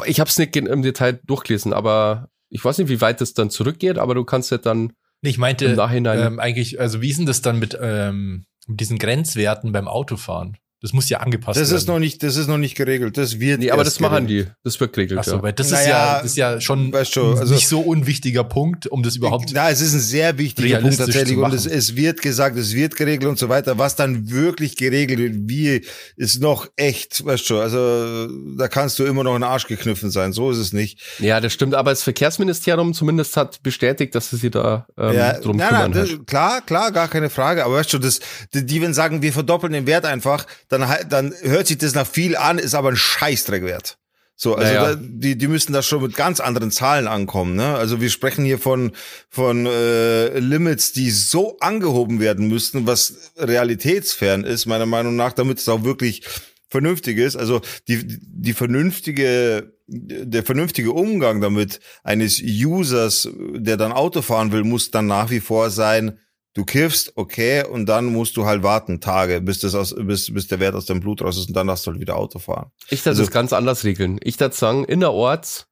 ich 0.06 0.18
habe 0.18 0.28
es 0.28 0.36
nicht 0.38 0.56
im 0.56 0.82
Detail 0.82 1.20
durchgelesen, 1.24 1.72
aber 1.72 2.28
ich 2.50 2.64
weiß 2.64 2.78
nicht, 2.78 2.88
wie 2.88 3.00
weit 3.00 3.20
das 3.20 3.34
dann 3.34 3.50
zurückgeht, 3.50 3.98
aber 3.98 4.14
du 4.16 4.24
kannst 4.24 4.50
ja 4.50 4.58
dann 4.58 4.92
ich 5.22 5.38
meinte 5.38 5.64
im 5.64 5.76
Nachhinein. 5.76 6.18
ähm, 6.20 6.38
eigentlich, 6.40 6.78
also 6.80 7.00
wie 7.00 7.08
ist 7.08 7.18
denn 7.18 7.24
das 7.26 7.40
dann 7.40 7.58
mit, 7.58 7.78
ähm, 7.80 8.44
mit 8.68 8.80
diesen 8.80 8.98
Grenzwerten 8.98 9.72
beim 9.72 9.88
Autofahren? 9.88 10.56
Das 10.84 10.92
muss 10.92 11.08
ja 11.08 11.20
angepasst 11.20 11.58
Das 11.58 11.68
werden. 11.70 11.78
ist 11.78 11.88
noch 11.88 11.98
nicht, 11.98 12.22
das 12.22 12.36
ist 12.36 12.46
noch 12.46 12.58
nicht 12.58 12.74
geregelt. 12.74 13.16
Das 13.16 13.40
wird. 13.40 13.60
nee, 13.60 13.70
aber 13.70 13.84
das 13.84 14.00
machen 14.00 14.26
geregelt. 14.26 14.48
die. 14.48 14.64
Das 14.64 14.78
wird 14.78 14.92
geregelt, 14.92 15.18
Ach 15.18 15.24
so, 15.24 15.36
ja. 15.36 15.42
weil 15.42 15.54
das 15.54 15.68
ist 15.68 15.72
Naja, 15.72 15.88
ja, 15.88 16.14
das 16.16 16.24
ist 16.26 16.36
ja 16.36 16.60
schon, 16.60 16.92
weißt 16.92 17.16
du, 17.16 17.22
also- 17.36 17.54
nicht 17.54 17.68
so 17.68 17.80
unwichtiger 17.80 18.44
Punkt, 18.44 18.86
um 18.88 19.02
das 19.02 19.16
überhaupt. 19.16 19.48
Na, 19.54 19.70
es 19.70 19.80
ist 19.80 19.94
ein 19.94 20.00
sehr 20.00 20.36
wichtiger 20.36 20.80
Punkt 20.80 20.98
tatsächlich 20.98 21.38
und 21.38 21.54
es, 21.54 21.64
machen. 21.64 21.78
es 21.78 21.96
wird 21.96 22.20
gesagt, 22.20 22.58
es 22.58 22.74
wird 22.74 22.96
geregelt 22.96 23.30
und 23.30 23.38
so 23.38 23.48
weiter. 23.48 23.78
Was 23.78 23.96
dann 23.96 24.28
wirklich 24.30 24.76
geregelt 24.76 25.18
wird, 25.20 25.34
wie, 25.48 25.86
ist 26.16 26.42
noch 26.42 26.68
echt, 26.76 27.24
weißt 27.24 27.48
du, 27.48 27.60
also 27.60 28.28
da 28.58 28.68
kannst 28.68 28.98
du 28.98 29.04
immer 29.04 29.24
noch 29.24 29.34
ein 29.36 29.42
Arsch 29.42 29.66
geknüpfen 29.66 30.10
sein. 30.10 30.34
So 30.34 30.50
ist 30.50 30.58
es 30.58 30.74
nicht. 30.74 31.00
Ja, 31.18 31.40
das 31.40 31.54
stimmt. 31.54 31.74
Aber 31.74 31.92
das 31.92 32.02
Verkehrsministerium 32.02 32.92
zumindest 32.92 33.38
hat 33.38 33.62
bestätigt, 33.62 34.14
dass 34.14 34.28
sie 34.28 34.36
sich 34.36 34.50
da 34.50 34.86
ähm, 34.98 35.14
ja, 35.14 35.32
drum 35.40 35.56
nein, 35.56 35.68
kümmern. 35.68 35.94
halt. 35.94 36.12
das, 36.20 36.26
klar, 36.26 36.60
klar, 36.60 36.92
gar 36.92 37.08
keine 37.08 37.30
Frage. 37.30 37.64
Aber 37.64 37.76
weißt 37.76 37.90
du, 37.94 37.98
das, 37.98 38.20
die, 38.52 38.66
die 38.66 38.82
wenn 38.82 38.92
sagen, 38.92 39.22
wir 39.22 39.32
verdoppeln 39.32 39.72
den 39.72 39.86
Wert 39.86 40.04
einfach, 40.04 40.44
dann, 40.78 41.08
dann 41.08 41.34
hört 41.42 41.66
sich 41.66 41.78
das 41.78 41.94
nach 41.94 42.06
viel 42.06 42.36
an, 42.36 42.58
ist 42.58 42.74
aber 42.74 42.90
ein 42.90 42.96
Scheißdreckwert. 42.96 43.98
So, 44.36 44.56
also 44.56 44.72
Naja. 44.74 44.94
da, 44.94 45.00
die, 45.00 45.38
die 45.38 45.48
müssen 45.48 45.72
da 45.72 45.82
schon 45.82 46.02
mit 46.02 46.16
ganz 46.16 46.40
anderen 46.40 46.72
Zahlen 46.72 47.06
ankommen. 47.06 47.54
Ne? 47.54 47.76
Also 47.76 48.00
wir 48.00 48.10
sprechen 48.10 48.44
hier 48.44 48.58
von 48.58 48.92
von 49.28 49.64
äh, 49.66 50.38
Limits, 50.38 50.92
die 50.92 51.10
so 51.10 51.56
angehoben 51.60 52.18
werden 52.18 52.48
müssten, 52.48 52.86
was 52.86 53.32
realitätsfern 53.36 54.42
ist 54.44 54.66
meiner 54.66 54.86
Meinung 54.86 55.14
nach, 55.14 55.32
damit 55.32 55.58
es 55.58 55.68
auch 55.68 55.84
wirklich 55.84 56.22
vernünftig 56.68 57.18
ist. 57.18 57.36
Also 57.36 57.60
die 57.86 58.00
die 58.04 58.54
vernünftige 58.54 59.72
der 59.86 60.42
vernünftige 60.42 60.92
Umgang 60.92 61.40
damit 61.40 61.78
eines 62.02 62.42
Users, 62.42 63.28
der 63.54 63.76
dann 63.76 63.92
Auto 63.92 64.22
fahren 64.22 64.50
will, 64.50 64.64
muss 64.64 64.90
dann 64.90 65.06
nach 65.06 65.30
wie 65.30 65.40
vor 65.40 65.70
sein. 65.70 66.18
Du 66.54 66.64
kiffst, 66.64 67.12
okay, 67.16 67.64
und 67.66 67.86
dann 67.86 68.06
musst 68.06 68.36
du 68.36 68.44
halt 68.46 68.62
warten, 68.62 69.00
Tage, 69.00 69.40
bis 69.40 69.58
das 69.58 69.74
aus, 69.74 69.94
bis, 69.98 70.32
bis 70.32 70.46
der 70.46 70.60
Wert 70.60 70.74
aus 70.76 70.86
deinem 70.86 71.00
Blut 71.00 71.20
raus 71.20 71.36
ist 71.36 71.48
und 71.48 71.54
dann 71.56 71.66
darfst 71.66 71.84
du 71.86 71.90
halt 71.90 72.00
wieder 72.00 72.16
Auto 72.16 72.38
fahren. 72.38 72.70
Ich 72.90 73.00
darf 73.02 73.08
also- 73.12 73.22
das 73.24 73.32
ganz 73.32 73.52
anders 73.52 73.82
regeln. 73.84 74.18
Ich 74.22 74.36
darf 74.36 74.54
sagen, 74.54 74.84
innerorts 74.84 75.66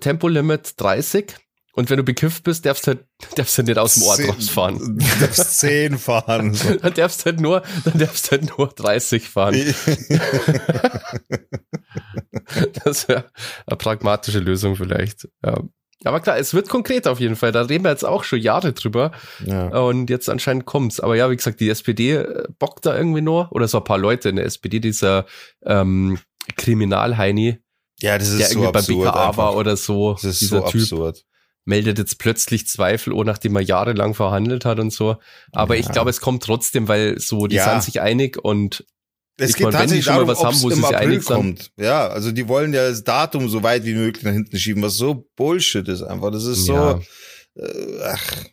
Tempolimit 0.00 0.74
30 0.80 1.34
und 1.72 1.88
wenn 1.90 1.96
du 1.96 2.02
bekifft 2.02 2.42
bist, 2.44 2.66
darfst 2.66 2.86
du 2.86 2.88
halt, 2.92 3.06
darfst 3.36 3.56
du 3.56 3.62
nicht 3.62 3.78
aus 3.78 3.94
dem 3.94 4.02
Ort 4.04 4.16
Zehn- 4.18 4.30
rausfahren. 4.30 4.78
Du 4.98 5.20
darfst 5.20 5.58
zehn 5.60 5.96
fahren. 5.98 6.52
So. 6.54 6.74
Dann 6.82 6.92
darfst 6.94 7.20
du 7.22 7.24
halt 7.26 7.40
nur, 7.40 7.62
dann 7.84 7.98
darfst 7.98 8.26
du 8.26 8.30
halt 8.32 8.58
nur 8.58 8.68
30 8.68 9.28
fahren. 9.28 9.54
Das 12.84 13.08
wäre 13.08 13.24
eine 13.66 13.76
pragmatische 13.76 14.40
Lösung 14.40 14.76
vielleicht. 14.76 15.28
Ja. 15.44 15.62
Aber 16.04 16.20
klar, 16.20 16.38
es 16.38 16.54
wird 16.54 16.68
konkret 16.68 17.08
auf 17.08 17.18
jeden 17.18 17.34
Fall. 17.34 17.50
Da 17.50 17.62
reden 17.62 17.82
wir 17.84 17.90
jetzt 17.90 18.04
auch 18.04 18.22
schon 18.24 18.38
Jahre 18.40 18.72
drüber. 18.72 19.10
ja. 19.44 19.66
Und 19.78 20.10
jetzt 20.10 20.30
anscheinend 20.30 20.64
kommt's. 20.64 21.00
Aber 21.00 21.16
ja, 21.16 21.28
wie 21.30 21.36
gesagt, 21.36 21.58
die 21.60 21.68
SPD 21.68 22.12
äh, 22.14 22.44
bockt 22.58 22.86
da 22.86 22.96
irgendwie 22.96 23.20
nur. 23.20 23.50
Oder 23.50 23.66
so 23.66 23.78
ein 23.78 23.84
paar 23.84 23.98
Leute 23.98 24.28
in 24.28 24.36
der 24.36 24.44
SPD, 24.44 24.78
dieser 24.78 25.26
ähm, 25.64 26.18
Kriminalheini, 26.56 27.58
ja, 28.00 28.16
das 28.16 28.28
ist 28.28 28.38
der 28.38 28.46
so 28.48 28.52
irgendwie 28.60 28.78
absurd. 28.78 28.98
BKA 29.06 29.28
einfach. 29.28 29.36
war 29.38 29.56
oder 29.56 29.76
so. 29.76 30.12
das 30.12 30.24
ist 30.24 30.40
dieser 30.42 30.60
so 30.60 30.68
Typ 30.68 30.82
absurd. 30.82 31.24
meldet 31.64 31.98
jetzt 31.98 32.18
plötzlich 32.18 32.68
Zweifel, 32.68 33.12
oh, 33.12 33.24
nachdem 33.24 33.56
er 33.56 33.62
jahrelang 33.62 34.14
verhandelt 34.14 34.64
hat 34.64 34.78
und 34.78 34.92
so. 34.92 35.16
Aber 35.52 35.74
Ja. 35.74 35.80
ich 35.80 35.90
glaube, 35.90 36.10
es 36.10 36.20
kommt 36.20 36.44
trotzdem, 36.44 36.86
weil 36.86 37.18
so, 37.18 37.46
die 37.48 37.56
Ja. 37.56 37.70
sind 37.70 37.82
sich 37.82 38.00
einig 38.00 38.38
und 38.42 38.84
Es 39.40 39.50
Ich 39.50 39.56
geht 39.56 39.64
meine, 39.66 39.78
wenn 39.78 39.88
die 39.88 40.00
tatsächlich 40.00 40.04
schon 40.04 40.14
mal 40.14 40.18
darum, 40.26 40.36
was 40.36 40.44
haben, 40.44 40.56
sie 40.56 40.66
im 40.66 40.74
sich 40.74 40.84
April 40.84 40.98
einig 40.98 41.22
sind. 41.22 41.36
kommt. 41.36 41.70
Ja, 41.76 42.08
also 42.08 42.32
die 42.32 42.48
wollen 42.48 42.74
ja 42.74 42.88
das 42.88 43.04
Datum 43.04 43.48
so 43.48 43.62
weit 43.62 43.84
wie 43.84 43.94
möglich 43.94 44.24
nach 44.24 44.32
hinten 44.32 44.58
schieben, 44.58 44.82
was 44.82 44.94
so 44.96 45.26
Bullshit 45.36 45.86
ist 45.88 46.02
einfach. 46.02 46.30
Das 46.32 46.44
ist 46.44 46.64
so, 46.66 46.74
Ja. 46.74 47.00
äh, 47.54 48.00
ach, 48.04 48.44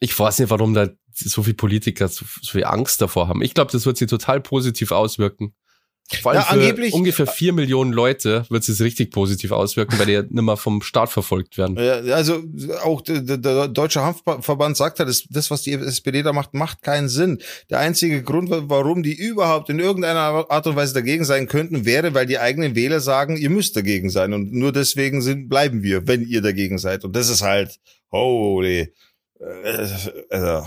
ich 0.00 0.18
weiß 0.18 0.40
nicht, 0.40 0.50
warum 0.50 0.74
da 0.74 0.88
so 1.14 1.42
viele 1.44 1.54
Politiker 1.54 2.08
so, 2.08 2.24
so 2.40 2.52
viel 2.52 2.64
Angst 2.64 3.00
davor 3.00 3.28
haben. 3.28 3.42
Ich 3.42 3.54
glaube, 3.54 3.70
das 3.70 3.86
wird 3.86 3.96
sie 3.98 4.06
total 4.06 4.40
positiv 4.40 4.90
auswirken. 4.90 5.54
Vor 6.20 6.32
allem 6.32 6.40
Ja, 6.42 6.48
angeblich- 6.48 6.92
ungefähr 6.92 7.26
vier 7.26 7.52
Millionen 7.54 7.92
Leute 7.92 8.44
wird 8.50 8.68
es 8.68 8.80
richtig 8.82 9.12
positiv 9.12 9.50
auswirken, 9.50 9.98
weil 9.98 10.06
die 10.06 10.12
ja 10.12 10.22
nicht 10.28 10.32
mehr 10.42 10.56
vom 10.58 10.82
Staat 10.82 11.08
verfolgt 11.10 11.56
werden. 11.56 11.78
Also 11.78 12.42
auch 12.84 13.00
der, 13.00 13.20
der, 13.22 13.68
Deutsche 13.68 14.02
Hanfverband 14.02 14.76
sagt 14.76 14.98
halt, 14.98 15.08
das, 15.08 15.24
das, 15.30 15.50
was 15.50 15.62
die 15.62 15.72
SPD 15.72 16.22
da 16.22 16.32
macht, 16.34 16.52
macht 16.52 16.82
keinen 16.82 17.08
Sinn. 17.08 17.38
Der 17.70 17.78
einzige 17.78 18.22
Grund, 18.22 18.50
warum 18.50 19.02
die 19.02 19.14
überhaupt 19.14 19.70
in 19.70 19.78
irgendeiner 19.78 20.50
Art 20.50 20.66
und 20.66 20.76
Weise 20.76 20.92
dagegen 20.92 21.24
sein 21.24 21.46
könnten, 21.46 21.86
wäre, 21.86 22.12
weil 22.12 22.26
die 22.26 22.38
eigenen 22.38 22.74
Wähler 22.74 23.00
sagen, 23.00 23.36
ihr 23.38 23.50
müsst 23.50 23.74
dagegen 23.76 24.10
sein. 24.10 24.34
Und 24.34 24.52
nur 24.52 24.72
deswegen 24.72 25.22
sind, 25.22 25.48
bleiben 25.48 25.82
wir, 25.82 26.06
wenn 26.06 26.26
ihr 26.26 26.42
dagegen 26.42 26.76
seid. 26.76 27.04
Und 27.04 27.16
das 27.16 27.30
ist 27.30 27.40
halt, 27.42 27.78
holy. 28.10 28.92
Äh, 29.40 29.86
also, 30.28 30.66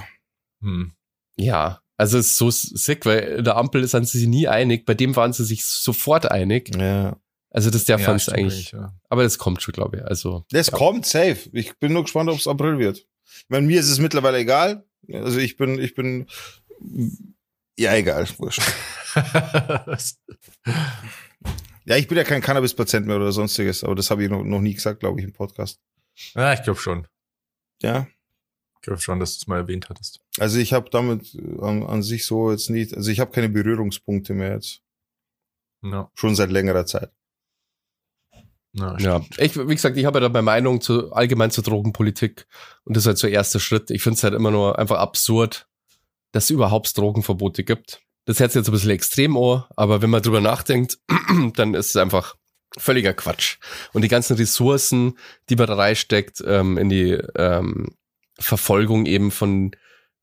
Hm. 0.62 0.94
Ja, 1.38 1.82
also 1.98 2.18
es 2.18 2.28
ist 2.28 2.38
so 2.38 2.50
sick, 2.52 3.06
weil 3.06 3.20
in 3.40 3.44
der 3.46 3.58
Ampel 3.58 3.88
sind 3.88 4.08
sie 4.08 4.20
sich 4.20 4.28
nie 4.28 4.48
einig. 4.48 4.86
Bei 4.86 4.94
dem 4.94 5.16
waren 5.16 5.34
sie 5.34 5.46
sich 5.46 5.66
sofort 5.66 6.30
einig. 6.32 6.76
ja. 6.76 7.18
Also 7.52 7.70
das 7.70 7.86
der 7.86 7.98
Ja, 8.00 8.06
fand 8.06 8.22
stimmt 8.22 8.38
eigentlich. 8.38 8.72
ja. 8.74 8.94
Aber 9.08 9.24
das 9.24 9.38
kommt 9.38 9.62
schon, 9.62 9.72
glaube 9.72 9.98
ich. 9.98 10.04
Also 10.04 10.44
Das 10.52 10.68
ja. 10.68 10.78
kommt 10.78 11.06
safe. 11.06 11.38
Ich 11.54 11.78
bin 11.80 11.94
nur 11.94 12.04
gespannt, 12.04 12.30
ob 12.30 12.38
es 12.38 12.48
April 12.48 12.80
wird. 12.80 12.98
Ich 13.26 13.46
meine, 13.48 13.66
mir 13.66 13.80
ist 13.80 13.90
es 13.90 13.98
mittlerweile 14.00 14.40
egal. 14.40 14.84
Also 15.14 15.40
ich 15.40 15.56
bin, 15.56 15.80
ich 15.80 15.96
bin, 15.96 16.28
ja, 17.78 17.94
egal, 17.96 18.28
wurscht. 18.40 18.62
Ja, 21.88 21.96
ich 21.98 22.08
bin 22.08 22.18
ja 22.18 22.24
kein 22.24 22.42
Cannabis-Patient 22.42 23.06
mehr 23.06 23.18
oder 23.18 23.32
sonstiges, 23.32 23.84
aber 23.84 23.94
das 23.94 24.10
habe 24.10 24.24
ich 24.24 24.30
noch, 24.30 24.44
noch 24.44 24.60
nie 24.60 24.74
gesagt, 24.74 25.00
glaube 25.02 25.20
ich, 25.20 25.26
im 25.26 25.34
Podcast. 25.34 25.80
ja, 26.34 26.54
ich 26.54 26.64
glaube 26.64 26.80
schon. 26.80 27.08
Ja. 27.82 28.08
Ich 28.86 28.88
glaube 28.88 29.02
schon, 29.02 29.20
dass 29.20 29.34
du 29.34 29.42
es 29.42 29.48
mal 29.48 29.58
erwähnt 29.58 29.90
hattest. 29.90 30.20
Also 30.38 30.60
ich 30.60 30.72
habe 30.72 30.92
damit 30.92 31.34
äh, 31.34 31.60
an, 31.60 31.82
an 31.82 32.04
sich 32.04 32.24
so 32.24 32.52
jetzt 32.52 32.70
nicht, 32.70 32.96
also 32.96 33.10
ich 33.10 33.20
habe 33.20 33.32
keine 33.32 33.50
Berührungspunkte 33.50 34.36
mehr 34.36 34.54
jetzt. 34.54 34.84
Ja, 35.82 36.12
Schon 36.14 36.36
seit 36.36 36.52
längerer 36.52 36.86
Zeit. 36.86 37.10
ja, 38.74 38.96
Ja, 39.00 39.26
ich, 39.40 39.58
wie 39.58 39.74
gesagt, 39.74 39.98
ich 39.98 40.06
habe 40.06 40.20
ja 40.20 40.28
da 40.28 40.30
meine 40.30 40.44
Meinung 40.44 40.82
zu 40.82 41.12
allgemein 41.12 41.50
zur 41.50 41.64
Drogenpolitik 41.64 42.46
und 42.84 42.96
das 42.96 43.06
ist 43.06 43.08
halt 43.08 43.18
so 43.18 43.26
der 43.26 43.34
erste 43.34 43.60
Schritt. 43.60 43.90
Ich 43.90 44.04
finde 44.04 44.18
es 44.18 44.24
halt 44.24 44.36
immer 44.36 44.52
nur 44.52 44.78
einfach 44.78 45.00
absurd, 45.00 45.68
dass 46.32 46.44
es 46.44 46.52
überhaupt 46.52 46.96
Drogenverbote 46.96 47.64
gibt. 47.64 48.04
Das 48.26 48.40
hört 48.40 48.52
sich 48.52 48.60
jetzt 48.60 48.70
ein 48.70 48.74
bisschen 48.74 48.92
extrem 48.92 49.36
an, 49.36 49.64
aber 49.76 50.04
wenn 50.04 50.12
man 50.12 50.22
drüber 50.22 50.42
nachdenkt, 50.42 51.00
dann 51.56 51.74
ist 51.74 51.90
es 51.90 51.96
einfach 51.96 52.36
völliger 52.78 53.16
Quatsch. 53.16 53.58
Und 53.94 54.04
die 54.04 54.10
ganzen 54.10 54.36
Ressourcen, 54.36 55.18
die 55.50 55.56
man 55.56 55.66
da 55.66 55.74
reinsteckt, 55.74 56.44
ähm, 56.46 56.78
in 56.78 56.90
die 56.90 57.14
ähm, 57.36 57.96
Verfolgung 58.40 59.06
eben 59.06 59.32
von 59.32 59.72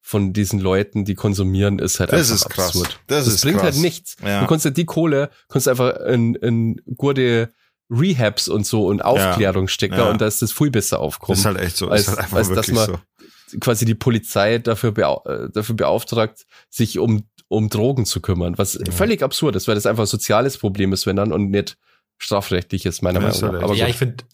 von 0.05 0.33
diesen 0.33 0.59
Leuten, 0.59 1.05
die 1.05 1.15
konsumieren, 1.15 1.79
ist 1.79 2.01
halt 2.01 2.13
Das 2.13 2.29
einfach 2.33 2.47
ist 2.47 2.51
krass. 2.53 2.67
absurd. 2.67 2.99
Das 3.07 3.29
ist 3.29 3.43
bringt 3.43 3.59
krass. 3.59 3.75
halt 3.75 3.83
nichts. 3.83 4.17
Ja. 4.25 4.41
Du 4.41 4.49
kannst 4.49 4.65
ja 4.65 4.73
die 4.73 4.85
Kohle, 4.85 5.31
kannst 5.49 5.69
einfach 5.69 5.95
in, 6.09 6.35
in 6.35 6.81
gute 6.97 7.53
Rehabs 7.89 8.49
und 8.49 8.67
so 8.67 8.87
und 8.89 9.05
Aufklärung 9.05 9.69
stecken 9.69 9.95
Ja. 9.99 10.11
und 10.11 10.21
da 10.21 10.27
ist 10.27 10.43
das 10.43 10.51
viel 10.53 10.71
besser 10.73 10.97
Das 10.97 11.03
aufkommen. 11.05 11.39
ist 11.39 11.45
halt 11.45 11.59
echt 11.61 11.77
so. 11.77 11.89
als- 11.89 12.03
ist 12.03 12.09
halt 12.09 12.19
einfach 12.19 12.37
als 12.39 12.49
dass 12.49 12.57
wirklich 12.69 12.75
man- 12.89 12.99
so. 13.53 13.59
quasi 13.61 13.85
die 13.85 13.95
Polizei 13.95 14.59
dafür, 14.59 14.91
beau 14.91 15.23
dafür 15.53 15.77
beauftragt, 15.77 16.47
sich 16.69 16.99
um, 16.99 17.23
um 17.47 17.69
Drogen 17.69 18.05
zu 18.05 18.21
kümmern, 18.21 18.59
was 18.59 18.75
Ja. 18.75 18.91
völlig 18.91 19.23
absurd 19.23 19.55
ist, 19.55 19.69
weil 19.69 19.77
das 19.77 19.87
einfach 19.87 20.03
ein 20.03 20.07
soziales 20.09 20.59
Problem 20.59 20.93
ist, 20.93 21.07
wenn 21.07 21.15
dann 21.17 21.33
und 21.33 21.51
nicht 21.51 21.77
strafrechtliches, 22.19 23.03
meiner 23.03 23.21
Ja, 23.21 23.27
Meinung 23.27 23.37
ist 23.37 23.43
nach. 23.43 23.53
halt 23.53 23.63
Aber 23.63 23.75
ja, 23.75 23.85
gut. 23.85 23.91
ich 23.93 23.99
finde, 23.99 24.25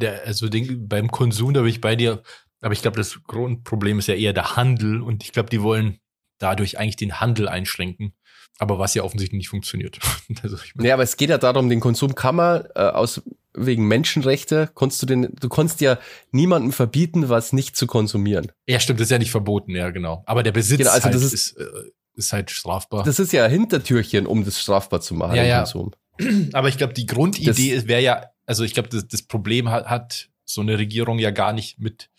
der, 0.00 0.26
also 0.26 0.48
den, 0.48 0.86
beim 0.86 1.10
Konsum, 1.10 1.54
da 1.54 1.60
bin 1.62 1.70
ich 1.70 1.80
bei 1.80 1.96
dir, 1.96 2.22
aber 2.60 2.72
ich 2.72 2.82
glaube, 2.82 2.96
das 2.96 3.22
Grundproblem 3.24 3.98
ist 3.98 4.08
ja 4.08 4.14
eher 4.14 4.32
der 4.32 4.56
Handel 4.56 5.00
und 5.02 5.22
ich 5.24 5.32
glaube, 5.32 5.50
die 5.50 5.62
wollen 5.62 5.98
dadurch 6.38 6.78
eigentlich 6.78 6.96
den 6.96 7.20
Handel 7.20 7.48
einschränken. 7.48 8.14
Aber 8.58 8.78
was 8.78 8.94
ja 8.94 9.04
offensichtlich 9.04 9.38
nicht 9.38 9.48
funktioniert. 9.48 9.98
also 10.42 10.56
ja, 10.80 10.94
aber 10.94 11.04
es 11.04 11.16
geht 11.16 11.30
ja 11.30 11.38
darum, 11.38 11.68
den 11.68 11.80
Konsum 11.80 12.14
kann 12.14 12.36
man 12.36 12.64
äh, 12.74 12.80
aus 12.80 13.22
wegen 13.54 13.86
Menschenrechte 13.86 14.70
konntest 14.74 15.02
du 15.02 15.06
den, 15.06 15.34
du 15.40 15.48
konntest 15.48 15.80
ja 15.80 15.98
niemandem 16.30 16.72
verbieten, 16.72 17.28
was 17.28 17.52
nicht 17.52 17.76
zu 17.76 17.86
konsumieren. 17.86 18.52
Ja, 18.66 18.78
stimmt, 18.80 19.00
das 19.00 19.06
ist 19.06 19.10
ja 19.10 19.18
nicht 19.18 19.30
verboten, 19.30 19.74
ja, 19.74 19.90
genau. 19.90 20.22
Aber 20.26 20.42
der 20.42 20.52
Besitz 20.52 20.78
genau, 20.78 20.90
also 20.90 21.04
halt 21.04 21.14
das 21.14 21.22
ist, 21.22 21.32
ist, 21.32 21.56
äh, 21.56 21.90
ist, 22.14 22.32
halt 22.32 22.50
strafbar. 22.50 23.04
Das 23.04 23.18
ist 23.18 23.32
ja 23.32 23.46
Hintertürchen, 23.46 24.26
um 24.26 24.44
das 24.44 24.60
strafbar 24.60 25.00
zu 25.00 25.14
machen, 25.14 25.36
ja, 25.36 25.44
ja. 25.44 25.58
Konsum. 25.58 25.92
Aber 26.52 26.68
ich 26.68 26.76
glaube, 26.76 26.94
die 26.94 27.06
Grundidee 27.06 27.86
wäre 27.86 28.02
ja, 28.02 28.26
also 28.46 28.64
ich 28.64 28.74
glaube, 28.74 28.88
das, 28.88 29.06
das 29.08 29.22
Problem 29.22 29.70
hat, 29.70 29.86
hat 29.86 30.28
so 30.44 30.60
eine 30.60 30.78
Regierung 30.78 31.18
ja 31.18 31.30
gar 31.30 31.52
nicht 31.52 31.78
mit, 31.78 32.10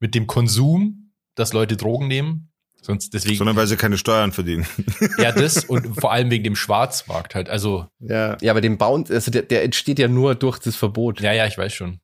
mit 0.00 0.14
dem 0.14 0.26
Konsum, 0.26 1.12
dass 1.34 1.52
Leute 1.52 1.76
Drogen 1.76 2.08
nehmen, 2.08 2.48
Sonst 2.80 3.12
deswegen. 3.12 3.36
Sondern 3.36 3.56
weil 3.56 3.66
sie 3.66 3.76
keine 3.76 3.98
Steuern 3.98 4.32
verdienen. 4.32 4.66
Ja, 5.18 5.32
das 5.32 5.64
und 5.64 5.94
vor 6.00 6.12
allem 6.12 6.30
wegen 6.30 6.44
dem 6.44 6.56
Schwarzmarkt 6.56 7.34
halt. 7.34 7.48
Also. 7.48 7.86
Ja, 7.98 8.36
ja 8.40 8.52
aber 8.52 8.60
dem 8.60 8.78
Bound, 8.78 9.10
also 9.10 9.30
der, 9.30 9.42
der 9.42 9.64
entsteht 9.64 9.98
ja 9.98 10.08
nur 10.08 10.34
durch 10.34 10.58
das 10.58 10.76
Verbot. 10.76 11.20
Ja, 11.20 11.32
ja, 11.32 11.46
ich 11.46 11.58
weiß 11.58 11.74
schon. 11.74 12.00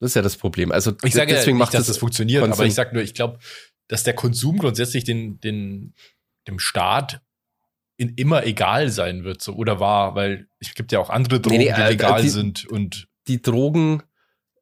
Das 0.00 0.10
ist 0.10 0.14
ja 0.14 0.22
das 0.22 0.36
Problem. 0.36 0.72
Also 0.72 0.92
ich 1.04 1.14
sage 1.14 1.32
deswegen 1.32 1.58
ja 1.58 1.64
nicht, 1.64 1.74
dass 1.74 1.86
das 1.86 1.98
funktioniert, 1.98 2.42
Konsum. 2.42 2.58
aber 2.58 2.66
ich 2.66 2.74
sag 2.74 2.92
nur, 2.92 3.02
ich 3.02 3.14
glaube, 3.14 3.38
dass 3.88 4.02
der 4.02 4.14
Konsum 4.14 4.58
grundsätzlich 4.58 5.04
den, 5.04 5.40
den, 5.40 5.94
dem 6.48 6.58
Staat 6.58 7.22
in 7.96 8.10
immer 8.16 8.44
egal 8.44 8.90
sein 8.90 9.24
wird, 9.24 9.40
so 9.40 9.54
oder 9.54 9.80
war, 9.80 10.14
weil 10.14 10.48
es 10.60 10.74
gibt 10.74 10.92
ja 10.92 10.98
auch 10.98 11.08
andere 11.08 11.40
Drogen, 11.40 11.56
nee, 11.56 11.64
nee, 11.70 11.74
die 11.74 11.80
äh, 11.80 11.88
legal 11.88 12.20
die, 12.20 12.28
sind 12.28 12.66
und 12.66 13.08
die 13.26 13.40
Drogen 13.40 14.02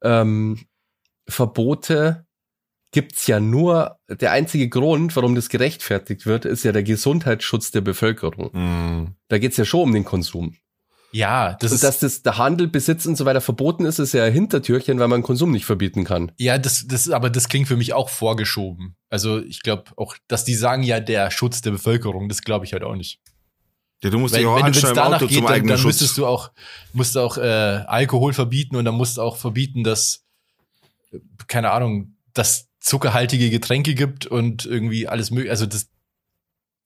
ähm, 0.03 0.65
Verbote 1.27 2.24
gibt's 2.95 3.27
ja 3.27 3.41
nur, 3.41 3.99
der 4.07 4.31
einzige 4.31 4.69
Grund, 4.69 5.17
warum 5.17 5.35
das 5.35 5.49
gerechtfertigt 5.49 6.25
wird, 6.25 6.45
ist 6.45 6.63
ja 6.63 6.71
der 6.71 6.81
Gesundheitsschutz 6.81 7.71
der 7.71 7.81
Bevölkerung. 7.81 8.51
Mm. 8.53 9.15
Da 9.27 9.37
geht's 9.37 9.57
ja 9.57 9.65
schon 9.65 9.81
um 9.81 9.93
den 9.93 10.05
Konsum. 10.05 10.55
Ja, 11.11 11.57
das 11.59 11.71
und 11.71 11.75
ist. 11.75 11.83
Dass 11.83 11.99
das 11.99 12.21
der 12.21 12.37
Handel, 12.37 12.69
Besitz 12.69 13.05
und 13.05 13.17
so 13.17 13.25
weiter 13.25 13.41
verboten 13.41 13.83
ist, 13.83 13.99
ist 13.99 14.13
ja 14.13 14.23
ein 14.23 14.31
Hintertürchen, 14.31 14.97
weil 14.97 15.09
man 15.09 15.23
Konsum 15.23 15.51
nicht 15.51 15.65
verbieten 15.65 16.05
kann. 16.05 16.31
Ja, 16.37 16.57
das, 16.57 16.85
das, 16.87 17.09
aber 17.09 17.29
das 17.29 17.49
klingt 17.49 17.67
für 17.67 17.75
mich 17.75 17.91
auch 17.91 18.07
vorgeschoben. 18.07 18.95
Also 19.09 19.39
ich 19.39 19.61
glaube 19.61 19.91
auch, 19.97 20.15
dass 20.29 20.45
die 20.45 20.55
sagen 20.55 20.81
ja 20.81 21.01
der 21.01 21.31
Schutz 21.31 21.59
der 21.59 21.71
Bevölkerung, 21.71 22.29
das 22.29 22.43
glaube 22.43 22.63
ich 22.63 22.71
halt 22.71 22.83
auch 22.83 22.95
nicht. 22.95 23.19
Ja, 24.03 24.09
du 24.09 24.19
musst 24.19 24.37
dich 24.37 24.45
auch 24.45 24.63
wenn 24.63 24.71
du 24.71 24.79
danach 24.79 25.17
Auto 25.17 25.27
geht, 25.27 25.39
zum 25.39 25.47
dann, 25.47 25.67
dann 25.67 25.83
müsstest 25.83 26.17
du 26.17 26.25
auch, 26.25 26.51
musst 26.93 27.15
du 27.15 27.19
auch 27.19 27.37
äh, 27.37 27.41
Alkohol 27.41 28.31
verbieten 28.31 28.77
und 28.77 28.85
dann 28.85 28.95
musst 28.95 29.17
du 29.17 29.21
auch 29.21 29.35
verbieten, 29.35 29.83
dass, 29.83 30.23
keine 31.47 31.71
Ahnung, 31.71 32.15
dass 32.35 32.69
zuckerhaltige 32.85 33.49
Getränke 33.49 33.95
gibt 33.95 34.27
und 34.27 34.65
irgendwie 34.65 35.07
alles 35.07 35.31
mögliche. 35.31 35.51
Also 35.51 35.65
das. 35.65 35.87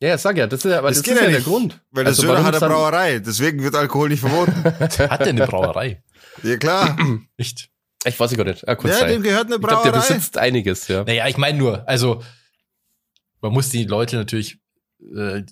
Ja, 0.01 0.17
sag 0.17 0.37
ja, 0.37 0.47
das 0.47 0.63
ist 0.63 0.71
ja, 0.71 0.77
aber 0.77 0.89
das, 0.89 1.01
das 1.01 1.07
ist 1.07 1.19
ja, 1.19 1.25
ja 1.25 1.31
der 1.31 1.41
Grund. 1.41 1.81
Weil 1.91 2.07
also 2.07 2.21
der 2.21 2.29
Söder 2.29 2.43
hat 2.45 2.55
eine 2.55 2.73
Brauerei, 2.73 3.19
deswegen 3.19 3.61
wird 3.61 3.75
Alkohol 3.75 4.07
nicht 4.07 4.21
verboten. 4.21 4.63
hat 4.63 4.97
der 4.97 5.27
eine 5.27 5.45
Brauerei? 5.45 6.01
Ja, 6.41 6.55
klar. 6.55 6.97
Echt? 7.37 7.69
Ich 8.05 8.17
weiß 8.17 8.35
gar 8.37 8.45
nicht. 8.45 8.65
Ah, 8.65 8.75
kurz 8.75 8.97
ja, 8.97 9.07
dem 9.07 9.21
gehört 9.21 9.47
eine 9.47 9.59
Brauerei. 9.59 9.87
Ich 9.87 9.91
glaub, 9.91 10.07
der 10.07 10.15
besitzt 10.15 10.37
einiges, 10.37 10.87
ja. 10.87 11.03
Naja, 11.03 11.27
ich 11.27 11.37
meine 11.37 11.57
nur, 11.57 11.87
also 11.87 12.23
man 13.41 13.51
muss 13.51 13.69
die 13.69 13.83
Leute 13.83 14.15
natürlich 14.15 14.59
äh, 15.13 15.43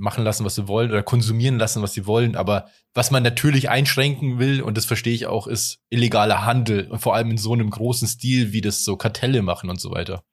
machen 0.00 0.24
lassen, 0.24 0.44
was 0.44 0.54
sie 0.54 0.66
wollen 0.66 0.90
oder 0.90 1.02
konsumieren 1.02 1.58
lassen, 1.58 1.82
was 1.82 1.92
sie 1.92 2.06
wollen. 2.06 2.34
Aber 2.34 2.68
was 2.94 3.10
man 3.10 3.22
natürlich 3.22 3.68
einschränken 3.68 4.38
will, 4.38 4.62
und 4.62 4.76
das 4.76 4.84
verstehe 4.84 5.14
ich 5.14 5.26
auch, 5.26 5.46
ist 5.46 5.78
illegaler 5.90 6.44
Handel. 6.44 6.88
Und 6.90 6.98
vor 7.00 7.14
allem 7.14 7.30
in 7.30 7.38
so 7.38 7.52
einem 7.52 7.70
großen 7.70 8.08
Stil, 8.08 8.52
wie 8.52 8.60
das 8.60 8.84
so 8.84 8.96
Kartelle 8.96 9.42
machen 9.42 9.70
und 9.70 9.80
so 9.80 9.90
weiter. 9.90 10.24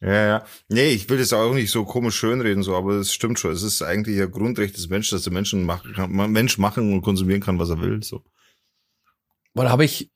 Ja, 0.00 0.26
ja. 0.26 0.44
Nee, 0.68 0.90
ich 0.90 1.08
will 1.08 1.18
das 1.18 1.32
auch 1.32 1.54
nicht 1.54 1.70
so 1.70 1.84
komisch 1.84 2.16
schönreden, 2.16 2.62
so, 2.62 2.76
aber 2.76 2.94
es 2.94 3.12
stimmt 3.12 3.38
schon. 3.38 3.52
Es 3.52 3.62
ist 3.62 3.82
eigentlich 3.82 4.20
ein 4.20 4.30
Grundrecht 4.30 4.76
des 4.76 4.88
Menschen, 4.88 5.16
dass 5.16 5.24
der 5.24 5.32
Menschen 5.32 5.64
machen 5.64 5.92
kann, 5.94 6.10
Mensch 6.32 6.58
machen 6.58 6.92
und 6.92 7.02
konsumieren 7.02 7.40
kann, 7.40 7.58
was 7.58 7.70
er 7.70 7.80
will, 7.80 8.02
so. 8.02 8.22
Weil 9.54 9.70
habe 9.70 9.84
ich 9.84 10.10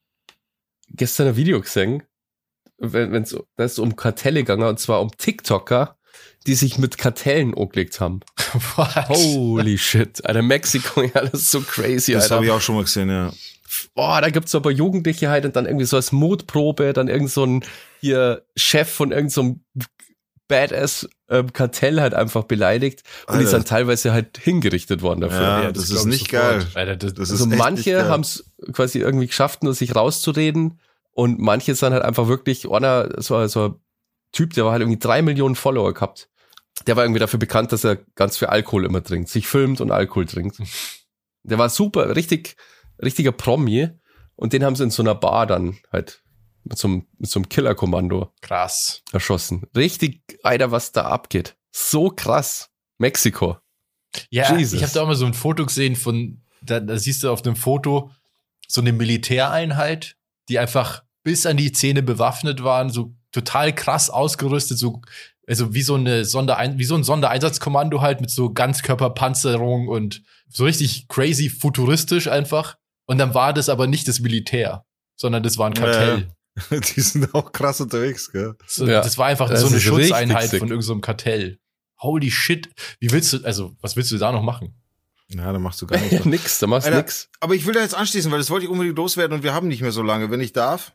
gestern 0.90 1.28
ein 1.28 1.36
Video 1.36 1.60
gesehen, 1.60 2.02
wenn 2.76 3.22
es 3.22 3.36
da 3.56 3.64
ist 3.64 3.78
um 3.78 3.96
Kartelle 3.96 4.40
gegangen, 4.40 4.68
und 4.68 4.78
zwar 4.78 5.00
um 5.00 5.10
TikToker, 5.10 5.98
die 6.46 6.54
sich 6.54 6.78
mit 6.78 6.98
Kartellen 6.98 7.54
angelegt 7.54 8.00
haben. 8.00 8.20
What? 8.76 9.08
Holy 9.08 9.78
shit. 9.78 10.24
Alter, 10.24 10.42
Mexiko, 10.42 11.02
ja, 11.02 11.22
das 11.22 11.34
ist 11.34 11.50
so 11.50 11.60
crazy, 11.60 12.12
Das 12.12 12.30
habe 12.30 12.44
ich 12.44 12.50
auch 12.50 12.60
schon 12.60 12.76
mal 12.76 12.84
gesehen, 12.84 13.10
ja. 13.10 13.32
Boah, 13.94 14.20
da 14.20 14.30
gibt's 14.30 14.54
aber 14.54 14.70
Jugendliche 14.70 15.28
halt 15.28 15.44
und 15.44 15.54
dann 15.54 15.66
irgendwie 15.66 15.86
so 15.86 15.96
als 15.96 16.12
Mutprobe, 16.12 16.92
dann 16.92 17.08
irgend 17.08 17.30
so 17.30 17.44
ein 17.44 17.64
hier 18.00 18.42
Chef 18.56 18.90
von 18.90 19.12
irgendeinem 19.12 19.60
so 19.74 19.84
Badass 20.48 21.08
ähm, 21.28 21.52
Kartell 21.52 22.00
halt 22.00 22.12
einfach 22.12 22.42
beleidigt 22.44 23.04
und 23.28 23.34
Alter. 23.34 23.44
die 23.44 23.50
sind 23.50 23.68
teilweise 23.68 24.12
halt 24.12 24.36
hingerichtet 24.36 25.00
worden 25.00 25.20
dafür. 25.20 25.40
Ja, 25.40 25.62
ja 25.62 25.72
das, 25.72 25.88
das 25.88 26.00
ist 26.00 26.04
nicht 26.06 26.28
geil. 26.28 26.66
Alter, 26.74 26.96
das, 26.96 27.14
das 27.14 27.30
also 27.30 27.46
manche 27.46 28.08
haben 28.08 28.22
es 28.22 28.50
quasi 28.72 28.98
irgendwie 28.98 29.28
geschafft, 29.28 29.62
nur 29.62 29.74
sich 29.74 29.94
rauszureden 29.94 30.80
und 31.12 31.38
manche 31.38 31.74
sind 31.76 31.92
halt 31.92 32.02
einfach 32.02 32.26
wirklich, 32.26 32.68
einer, 32.68 33.08
so, 33.22 33.46
so 33.46 33.64
ein 33.66 33.74
Typ, 34.32 34.54
der 34.54 34.64
war 34.64 34.72
halt 34.72 34.82
irgendwie 34.82 34.98
drei 34.98 35.22
Millionen 35.22 35.56
Follower 35.56 35.92
gehabt 35.92 36.30
der 36.86 36.96
war 36.96 37.04
irgendwie 37.04 37.20
dafür 37.20 37.38
bekannt, 37.38 37.72
dass 37.72 37.84
er 37.84 37.96
ganz 38.14 38.38
viel 38.38 38.48
Alkohol 38.48 38.84
immer 38.84 39.02
trinkt, 39.02 39.28
sich 39.28 39.46
filmt 39.46 39.80
und 39.80 39.90
Alkohol 39.90 40.26
trinkt. 40.26 40.58
Der 41.42 41.58
war 41.58 41.70
super, 41.70 42.16
richtig, 42.16 42.56
richtiger 43.02 43.32
Promi. 43.32 43.88
Und 44.36 44.52
den 44.52 44.64
haben 44.64 44.76
sie 44.76 44.84
in 44.84 44.90
so 44.90 45.02
einer 45.02 45.14
Bar 45.14 45.46
dann 45.46 45.78
halt 45.90 46.22
mit 46.64 46.78
so 46.78 46.88
einem, 46.88 47.06
mit 47.18 47.30
so 47.30 47.38
einem 47.38 47.48
Killerkommando. 47.48 48.32
Krass. 48.42 49.02
Erschossen. 49.12 49.66
Richtig, 49.74 50.22
Alter, 50.42 50.70
was 50.70 50.92
da 50.92 51.06
abgeht. 51.06 51.56
So 51.72 52.10
krass. 52.10 52.70
Mexiko. 52.98 53.56
Ja, 54.30 54.54
Jesus. 54.56 54.74
ich 54.74 54.82
habe 54.82 54.92
da 54.92 55.02
auch 55.02 55.06
mal 55.06 55.14
so 55.14 55.24
ein 55.24 55.34
Foto 55.34 55.64
gesehen 55.64 55.96
von, 55.96 56.42
da, 56.62 56.80
da 56.80 56.98
siehst 56.98 57.22
du 57.22 57.30
auf 57.30 57.42
dem 57.42 57.56
Foto 57.56 58.10
so 58.68 58.80
eine 58.80 58.92
Militäreinheit, 58.92 60.16
die 60.48 60.58
einfach 60.58 61.02
bis 61.22 61.46
an 61.46 61.56
die 61.56 61.72
Zähne 61.72 62.02
bewaffnet 62.02 62.62
waren, 62.62 62.90
so 62.90 63.14
total 63.32 63.74
krass 63.74 64.10
ausgerüstet, 64.10 64.78
so 64.78 65.02
also 65.46 65.74
wie 65.74 65.82
so 65.82 65.96
eine 65.96 66.24
Sonderein 66.24 66.78
wie 66.78 66.84
so 66.84 66.94
ein 66.94 67.02
Sondereinsatzkommando 67.02 68.00
halt 68.00 68.20
mit 68.20 68.30
so 68.30 68.52
Ganzkörperpanzerung 68.52 69.88
und 69.88 70.22
so 70.48 70.64
richtig 70.64 71.08
crazy 71.08 71.48
futuristisch 71.48 72.28
einfach. 72.28 72.76
Und 73.06 73.18
dann 73.18 73.34
war 73.34 73.52
das 73.52 73.68
aber 73.68 73.88
nicht 73.88 74.06
das 74.06 74.20
Militär, 74.20 74.84
sondern 75.16 75.42
das 75.42 75.58
war 75.58 75.66
ein 75.66 75.74
Kartell. 75.74 76.30
Ja, 76.70 76.78
die 76.96 77.00
sind 77.00 77.34
auch 77.34 77.50
krass 77.52 77.80
unterwegs, 77.80 78.30
gell? 78.30 78.54
So, 78.66 78.86
ja. 78.86 79.00
Das 79.00 79.18
war 79.18 79.26
einfach 79.26 79.48
das 79.48 79.62
so 79.62 79.68
eine 79.68 79.80
Schutzeinheit 79.80 80.50
von 80.50 80.60
irgendeinem 80.60 80.82
so 80.82 80.98
Kartell. 81.00 81.58
Holy 81.98 82.30
shit. 82.30 82.68
Wie 82.98 83.10
willst 83.10 83.32
du, 83.32 83.44
also, 83.44 83.74
was 83.80 83.96
willst 83.96 84.12
du 84.12 84.18
da 84.18 84.32
noch 84.32 84.42
machen? 84.42 84.74
Ja, 85.28 85.52
da 85.52 85.58
machst 85.58 85.80
du 85.82 85.86
gar 85.86 86.00
nichts. 86.10 86.24
nix, 86.24 86.58
da 86.58 86.66
machst 86.66 86.88
du 86.88 86.94
nix. 86.94 87.28
Aber 87.40 87.54
ich 87.54 87.66
will 87.66 87.74
da 87.74 87.80
jetzt 87.80 87.94
anschließen, 87.94 88.30
weil 88.30 88.38
das 88.38 88.50
wollte 88.50 88.66
ich 88.66 88.70
unbedingt 88.70 88.96
loswerden 88.96 89.36
und 89.36 89.42
wir 89.42 89.54
haben 89.54 89.68
nicht 89.68 89.82
mehr 89.82 89.92
so 89.92 90.02
lange, 90.02 90.30
wenn 90.30 90.40
ich 90.40 90.52
darf. 90.52 90.92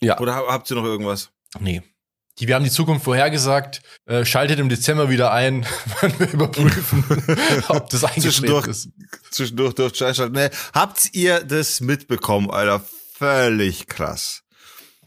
Ja. 0.00 0.18
Oder 0.20 0.34
habt 0.34 0.70
ihr 0.70 0.76
noch 0.76 0.84
irgendwas? 0.84 1.30
Nee. 1.60 1.82
Die, 2.38 2.48
wir 2.48 2.56
haben 2.56 2.64
die 2.64 2.70
Zukunft 2.70 3.04
vorhergesagt. 3.04 3.80
Äh, 4.06 4.24
schaltet 4.24 4.58
im 4.58 4.68
Dezember 4.68 5.08
wieder 5.08 5.32
ein, 5.32 5.64
wenn 6.00 6.18
wir 6.18 6.32
überprüfen, 6.32 7.04
ob 7.68 7.90
das 7.90 8.00
zwischendurch, 8.18 8.66
ist. 8.66 8.88
Zwischendurch 9.30 9.74
durch 9.74 10.00
nee. 10.32 10.48
Habt 10.72 11.10
ihr 11.12 11.44
das 11.44 11.80
mitbekommen, 11.80 12.50
Alter? 12.50 12.84
Völlig 13.16 13.86
krass. 13.86 14.42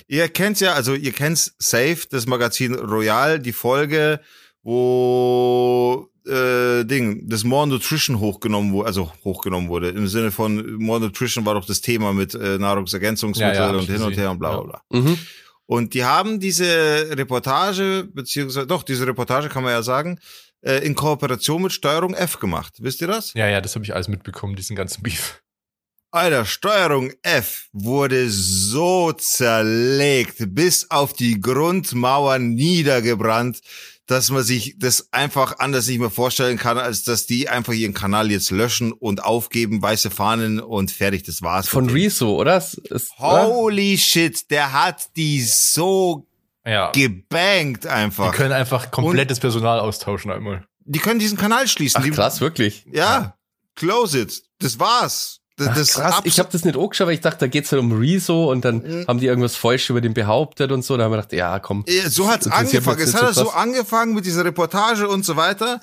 Ihr 0.08 0.30
kennt 0.30 0.62
ja, 0.62 0.74
also 0.74 0.94
ihr 0.94 1.12
kennt 1.12 1.52
Safe, 1.60 2.00
das 2.10 2.28
Magazin 2.28 2.76
Royal, 2.76 3.40
die 3.40 3.52
Folge, 3.52 4.22
wo 4.64 6.10
äh, 6.26 6.86
Ding, 6.86 7.28
das 7.28 7.44
More 7.44 7.68
Nutrition 7.68 8.20
hochgenommen 8.20 8.72
wurde, 8.72 8.88
also 8.88 9.12
hochgenommen 9.26 9.68
wurde. 9.68 9.90
Im 9.90 10.08
Sinne 10.08 10.32
von 10.32 10.76
More 10.76 11.02
Nutrition 11.02 11.46
war 11.46 11.56
doch 11.56 11.66
das 11.66 11.82
Thema 11.82 12.14
mit 12.14 12.36
äh, 12.36 12.58
Nahrungsergänzungsmittel 12.58 13.56
ja, 13.56 13.72
ja, 13.72 13.78
und 13.78 13.86
hin 13.86 14.02
und 14.02 14.16
her 14.16 14.32
und 14.32 14.40
bla 14.40 14.58
bla 14.58 14.82
bla. 14.90 15.00
Mhm. 15.02 15.18
Und 15.68 15.94
die 15.94 16.04
haben 16.06 16.40
diese 16.40 17.10
Reportage, 17.12 18.08
beziehungsweise 18.14 18.66
doch, 18.66 18.84
diese 18.84 19.06
Reportage 19.06 19.50
kann 19.50 19.64
man 19.64 19.74
ja 19.74 19.84
sagen, 19.84 20.20
äh, 20.62 20.86
in 20.86 20.96
Kooperation 20.96 21.62
mit 21.62 21.74
Steuerung 21.74 22.14
F 22.14 22.40
gemacht. 22.40 22.76
Wisst 22.80 23.02
ihr 23.02 23.08
das? 23.08 23.34
Ja, 23.34 23.48
ja, 23.48 23.62
das 23.62 23.76
habe 23.76 23.86
ich 23.86 23.94
alles 23.94 24.08
mitbekommen, 24.08 24.56
diesen 24.56 24.76
ganzen 24.76 25.04
Beef. 25.04 25.42
Alter, 26.10 26.46
Steuerung 26.46 27.12
F 27.22 27.68
wurde 27.74 28.30
so 28.30 29.12
zerlegt, 29.12 30.56
bis 30.56 30.90
auf 30.90 31.12
die 31.12 31.40
Grundmauern 31.40 32.56
niedergebrannt 32.56 33.60
dass 34.08 34.32
man 34.32 34.42
sich 34.42 34.76
das 34.80 35.12
einfach 35.12 35.60
anders 35.60 35.88
nicht 35.88 36.00
mehr 36.00 36.10
vorstellen 36.10 36.58
kann, 36.58 36.78
als 36.78 37.04
dass 37.04 37.26
die 37.26 37.50
einfach 37.50 37.74
ihren 37.74 37.94
Kanal 37.94 38.32
jetzt 38.32 38.50
löschen 38.52 38.94
und 38.94 39.24
aufgeben, 39.24 39.82
weiße 39.82 40.10
Fahnen 40.10 40.62
und 40.62 40.92
fertig, 40.92 41.24
das 41.24 41.42
war's. 41.42 41.68
Von 41.68 41.90
Rezo, 41.90 42.36
oder? 42.36 42.58
Ist, 42.58 42.82
Holy 43.20 43.94
oder? 43.94 44.02
shit, 44.02 44.50
der 44.50 44.72
hat 44.72 45.16
die 45.18 45.42
so 45.42 46.26
ja. 46.66 46.92
gebankt 46.92 47.86
einfach. 47.86 48.32
Die 48.32 48.38
können 48.38 48.54
einfach 48.54 48.92
komplettes 48.92 49.40
und 49.40 49.42
Personal 49.42 49.80
austauschen 49.82 50.32
einmal. 50.32 50.66
Die 50.86 51.00
können 51.00 51.20
diesen 51.20 51.38
Kanal 51.38 51.68
schließen. 51.68 52.02
Ach, 52.02 52.16
krass, 52.16 52.40
wirklich? 52.40 52.86
Ja, 52.90 53.36
close 53.76 54.22
it. 54.22 54.42
Das 54.60 54.80
war's. 54.80 55.42
Das, 55.58 55.68
Ach, 55.70 55.76
das 55.76 55.94
krass, 55.96 56.20
ich 56.24 56.38
habe 56.40 56.50
das 56.52 56.64
nicht 56.66 56.78
angeschaut, 56.78 57.08
weil 57.08 57.16
ich 57.16 57.22
dachte, 57.22 57.40
da 57.40 57.48
geht's 57.48 57.72
halt 57.72 57.82
um 57.82 57.92
Rezo 57.92 58.52
und 58.52 58.64
dann 58.64 58.78
Mhm. 58.78 59.06
haben 59.08 59.20
die 59.20 59.26
irgendwas 59.26 59.56
falsch 59.56 59.90
über 59.90 60.02
den 60.02 60.14
behauptet 60.14 60.72
und 60.72 60.84
so. 60.86 60.96
Da 60.98 61.06
haben 61.06 61.12
wir 61.12 61.18
gedacht, 61.18 61.34
ja, 61.34 61.58
komm. 61.60 61.84
So 62.08 62.30
hat's 62.30 62.48
angefangen. 62.48 63.00
Es 63.02 63.16
hat 63.16 63.34
so 63.34 63.50
angefangen 63.50 64.14
mit 64.14 64.26
dieser 64.26 64.46
Reportage 64.46 65.08
und 65.08 65.26
so 65.26 65.36
weiter 65.36 65.80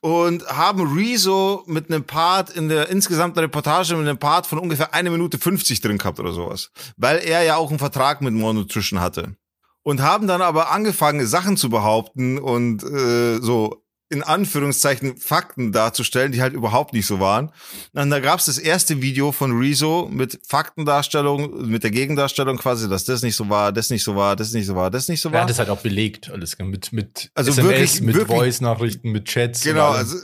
und 0.00 0.44
haben 0.48 0.96
Rezo 0.96 1.62
mit 1.66 1.88
einem 1.88 2.02
Part 2.02 2.50
in 2.50 2.68
der 2.68 2.88
insgesamten 2.88 3.38
Reportage 3.38 3.94
mit 3.94 4.08
einem 4.08 4.18
Part 4.18 4.48
von 4.48 4.58
ungefähr 4.58 4.92
eine 4.92 5.10
Minute 5.10 5.38
50 5.38 5.80
drin 5.80 5.98
gehabt 5.98 6.18
oder 6.18 6.32
sowas, 6.32 6.70
weil 6.96 7.18
er 7.18 7.42
ja 7.44 7.54
auch 7.56 7.70
einen 7.70 7.78
Vertrag 7.78 8.20
mit 8.22 8.34
More 8.34 8.54
Nutrition 8.54 9.00
hatte 9.00 9.36
und 9.84 10.00
haben 10.02 10.26
dann 10.26 10.42
aber 10.42 10.72
angefangen 10.72 11.24
Sachen 11.28 11.56
zu 11.56 11.70
behaupten 11.70 12.38
und 12.40 12.82
äh, 12.82 13.38
so 13.40 13.81
in 14.12 14.22
Anführungszeichen 14.22 15.16
Fakten 15.16 15.72
darzustellen, 15.72 16.32
die 16.32 16.42
halt 16.42 16.52
überhaupt 16.52 16.92
nicht 16.92 17.06
so 17.06 17.18
waren. 17.18 17.50
Und 17.94 18.10
da 18.10 18.20
gab's 18.20 18.44
das 18.44 18.58
erste 18.58 19.00
Video 19.00 19.32
von 19.32 19.58
Rezo 19.58 20.08
mit 20.12 20.38
Faktendarstellung, 20.46 21.66
mit 21.68 21.82
der 21.82 21.90
Gegendarstellung 21.90 22.58
quasi, 22.58 22.88
dass 22.88 23.04
das 23.04 23.22
nicht 23.22 23.36
so 23.36 23.48
war, 23.48 23.72
das 23.72 23.90
nicht 23.90 24.04
so 24.04 24.14
war, 24.14 24.36
das 24.36 24.52
nicht 24.52 24.66
so 24.66 24.74
war, 24.76 24.90
das 24.90 25.08
nicht 25.08 25.20
so 25.20 25.30
Er 25.30 25.32
war. 25.32 25.40
hat 25.42 25.50
das 25.50 25.58
halt 25.58 25.70
auch 25.70 25.80
belegt, 25.80 26.30
alles 26.30 26.58
mit, 26.58 26.92
mit 26.92 27.30
Also 27.34 27.50
SMS, 27.52 27.68
wirklich- 27.68 28.00
mit 28.02 28.26
Voice-Nachrichten, 28.26 29.10
mit 29.12 29.24
Chats. 29.24 29.62
Genau, 29.62 29.90
also 29.90 30.16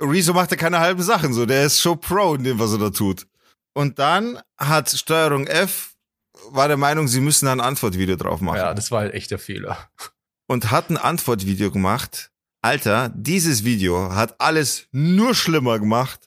Rezo 0.00 0.32
macht 0.32 0.50
ja 0.50 0.56
keine 0.56 0.80
halben 0.80 1.02
Sachen 1.02 1.34
so, 1.34 1.44
der 1.46 1.66
ist 1.66 1.80
schon 1.80 2.00
pro 2.00 2.34
in 2.34 2.44
dem, 2.44 2.58
was 2.58 2.72
er 2.72 2.78
da 2.78 2.90
tut. 2.90 3.26
Und 3.74 3.98
dann 3.98 4.40
hat 4.56 4.88
Steuerung 4.90 5.46
F 5.46 5.92
war 6.52 6.68
der 6.68 6.78
Meinung, 6.78 7.06
sie 7.06 7.20
müssen 7.20 7.44
da 7.46 7.52
ein 7.52 7.60
Antwortvideo 7.60 8.16
drauf 8.16 8.40
machen. 8.40 8.56
ja, 8.56 8.72
das 8.72 8.90
war 8.90 9.00
halt 9.00 9.12
echt 9.14 9.30
der 9.30 9.38
Fehler. 9.38 9.76
Und 10.46 10.70
hat 10.70 10.88
ein 10.90 10.96
Antwortvideo 10.96 11.70
gemacht. 11.70 12.30
Alter, 12.62 13.10
dieses 13.14 13.64
Video 13.64 14.12
hat 14.14 14.40
alles 14.40 14.86
nur 14.92 15.34
schlimmer 15.34 15.78
gemacht. 15.78 16.20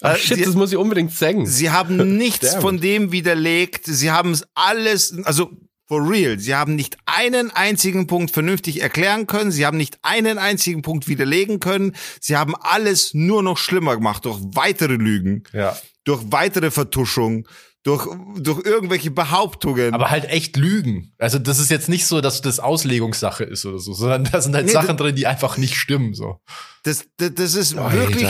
Ach 0.00 0.14
Äh, 0.14 0.18
shit, 0.18 0.36
sie, 0.38 0.44
das 0.44 0.54
muss 0.54 0.70
ich 0.72 0.78
unbedingt 0.78 1.12
zeigen. 1.14 1.46
sie 1.46 1.70
haben 1.70 2.16
nichts 2.18 2.54
von 2.56 2.80
dem 2.80 3.12
widerlegt. 3.12 3.86
Sie 3.86 4.10
haben 4.10 4.30
es 4.32 4.44
alles, 4.54 5.14
also 5.24 5.50
for 5.88 6.08
real, 6.08 6.38
sie 6.38 6.54
haben 6.54 6.76
nicht 6.76 6.96
einen 7.06 7.50
einzigen 7.50 8.06
Punkt 8.06 8.30
vernünftig 8.32 8.80
erklären 8.80 9.26
können. 9.26 9.50
Sie 9.50 9.66
haben 9.66 9.76
nicht 9.76 9.98
einen 10.02 10.38
einzigen 10.38 10.82
Punkt 10.82 11.08
widerlegen 11.08 11.58
können. 11.60 11.94
Sie 12.20 12.36
haben 12.36 12.54
alles 12.56 13.12
nur 13.14 13.42
noch 13.42 13.58
schlimmer 13.58 13.96
gemacht 13.96 14.24
durch 14.24 14.40
weitere 14.54 14.94
Lügen, 14.94 15.42
Ja. 15.52 15.76
durch 16.04 16.22
weitere 16.30 16.70
Vertuschung, 16.70 17.46
durch, 17.82 18.06
durch 18.36 18.64
irgendwelche 18.64 19.10
Behauptungen. 19.10 19.94
Aber 19.94 20.10
halt 20.10 20.24
echt 20.26 20.56
Lügen. 20.56 21.14
Also 21.18 21.38
das 21.38 21.58
ist 21.58 21.70
jetzt 21.70 21.88
nicht 21.88 22.06
so, 22.06 22.20
dass 22.20 22.40
das 22.40 22.60
Auslegungssache 22.60 23.44
ist 23.44 23.66
oder 23.66 23.78
so, 23.78 23.92
sondern 23.92 24.24
da 24.24 24.40
sind 24.40 24.54
halt 24.54 24.66
Nee, 24.66 24.72
Sachen 24.72 24.96
drin, 24.96 25.16
die 25.16 25.26
einfach 25.26 25.56
nicht 25.56 25.76
stimmen. 25.76 26.14
So. 26.14 26.40
Das, 26.84 27.06
das, 27.16 27.34
das 27.34 27.54
ist 27.54 27.76
Alter. 27.76 27.96
wirklich 27.96 28.28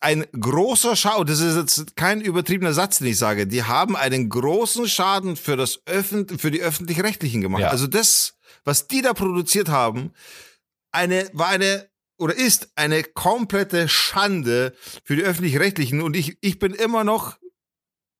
ein 0.00 0.24
großer 0.38 0.94
Schau. 0.94 1.24
Das 1.24 1.40
ist 1.40 1.56
jetzt 1.56 1.96
kein 1.96 2.20
übertriebener 2.20 2.72
Satz, 2.72 2.98
den 2.98 3.08
ich 3.08 3.18
sage. 3.18 3.46
Die 3.48 3.64
haben 3.64 3.96
einen 3.96 4.28
großen 4.28 4.88
Schaden 4.88 5.36
für 5.36 5.56
das 5.56 5.80
Öffent 5.86 6.40
für 6.40 6.52
die 6.52 6.60
öffentlich-rechtlichen 6.62 7.40
gemacht. 7.40 7.62
Ja. 7.62 7.68
Also 7.70 7.88
das, 7.88 8.34
was 8.64 8.86
die 8.86 9.02
da 9.02 9.14
produziert 9.14 9.68
haben, 9.68 10.12
eine 10.92 11.28
war 11.32 11.48
eine 11.48 11.88
oder 12.18 12.34
ist 12.34 12.70
eine 12.76 13.02
komplette 13.02 13.88
Schande 13.88 14.74
für 15.02 15.16
die 15.16 15.22
öffentlich-rechtlichen. 15.22 16.00
Und 16.00 16.14
ich 16.14 16.38
ich 16.40 16.60
bin 16.60 16.72
immer 16.72 17.02
noch 17.02 17.36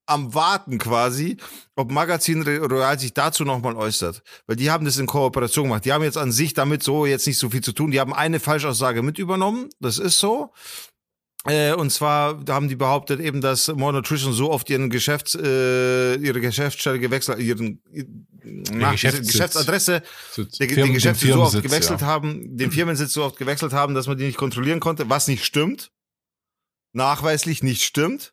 am 0.07 0.35
Warten 0.35 0.79
quasi, 0.79 1.37
ob 1.75 1.91
Magazin 1.91 2.43
Royal 2.43 2.99
sich 2.99 3.13
dazu 3.13 3.45
nochmal 3.45 3.77
äußert. 3.77 4.23
Weil 4.47 4.57
die 4.57 4.71
haben 4.71 4.85
das 4.85 4.99
in 4.99 5.07
Kooperation 5.07 5.65
gemacht. 5.65 5.85
Die 5.85 5.93
haben 5.93 6.05
jetzt 6.05 6.17
an 6.17 6.33
sich 6.33 6.55
damit 6.55 6.83
so 6.83 7.07
jetzt 7.07 7.27
nicht 7.27 7.39
so 7.39 7.51
viel 7.51 7.61
zu 7.63 7.73
tun. 7.73 7.91
Die 7.91 8.01
haben 8.01 8.15
eine 8.15 8.41
Falschaussage 8.41 9.03
mit 9.03 9.19
übernommen. 9.19 9.69
Das 9.81 9.99
ist 9.99 10.19
so. 10.19 10.53
Äh, 11.47 11.75
und 11.75 11.91
zwar 11.91 12.43
haben 12.49 12.69
die 12.69 12.75
behauptet 12.75 13.21
eben, 13.21 13.41
dass 13.41 13.69
More 13.69 13.93
Nutrition 13.93 14.33
so 14.33 14.51
oft 14.51 14.69
ihren 14.69 14.91
Geschäfts, 14.91 15.37
äh, 15.37 16.17
ihre 16.17 16.41
Geschäftsstelle 16.41 16.99
gewechselt, 16.99 17.39
ihren 17.39 17.81
na, 18.73 18.93
Geschäftssitz. 18.93 19.33
Geschäftsadresse, 19.33 20.03
So 20.33 20.43
der, 20.45 20.69
Firmen- 20.69 21.01
den 21.01 21.15
so 21.15 21.43
oft 21.43 21.63
gewechselt 21.63 22.01
ja. 22.01 22.07
haben, 22.07 22.57
den 22.57 22.73
Firmensitz 22.73 23.13
so 23.13 23.25
oft 23.25 23.37
gewechselt 23.37 23.73
haben, 23.73 23.95
dass 23.95 24.09
man 24.09 24.17
die 24.19 24.25
nicht 24.25 24.39
kontrollieren 24.39 24.81
konnte, 24.81 25.09
was 25.09 25.29
nicht 25.29 25.45
stimmt. 25.45 25.93
Nachweislich 26.93 27.63
nicht 27.63 27.85
stimmt. 27.85 28.33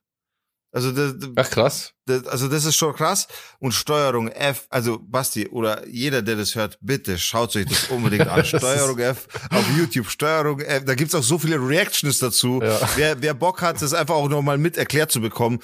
Also 0.75 0.91
das, 0.91 1.13
Ach 1.35 1.49
krass. 1.51 1.93
das, 2.07 2.25
also 2.25 2.47
das 2.47 2.65
ist 2.65 2.75
schon 2.75 2.95
krass. 2.95 3.27
Und 3.59 3.73
Steuerung 3.73 4.27
F, 4.29 4.65
also 4.71 4.97
Basti 4.99 5.47
oder 5.47 5.87
jeder, 5.87 6.23
der 6.23 6.35
das 6.35 6.55
hört, 6.55 6.79
bitte 6.81 7.19
schaut 7.19 7.55
euch 7.55 7.67
das 7.67 7.89
unbedingt 7.89 8.27
an. 8.27 8.43
Steuerung 8.45 8.97
F 8.97 9.27
auf 9.51 9.65
YouTube, 9.77 10.09
Steuerung 10.09 10.59
F, 10.61 10.83
da 10.83 10.95
gibt's 10.95 11.13
auch 11.13 11.21
so 11.21 11.37
viele 11.37 11.57
Reactions 11.57 12.17
dazu. 12.17 12.59
Ja. 12.63 12.79
Wer, 12.95 13.21
wer 13.21 13.35
Bock 13.35 13.61
hat, 13.61 13.83
das 13.83 13.93
einfach 13.93 14.15
auch 14.15 14.29
nochmal 14.29 14.57
mit 14.57 14.75
erklärt 14.75 15.11
zu 15.11 15.21
bekommen. 15.21 15.59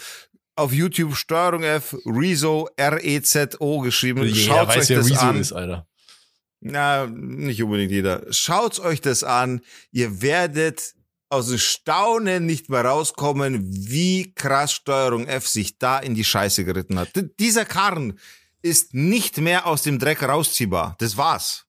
Auf 0.55 0.73
YouTube 0.73 1.15
Steuerung 1.15 1.63
F, 1.63 1.95
Rezo, 2.05 2.69
R-E-Z-O 2.75 3.79
geschrieben. 3.79 4.23
Jeder 4.25 4.35
Schaut 4.35 4.67
weiß, 4.67 4.77
euch 4.77 4.89
wer 4.89 4.97
das 4.99 5.09
Rezo 5.09 5.21
an. 5.21 5.39
ist, 5.39 5.53
Alter. 5.53 5.87
Na, 6.61 7.07
nicht 7.07 7.63
unbedingt 7.63 7.91
jeder. 7.91 8.21
Schaut 8.29 8.77
euch 8.79 9.01
das 9.01 9.23
an. 9.23 9.61
Ihr 9.91 10.21
werdet 10.21 10.93
aus 11.29 11.47
dem 11.47 11.57
Staunen 11.57 12.45
nicht 12.45 12.69
mehr 12.69 12.83
rauskommen, 12.83 13.59
wie 13.69 14.33
krass 14.33 14.73
Steuerung 14.73 15.27
F 15.27 15.47
sich 15.47 15.77
da 15.77 15.99
in 15.99 16.15
die 16.15 16.23
Scheiße 16.23 16.65
geritten 16.65 16.99
hat. 16.99 17.15
D 17.15 17.29
dieser 17.39 17.65
Karren 17.65 18.19
ist 18.61 18.93
nicht 18.93 19.37
mehr 19.37 19.65
aus 19.67 19.83
dem 19.83 19.99
Dreck 19.99 20.23
rausziehbar. 20.23 20.95
Das 20.99 21.17
war's. 21.17 21.65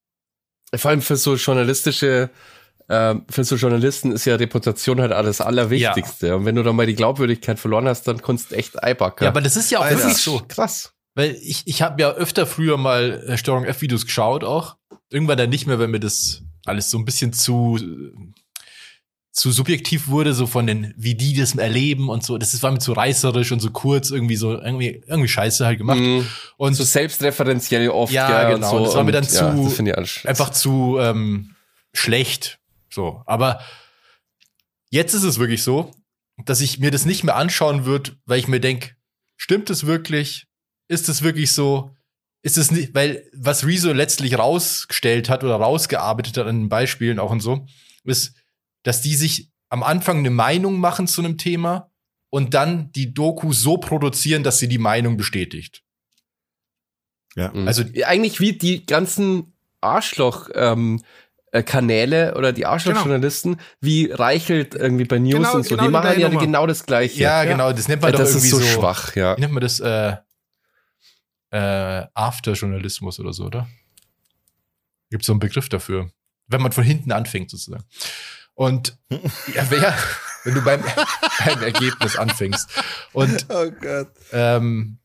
Vor 0.74 0.90
allem 0.90 1.02
für 1.02 1.16
so 1.16 1.34
journalistische, 1.34 2.30
ähm, 2.88 3.24
für 3.28 3.44
so 3.44 3.56
Journalisten 3.56 4.12
ist 4.12 4.24
ja 4.24 4.36
Reputation 4.36 5.00
halt 5.00 5.12
alles 5.12 5.40
Allerwichtigste. 5.40 6.36
Und 6.36 6.44
wenn 6.44 6.54
du 6.54 6.62
dann 6.62 6.76
mal 6.76 6.86
die 6.86 6.94
Glaubwürdigkeit 6.94 7.58
verloren 7.58 7.86
hast, 7.86 8.08
dann 8.08 8.22
kannst 8.22 8.50
du 8.50 8.56
echt 8.56 8.82
Eibacker. 8.82 9.26
Ja, 9.26 9.30
aber 9.30 9.40
das 9.40 9.56
ist 9.56 9.70
ja 9.70 9.78
auch 9.78 9.84
Alter. 9.84 9.98
wirklich 9.98 10.18
so. 10.18 10.42
krass. 10.48 10.92
Weil 11.14 11.36
ich, 11.42 11.62
ich 11.66 11.82
habe 11.82 12.00
ja 12.00 12.12
öfter 12.12 12.46
früher 12.46 12.76
mal 12.76 13.24
äh, 13.26 13.36
Steuerung 13.36 13.64
F-Videos 13.64 14.06
geschaut 14.06 14.44
auch. 14.44 14.76
Irgendwann 15.10 15.38
dann 15.38 15.50
nicht 15.50 15.66
mehr, 15.66 15.78
weil 15.78 15.88
mir 15.88 16.00
das 16.00 16.42
alles 16.66 16.90
so 16.90 16.98
ein 16.98 17.04
bisschen 17.04 17.32
zu, 17.32 17.78
äh, 17.80 18.12
zu 19.32 19.52
subjektiv 19.52 20.08
wurde, 20.08 20.34
so 20.34 20.46
von 20.46 20.66
den, 20.66 20.92
wie 20.96 21.14
die 21.14 21.34
das 21.34 21.54
erleben 21.54 22.08
und 22.08 22.24
so. 22.24 22.36
Das 22.36 22.52
ist- 22.52 22.62
war 22.64 22.72
mir 22.72 22.78
zu 22.80 22.92
reißerisch 22.92 23.52
und 23.52 23.60
so 23.60 23.70
kurz, 23.70 24.10
irgendwie 24.10 24.36
so, 24.36 24.52
irgendwie, 24.60 25.02
irgendwie 25.06 25.28
scheiße 25.28 25.64
halt 25.64 25.78
gemacht. 25.78 25.98
Mhm. 26.00 26.26
Und 26.56 26.74
So 26.74 26.82
selbstreferenziell 26.82 27.88
oft, 27.90 28.12
Ja, 28.12 28.42
gell, 28.48 28.54
genau. 28.56 28.70
So. 28.78 28.84
Das 28.86 28.94
war 28.96 29.04
mir 29.04 29.12
dann 29.12 29.24
Und, 29.24 29.32
ja, 29.32 29.54
zu- 29.54 29.94
alles 29.96 30.26
einfach 30.26 30.50
zu 30.50 30.98
ähm, 31.00 31.54
schlecht. 31.94 32.58
So, 32.90 33.22
aber 33.26 33.60
jetzt 34.90 35.14
ist 35.14 35.22
es 35.22 35.38
wirklich 35.38 35.62
so, 35.62 35.92
dass 36.44 36.60
ich 36.60 36.78
mir 36.78 36.90
das 36.90 37.04
nicht 37.06 37.22
mehr 37.24 37.36
anschauen 37.36 37.84
würde, 37.84 38.12
weil 38.26 38.38
ich 38.38 38.48
mir 38.48 38.60
denke, 38.60 38.90
stimmt 39.36 39.70
es 39.70 39.86
wirklich? 39.86 40.46
Ist 40.88 41.08
es 41.08 41.22
wirklich 41.22 41.52
so? 41.52 41.94
Ist 42.42 42.58
es 42.58 42.70
nicht, 42.70 42.94
weil 42.94 43.24
was 43.34 43.66
Rezo 43.66 43.92
letztlich 43.92 44.38
rausgestellt 44.38 45.28
hat 45.28 45.44
oder 45.44 45.56
rausgearbeitet 45.56 46.36
hat 46.38 46.46
an 46.46 46.62
den 46.62 46.68
Beispielen 46.68 47.18
auch 47.18 47.30
und 47.30 47.40
so, 47.40 47.66
ist, 48.04 48.34
dass 48.82 49.02
die 49.02 49.14
sich 49.14 49.50
am 49.68 49.82
Anfang 49.82 50.18
eine 50.18 50.30
Meinung 50.30 50.78
machen 50.78 51.06
zu 51.06 51.22
einem 51.22 51.38
Thema 51.38 51.90
und 52.30 52.54
dann 52.54 52.92
die 52.92 53.12
Doku 53.14 53.52
so 53.52 53.76
produzieren, 53.78 54.42
dass 54.42 54.58
sie 54.58 54.68
die 54.68 54.78
Meinung 54.78 55.16
bestätigt. 55.16 55.82
Ja. 57.36 57.52
Mhm. 57.52 57.66
Also- 57.68 57.82
Ja, 57.92 58.08
eigentlich 58.08 58.40
wie 58.40 58.52
die 58.54 58.84
ganzen 58.86 59.52
Arschloch 59.80 60.48
ähm, 60.54 61.02
äh, 61.52 61.62
Kanäle 61.62 62.36
oder 62.36 62.52
die 62.52 62.66
Arschloch-Journalisten, 62.66 63.56
wie 63.80 64.10
Reichelt 64.10 64.74
irgendwie 64.74 65.04
bei 65.04 65.18
News 65.18 65.34
Genau, 65.34 65.54
und 65.56 65.62
so, 65.64 65.70
genau 65.70 65.82
die 65.84 65.90
machen 65.90 66.20
ja 66.20 66.28
Nummer. 66.28 66.40
genau 66.40 66.66
das 66.66 66.86
gleiche. 66.86 67.20
Ja, 67.20 67.44
genau, 67.44 67.72
das 67.72 67.88
nennt 67.88 68.02
man 68.02 68.12
Ja, 68.12 68.18
doch 68.18 68.24
das 68.24 68.30
irgendwie 68.34 68.46
ist 68.46 68.50
so, 68.52 68.58
so 68.60 68.66
schwach, 68.80 69.16
ja. 69.16 69.36
Wie 69.36 69.40
nennt 69.40 69.52
man 69.52 69.60
das? 69.60 69.80
Äh, 69.80 70.16
äh, 71.50 72.06
After-Journalismus 72.14 73.18
oder 73.20 73.32
so, 73.32 73.46
oder? 73.46 73.68
Gibt 75.10 75.24
so 75.24 75.32
einen 75.32 75.40
Begriff 75.40 75.68
dafür. 75.68 76.10
Wenn 76.46 76.62
man 76.62 76.70
von 76.72 76.84
hinten 76.84 77.10
anfängt, 77.12 77.50
sozusagen. 77.50 77.84
Und 78.60 78.98
ja, 79.54 79.64
wer, 79.70 79.94
wenn 80.44 80.54
du 80.54 80.62
beim, 80.62 80.82
beim 81.46 81.62
Ergebnis 81.62 82.16
anfängst. 82.16 82.68
Und 83.14 83.46
Oh 83.48 83.70
Gott. 83.80 84.08
ähm, 84.32 84.98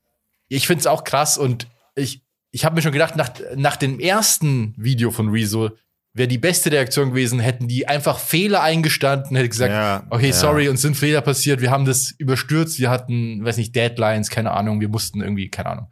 ich 0.48 0.66
finde 0.66 0.80
es 0.80 0.86
auch 0.86 1.04
krass 1.04 1.38
und 1.38 1.66
ich, 1.94 2.22
ich 2.50 2.66
habe 2.66 2.74
mir 2.74 2.82
schon 2.82 2.92
gedacht, 2.92 3.16
nach, 3.16 3.30
nach 3.54 3.76
dem 3.76 3.98
ersten 3.98 4.74
Video 4.76 5.10
von 5.10 5.30
Rezo 5.30 5.70
wäre 6.12 6.28
die 6.28 6.36
beste 6.36 6.70
Reaktion 6.70 7.10
gewesen, 7.10 7.40
hätten 7.40 7.66
die 7.66 7.88
einfach 7.88 8.18
Fehler 8.18 8.62
eingestanden, 8.62 9.34
hätte 9.36 9.48
gesagt, 9.48 9.72
Ja, 9.72 10.06
okay, 10.10 10.28
ja. 10.28 10.32
sorry, 10.34 10.68
uns 10.68 10.82
sind 10.82 10.94
Fehler 10.94 11.22
passiert, 11.22 11.62
wir 11.62 11.70
haben 11.70 11.86
das 11.86 12.10
überstürzt, 12.18 12.78
wir 12.78 12.90
hatten, 12.90 13.42
weiß 13.42 13.56
nicht, 13.56 13.74
Deadlines, 13.74 14.28
keine 14.28 14.50
Ahnung, 14.50 14.82
wir 14.82 14.90
mussten 14.90 15.22
irgendwie, 15.22 15.48
keine 15.48 15.70
Ahnung. 15.70 15.90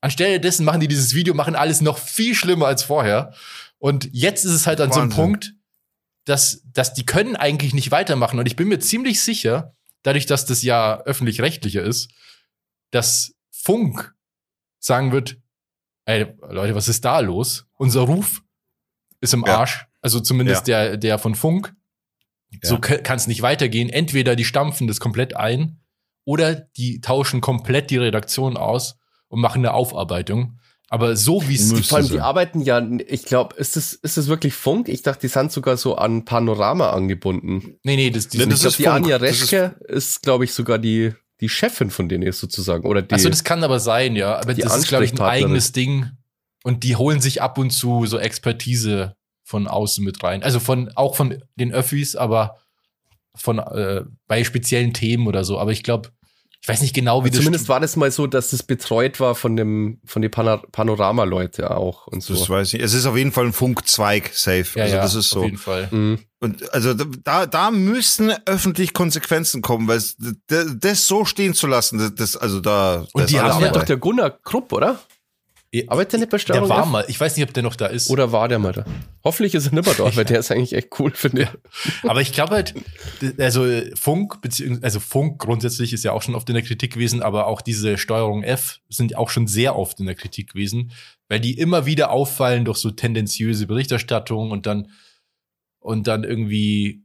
Anstelle 0.00 0.38
dessen 0.38 0.64
machen 0.64 0.78
die 0.80 0.88
dieses 0.88 1.14
Video, 1.14 1.34
machen 1.34 1.56
alles 1.56 1.80
noch 1.80 1.98
viel 1.98 2.36
schlimmer 2.36 2.66
als 2.68 2.84
vorher. 2.84 3.32
Und 3.78 4.08
jetzt 4.12 4.44
ist 4.44 4.52
es 4.52 4.66
halt 4.68 4.80
an 4.80 4.92
so 4.92 5.00
einem 5.00 5.10
Wahnsinn. 5.10 5.24
Punkt, 5.24 5.54
dass, 6.26 6.62
dass 6.72 6.92
die 6.92 7.06
können 7.06 7.36
eigentlich 7.36 7.72
nicht 7.72 7.90
weitermachen. 7.90 8.38
Und 8.38 8.46
ich 8.46 8.56
bin 8.56 8.68
mir 8.68 8.78
ziemlich 8.78 9.22
sicher, 9.22 9.74
dadurch, 10.02 10.26
dass 10.26 10.44
das 10.44 10.62
ja 10.62 11.00
öffentlich-rechtlicher 11.04 11.82
ist, 11.82 12.10
dass 12.90 13.34
Funk 13.50 14.14
sagen 14.78 15.12
wird, 15.12 15.38
ey, 16.04 16.26
Leute, 16.50 16.74
was 16.74 16.88
ist 16.88 17.04
da 17.04 17.20
los? 17.20 17.66
Unser 17.74 18.02
Ruf 18.02 18.42
ist 19.20 19.34
im 19.34 19.44
Ja. 19.46 19.58
Arsch. 19.58 19.86
Also 20.02 20.20
zumindest 20.20 20.68
der, 20.68 20.96
der 20.96 21.18
von 21.18 21.34
Funk. 21.34 21.74
So 22.62 22.74
Ja. 22.74 22.80
kann 22.98 23.16
es 23.16 23.26
nicht 23.26 23.42
weitergehen. 23.42 23.88
Entweder 23.88 24.36
die 24.36 24.44
stampfen 24.44 24.86
das 24.86 25.00
komplett 25.00 25.34
ein 25.36 25.80
oder 26.24 26.54
die 26.54 27.00
tauschen 27.00 27.40
komplett 27.40 27.90
die 27.90 27.96
Redaktion 27.98 28.56
aus 28.56 28.98
und 29.28 29.40
machen 29.40 29.58
eine 29.58 29.74
Aufarbeitung. 29.74 30.58
Aber 30.88 31.16
so 31.16 31.48
wie 31.48 31.56
es 31.56 31.72
Vor 31.88 31.98
allem, 31.98 32.08
die 32.08 32.20
arbeiten 32.20 32.60
ja, 32.60 32.80
ich 33.08 33.24
glaube, 33.24 33.56
ist 33.56 33.74
das, 33.74 33.92
ist 33.92 34.16
das 34.16 34.28
wirklich 34.28 34.54
Funk? 34.54 34.88
Ich 34.88 35.02
dachte, 35.02 35.22
die 35.22 35.28
sind 35.28 35.50
sogar 35.50 35.76
so 35.76 35.96
an 35.96 36.24
Panorama 36.24 36.90
angebunden. 36.90 37.76
Nee, 37.82 37.96
nee, 37.96 38.10
das, 38.10 38.28
die 38.28 38.38
das 38.38 38.46
ich 38.46 38.54
glaube, 38.60 38.68
ist 38.68 38.78
die. 38.78 38.88
Anja 38.88 39.18
Das 39.18 39.30
ist- 39.32 39.52
Reschke 39.52 39.76
ist, 39.88 40.22
glaube 40.22 40.44
ich, 40.44 40.52
sogar 40.52 40.78
die, 40.78 41.12
die 41.40 41.48
Chefin 41.48 41.90
von 41.90 42.08
denen 42.08 42.22
ist 42.22 42.38
sozusagen. 42.38 42.86
Oder 42.86 43.02
die. 43.02 43.14
Achso, 43.14 43.28
das 43.28 43.42
kann 43.42 43.64
aber 43.64 43.80
sein, 43.80 44.14
ja. 44.14 44.36
Aber 44.38 44.54
die 44.54 44.62
das 44.62 44.76
ist, 44.76 44.88
glaube 44.88 45.04
ich, 45.04 45.12
ein 45.12 45.20
eigenes 45.20 45.72
Ding. 45.72 46.10
Und 46.62 46.84
die 46.84 46.94
holen 46.96 47.20
sich 47.20 47.42
ab 47.42 47.58
und 47.58 47.70
zu 47.70 48.06
so 48.06 48.18
Expertise 48.18 49.16
von 49.42 49.66
außen 49.66 50.04
mit 50.04 50.22
rein. 50.22 50.42
Also 50.42 50.60
von, 50.60 50.90
auch 50.96 51.14
von 51.16 51.42
den 51.56 51.72
Öffis, 51.72 52.14
aber 52.16 52.58
von, 53.34 53.58
äh, 53.58 54.02
bei 54.26 54.42
speziellen 54.44 54.92
Themen 54.92 55.26
oder 55.26 55.44
so. 55.44 55.58
Aber 55.58 55.70
ich 55.72 55.82
glaube, 55.82 56.10
ich 56.62 56.68
weiß 56.68 56.80
nicht 56.80 56.94
genau, 56.94 57.24
wie 57.24 57.30
das 57.30 57.38
Zumindest 57.38 57.68
war 57.68 57.80
das 57.80 57.96
mal 57.96 58.10
so, 58.10 58.26
dass 58.26 58.50
das 58.50 58.62
betreut 58.62 59.20
war 59.20 59.34
von 59.34 59.56
dem, 59.56 60.00
von 60.04 60.22
den 60.22 60.30
Pana 60.30 60.56
Panorama-Leute 60.56 61.70
auch 61.70 62.06
und 62.06 62.22
so. 62.22 62.34
Das 62.34 62.50
weiß 62.50 62.74
ich. 62.74 62.82
Es 62.82 62.92
ist 62.92 63.06
auf 63.06 63.16
jeden 63.16 63.32
Fall 63.32 63.46
ein 63.46 63.52
Funkzweig 63.52 64.30
safe. 64.34 64.66
Ja, 64.74 64.84
also 64.84 64.96
ja, 64.96 65.02
das 65.02 65.14
ist 65.14 65.32
auf 65.32 65.40
so. 65.40 65.44
jeden 65.44 65.58
Fall. 65.58 65.88
Mhm. 65.90 66.18
Und 66.40 66.72
also 66.74 66.92
da, 66.94 67.46
da 67.46 67.70
müssen 67.70 68.32
öffentlich 68.46 68.94
Konsequenzen 68.94 69.62
kommen, 69.62 69.88
weil 69.88 70.02
das, 70.48 70.66
das 70.78 71.06
so 71.06 71.24
stehen 71.24 71.54
zu 71.54 71.66
lassen, 71.66 71.98
das, 71.98 72.14
das 72.14 72.36
also 72.36 72.60
da. 72.60 73.06
Und 73.12 73.30
die 73.30 73.40
haben 73.40 73.62
ja 73.62 73.70
doch 73.70 73.84
der 73.84 73.96
Gunnar 73.96 74.30
Krupp, 74.30 74.72
oder? 74.72 74.98
Arbeitet 75.88 76.12
der 76.12 76.20
nicht 76.20 76.30
bei 76.30 76.36
Der 76.36 76.42
Steuerung 76.42 76.68
war 76.68 76.82
F? 76.84 76.88
mal, 76.88 77.04
ich 77.08 77.18
weiß 77.18 77.36
nicht, 77.36 77.46
ob 77.46 77.52
der 77.52 77.62
noch 77.62 77.76
da 77.76 77.86
ist. 77.86 78.10
Oder 78.10 78.32
war 78.32 78.48
der 78.48 78.58
mal 78.58 78.72
da? 78.72 78.84
Hoffentlich 79.24 79.54
ist 79.54 79.66
er 79.66 79.74
nicht 79.74 79.86
mehr 79.86 79.94
dort, 79.94 80.16
weil 80.16 80.24
der 80.24 80.38
ist 80.38 80.50
eigentlich 80.50 80.74
echt 80.74 80.88
cool, 80.98 81.10
finde 81.12 81.42
ich. 81.42 81.48
Aber 82.08 82.20
ich 82.20 82.32
glaube 82.32 82.54
halt, 82.54 82.74
also 83.38 83.66
Funk, 83.94 84.40
beziehungsweise 84.40 84.84
also 84.84 85.00
Funk 85.00 85.38
grundsätzlich 85.38 85.92
ist 85.92 86.04
ja 86.04 86.12
auch 86.12 86.22
schon 86.22 86.34
oft 86.34 86.48
in 86.48 86.54
der 86.54 86.64
Kritik 86.64 86.94
gewesen, 86.94 87.22
aber 87.22 87.46
auch 87.46 87.60
diese 87.60 87.98
Steuerung 87.98 88.42
F 88.42 88.80
sind 88.88 89.16
auch 89.16 89.30
schon 89.30 89.46
sehr 89.46 89.76
oft 89.76 90.00
in 90.00 90.06
der 90.06 90.14
Kritik 90.14 90.52
gewesen, 90.52 90.92
weil 91.28 91.40
die 91.40 91.58
immer 91.58 91.86
wieder 91.86 92.10
auffallen 92.10 92.64
durch 92.64 92.78
so 92.78 92.90
tendenziöse 92.90 93.66
Berichterstattung 93.66 94.50
und 94.50 94.66
dann 94.66 94.90
und 95.78 96.06
dann 96.06 96.24
irgendwie 96.24 97.04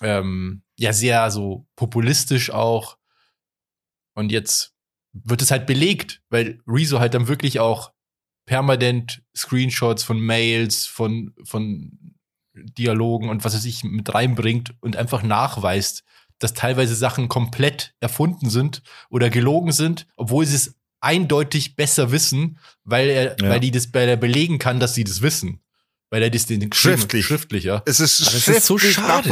ähm, 0.00 0.62
ja 0.78 0.92
sehr 0.92 1.30
so 1.30 1.66
populistisch 1.76 2.50
auch. 2.50 2.98
Und 4.14 4.32
jetzt 4.32 4.74
wird 5.12 5.42
es 5.42 5.50
halt 5.50 5.66
belegt, 5.66 6.22
weil 6.30 6.60
Rezo 6.66 6.98
halt 7.00 7.14
dann 7.14 7.28
wirklich 7.28 7.60
auch 7.60 7.92
permanent 8.46 9.22
Screenshots 9.36 10.02
von 10.02 10.18
Mails, 10.20 10.86
von, 10.86 11.32
von 11.44 11.92
Dialogen 12.54 13.28
und 13.28 13.44
was 13.44 13.54
weiß 13.54 13.64
ich 13.64 13.84
mit 13.84 14.12
reinbringt 14.12 14.74
und 14.80 14.96
einfach 14.96 15.22
nachweist, 15.22 16.02
dass 16.38 16.54
teilweise 16.54 16.94
Sachen 16.94 17.28
komplett 17.28 17.94
erfunden 18.00 18.50
sind 18.50 18.82
oder 19.10 19.30
gelogen 19.30 19.72
sind, 19.72 20.06
obwohl 20.16 20.44
sie 20.44 20.56
es 20.56 20.74
eindeutig 21.00 21.76
besser 21.76 22.12
wissen, 22.12 22.58
weil 22.84 23.08
er, 23.08 23.36
Ja. 23.40 23.48
weil 23.48 23.60
die 23.60 23.70
das, 23.70 23.92
weil 23.94 24.08
er 24.08 24.16
belegen 24.16 24.58
kann, 24.58 24.80
dass 24.80 24.94
sie 24.94 25.04
das 25.04 25.22
wissen. 25.22 25.60
Weil 26.12 26.22
er 26.24 26.28
das 26.30 26.44
den 26.44 26.70
Schriftlich. 26.74 27.24
schriftlich, 27.24 27.64
ja. 27.64 27.80
Es 27.86 27.98
ist, 27.98 28.20
Aber 28.20 28.32
das 28.32 28.48
ist 28.48 28.66
so 28.66 28.76
schade. 28.76 29.28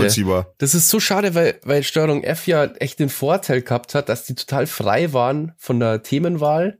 Das 0.57 0.75
ist 0.75 0.89
so 0.89 0.99
schade, 0.99 1.35
weil, 1.35 1.61
weil 1.63 1.83
Steuerung 1.83 2.25
F 2.25 2.47
ja 2.47 2.65
echt 2.65 2.99
den 2.99 3.11
Vorteil 3.11 3.61
gehabt 3.61 3.95
hat, 3.95 4.09
dass 4.09 4.25
die 4.25 4.35
total 4.35 4.67
frei 4.67 5.13
waren 5.13 5.53
von 5.59 5.79
der 5.79 6.03
Themenwahl 6.03 6.79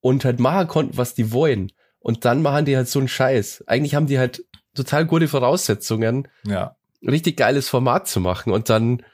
und 0.00 0.24
halt 0.24 0.40
machen 0.40 0.66
konnten, 0.66 0.96
was 0.96 1.14
die 1.14 1.30
wollen. 1.30 1.70
Und 2.00 2.24
dann 2.24 2.42
machen 2.42 2.64
die 2.64 2.76
halt 2.76 2.88
so 2.88 2.98
einen 2.98 3.06
Scheiß. 3.06 3.62
Eigentlich 3.68 3.94
haben 3.94 4.08
die 4.08 4.18
halt 4.18 4.44
total 4.74 5.06
gute 5.06 5.28
Voraussetzungen, 5.28 6.26
Ja. 6.44 6.74
richtig 7.06 7.36
geiles 7.36 7.68
Format 7.68 8.08
zu 8.08 8.18
machen 8.18 8.52
und 8.52 8.68
dann 8.68 9.04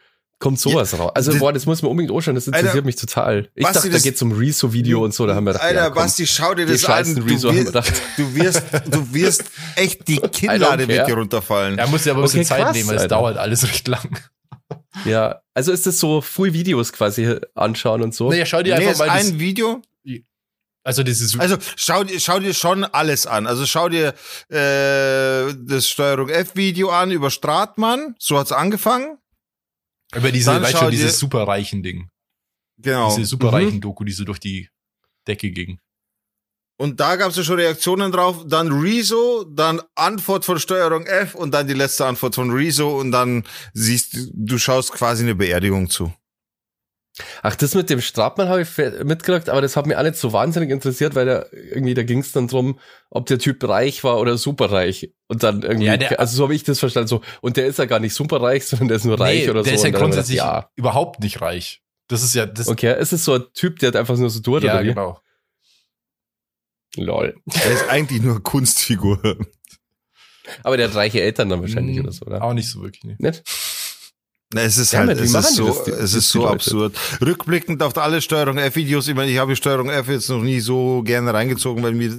kommt 0.41 0.59
sowas 0.59 0.99
raus. 0.99 1.13
Also, 1.15 1.31
das- 1.31 1.41
boah, 1.41 1.53
das 1.53 1.67
muss 1.67 1.83
man 1.83 1.93
unbedingt 1.93 2.13
anschauen, 2.13 2.35
das 2.35 2.49
interessiert 2.49 2.75
Alter, 2.75 2.85
mich 2.87 2.97
total. 2.97 3.49
Ich 3.55 3.63
Basti, 3.63 3.75
dachte, 3.75 3.89
da 3.91 3.95
das- 3.95 4.03
geht's 4.03 4.21
um 4.23 4.33
Rezo-Video 4.33 5.05
und 5.05 5.15
so, 5.15 5.27
da 5.27 5.35
haben 5.37 5.45
wir 5.45 5.53
gedacht, 5.53 5.65
Alter, 5.69 5.81
ja, 5.81 5.91
komm, 5.91 6.03
Basti, 6.03 6.27
schau 6.27 6.55
dir 6.55 6.67
das 6.67 6.85
an. 6.87 7.15
Du 7.15 7.25
wirst, 7.29 7.45
gedacht. 7.67 7.93
du 8.17 8.35
wirst, 8.35 8.63
du 8.91 9.15
wirst 9.15 9.45
echt 9.77 10.09
die 10.09 10.17
Kinnlade 10.19 10.89
wird 10.89 11.07
dir 11.07 11.15
runterfallen. 11.15 11.79
Er 11.79 11.87
muss 11.87 12.05
ja 12.05 12.13
aber 12.13 12.23
ein 12.23 12.25
bisschen 12.25 12.41
Okay, 12.41 12.49
Zeit 12.49 12.63
krass, 12.63 12.75
nehmen, 12.77 12.89
weil 12.89 12.97
es 12.97 13.07
dauert 13.09 13.37
alles 13.39 13.69
recht 13.69 13.87
lang. 13.87 14.19
Ja, 15.05 15.41
also 15.55 15.73
ist 15.73 15.87
das 15.87 15.99
so 16.01 16.21
Full 16.21 16.53
Videos 16.53 16.93
quasi 16.93 17.37
anschauen 17.55 18.03
und 18.03 18.15
so. 18.15 18.29
Naja, 18.31 18.45
schau 18.47 18.63
dir 18.63 18.77
Nee, 18.79 18.89
einfach 18.89 19.07
mal 19.07 19.19
das, 19.19 19.27
ein 19.29 19.39
Video. 19.39 19.83
also 20.83 21.03
dieses 21.03 21.39
Also 21.39 21.57
schau 21.77 22.03
dir, 22.03 22.19
schau 22.19 22.39
dir 22.41 22.55
schon 22.55 22.85
alles 22.85 23.27
an. 23.27 23.47
Also 23.47 23.67
schau 23.67 23.89
dir 23.89 24.15
äh, 24.49 25.55
das 25.67 25.87
Steuerung 25.89 26.29
F-Video 26.29 26.89
an 26.91 27.11
über 27.11 27.31
Stratmann. 27.31 28.15
So 28.19 28.39
hat's 28.39 28.53
angefangen. 28.53 29.19
Über 30.15 30.33
diese, 30.33 30.51
dann 30.51 30.63
weißt 30.63 30.79
schon, 30.79 30.91
dieses 30.91 31.19
superreichen 31.19 31.83
Ding. 31.83 32.09
Genau. 32.79 33.15
Diese 33.15 33.27
superreichen 33.27 33.81
Doku, 33.81 34.05
die 34.05 34.13
so 34.13 34.25
durch 34.25 34.41
die 34.41 34.69
Decke 35.27 35.51
ging. 35.51 35.79
Und 36.79 36.99
da 36.99 37.17
gab's 37.17 37.37
ja 37.37 37.45
schon 37.45 37.57
Reaktionen 37.57 38.11
drauf. 38.11 38.45
Dann 38.47 38.73
Rezo, 38.73 39.45
dann 39.45 39.83
Antwort 39.95 40.47
von 40.47 40.59
Steuerung 40.59 41.05
F 41.05 41.35
und 41.35 41.53
dann 41.53 41.67
die 41.67 41.75
letzte 41.75 42.07
Antwort 42.07 42.35
von 42.35 42.51
Rezo 42.51 42.99
und 42.99 43.13
dann 43.13 43.45
siehst 43.75 44.15
du, 44.15 44.31
du 44.33 44.59
schaust 44.59 44.93
quasi 44.93 45.25
eine 45.25 45.35
Beerdigung 45.35 45.91
zu. 45.91 46.11
Ach, 47.43 47.55
das 47.57 47.75
mit 47.75 47.91
dem 47.91 48.01
Stratmann 48.01 48.49
habe 48.49 48.63
ich 48.63 48.69
mitgekriegt, 49.05 49.49
aber 49.49 49.61
das 49.61 49.77
hat 49.77 49.87
mich 49.87 49.97
auch 49.97 50.03
nicht 50.03 50.17
so 50.17 50.33
wahnsinnig 50.33 50.71
interessiert, 50.71 51.15
weil 51.15 51.27
da 51.27 51.47
irgendwie, 51.53 51.95
da 51.95 52.03
ging 52.03 52.19
es 52.21 52.33
dann 52.33 52.49
drum, 52.49 52.79
ob 53.11 53.27
der 53.27 53.39
Typ 53.39 53.63
reich 53.69 54.03
war 54.05 54.19
oder 54.21 54.37
superreich. 54.39 55.13
Und 55.29 55.43
dann 55.43 55.63
irgendwie, 55.63 55.87
Ja, 55.87 55.97
der- 55.97 56.21
also 56.21 56.37
so 56.37 56.43
habe 56.45 56.55
ich 56.55 56.65
das 56.65 56.79
verstanden, 56.79 57.09
so, 57.09 57.21
und 57.41 57.57
der 57.57 57.67
ist 57.67 57.79
ja 57.79 57.85
gar 57.87 58.01
nicht 58.01 58.15
superreich, 58.15 58.65
sondern 58.67 58.89
der 58.89 58.97
ist 58.99 59.05
nur 59.05 59.19
reich 59.21 59.49
oder 59.51 59.63
der 59.63 59.73
so. 59.77 59.85
ist 59.87 59.93
ja 59.93 59.99
grundsätzlich 59.99 60.39
gedacht, 60.39 60.69
überhaupt 60.77 61.21
nicht 61.21 61.41
reich. 61.41 61.83
Das 62.09 62.23
ist 62.23 62.35
ja, 62.35 62.47
das, 62.47 62.67
ja. 62.67 62.73
Okay, 62.73 63.01
ist 63.01 63.13
es 63.13 63.25
so 63.25 63.35
ein 63.35 63.45
Typ, 63.55 63.79
der 63.79 63.89
hat 63.89 63.97
einfach 63.97 64.17
nur 64.17 64.31
so 64.31 64.41
durch 64.41 64.65
ja, 64.65 64.75
oder 64.75 64.83
wie? 64.83 64.89
genau. 64.89 65.21
Lol. 66.97 67.37
Er 67.55 67.71
ist 67.73 67.89
eigentlich 67.89 68.21
nur 68.21 68.43
Kunstfigur. 68.43 69.21
Aber 70.65 70.77
der 70.77 70.89
hat 70.89 70.97
reiche 70.97 71.21
Eltern 71.21 71.49
dann 71.49 71.61
wahrscheinlich 71.61 71.97
Hm, 71.99 72.03
oder 72.05 72.13
so, 72.13 72.27
oder? 72.27 72.43
Auch 72.43 72.53
nicht 72.53 72.69
so 72.69 72.83
wirklich. 72.83 73.05
Nee. 73.05 73.15
Nicht? 73.19 73.43
Na, 74.53 74.63
Es 74.63 74.79
ist 74.79 74.93
Ja, 74.93 75.01
halt, 75.01 75.11
aber 75.11 75.21
es 75.21 75.33
ist 75.33 75.55
so, 75.55 75.67
das, 75.69 75.85
die- 75.85 75.91
es 75.93 76.15
ist 76.15 76.29
so 76.31 76.45
absurd. 76.49 76.97
Rückblickend 77.25 77.81
auf 77.85 77.97
alle 77.97 78.21
Steuerung 78.21 78.59
F-Videos, 78.59 79.07
ich 79.07 79.15
meine, 79.15 79.31
ich 79.31 79.39
habe 79.39 79.53
die 79.53 79.57
Steuerung 79.57 79.89
F 79.91 80.09
jetzt 80.09 80.29
noch 80.29 80.43
nie 80.43 80.59
so 80.59 81.03
gerne 81.05 81.33
reingezogen, 81.33 81.85
weil 81.85 81.93
mir 81.93 82.11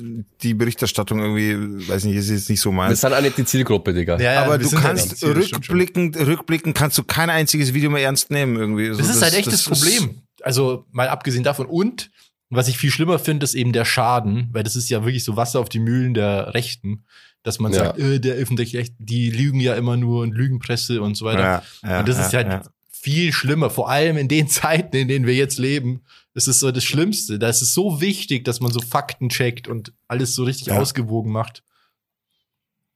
die 0.42 0.54
Berichterstattung 0.54 1.20
irgendwie, 1.20 1.90
weiß 1.90 2.06
nicht, 2.06 2.16
ist 2.16 2.30
jetzt 2.30 2.50
nicht 2.50 2.62
so 2.62 2.70
Wir 2.70 2.76
meins. 2.78 3.02
sind 3.02 3.14
auch 3.14 3.22
nicht 3.22 3.38
die 3.38 3.44
Zielgruppe, 3.44 3.94
Digga. 3.94 4.18
Ja, 4.18 4.44
Aber 4.44 4.54
wir 4.54 4.60
du 4.60 4.70
sind 4.70 4.82
halt 4.82 4.98
kannst 4.98 5.18
Ziel, 5.18 5.34
das 5.34 5.52
rückblickend, 5.52 6.18
rückblickend 6.18 6.74
kannst 6.78 6.98
du 6.98 7.04
kein 7.04 7.30
einziges 7.30 7.74
Video 7.74 7.90
mehr 7.90 8.04
ernst 8.04 8.32
nehmen 8.32 8.56
irgendwie. 8.56 8.88
Das 8.88 9.00
Also 9.00 9.12
ist 9.12 9.22
halt 9.24 9.34
echt 9.34 9.52
das, 9.52 9.64
Problem. 9.66 10.22
Also 10.42 10.86
mal 10.92 11.10
abgesehen 11.10 11.44
davon. 11.44 11.66
Und 11.66 12.12
was 12.50 12.70
ich 12.70 12.78
viel 12.78 12.92
schlimmer 12.92 13.20
finde, 13.20 13.44
ist 13.44 13.56
eben 13.56 13.74
der 13.74 13.84
Schaden, 13.86 14.48
weil 14.54 14.64
das 14.64 14.78
ist 14.78 14.90
ja 14.90 15.04
wirklich 15.04 15.26
so 15.26 15.36
Wasser 15.36 15.60
auf 15.60 15.68
die 15.68 15.80
Mühlen 15.80 16.14
der 16.14 16.54
Rechten, 16.54 17.04
dass 17.44 17.60
man 17.60 17.72
Ja. 17.74 17.80
sagt, 17.86 18.00
äh, 18.00 18.20
der 18.20 18.36
öffentlich 18.36 18.76
Recht, 18.76 18.94
die 19.00 19.30
lügen 19.32 19.60
ja 19.60 19.76
immer 19.76 19.98
nur 19.98 20.22
und 20.24 20.32
Lügenpresse 20.34 21.02
und 21.02 21.16
so 21.16 21.26
weiter. 21.26 21.40
Ja, 21.42 21.64
ja, 21.90 22.00
und 22.00 22.08
das 22.10 22.20
ist 22.20 22.34
ja, 22.34 22.40
halt 22.40 22.48
ja. 22.48 22.64
viel 22.92 23.34
schlimmer, 23.34 23.70
vor 23.70 23.90
allem 23.90 24.18
in 24.18 24.28
den 24.28 24.48
Zeiten, 24.50 24.96
in 24.96 25.08
denen 25.08 25.26
wir 25.26 25.34
jetzt 25.36 25.58
leben. 25.60 26.02
Das 26.34 26.48
ist 26.48 26.60
so 26.60 26.72
das 26.72 26.84
Schlimmste. 26.84 27.40
Da 27.40 27.50
ist 27.50 27.62
es 27.62 27.74
so 27.74 28.00
wichtig, 28.00 28.46
dass 28.46 28.60
man 28.62 28.72
so 28.72 28.80
Fakten 28.82 29.30
checkt 29.30 29.68
und 29.68 29.92
alles 30.08 30.34
so 30.36 30.44
richtig 30.44 30.68
Ja. 30.68 30.80
ausgewogen 30.80 31.32
macht. 31.32 31.64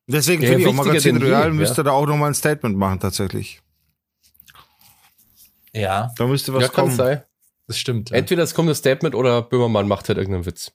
Deswegen 0.08 0.44
Ja, 0.44 0.50
finde 0.50 0.62
ich 0.64 0.68
auch 0.70 0.74
Magazin 0.74 1.16
denn 1.16 1.24
je, 1.24 1.30
Royal 1.34 1.48
ja. 1.48 1.54
müsste 1.54 1.84
da 1.84 1.92
auch 1.92 2.06
nochmal 2.06 2.30
ein 2.30 2.36
Statement 2.36 2.78
machen, 2.78 3.00
tatsächlich. 3.00 3.60
Ja, 5.74 6.14
Da 6.18 6.28
müsste 6.28 6.54
was 6.54 6.64
ja, 6.64 6.68
kommen. 6.70 6.96
sein. 6.96 7.24
das 7.68 7.78
stimmt. 7.80 8.12
Ja. 8.12 8.18
Entweder 8.18 8.44
es 8.44 8.54
kommt 8.54 8.70
das 8.70 8.78
Statement 8.78 9.16
oder 9.16 9.42
Böhmermann 9.42 9.88
macht 9.88 10.08
halt 10.08 10.18
irgendeinen 10.18 10.46
Witz. 10.46 10.72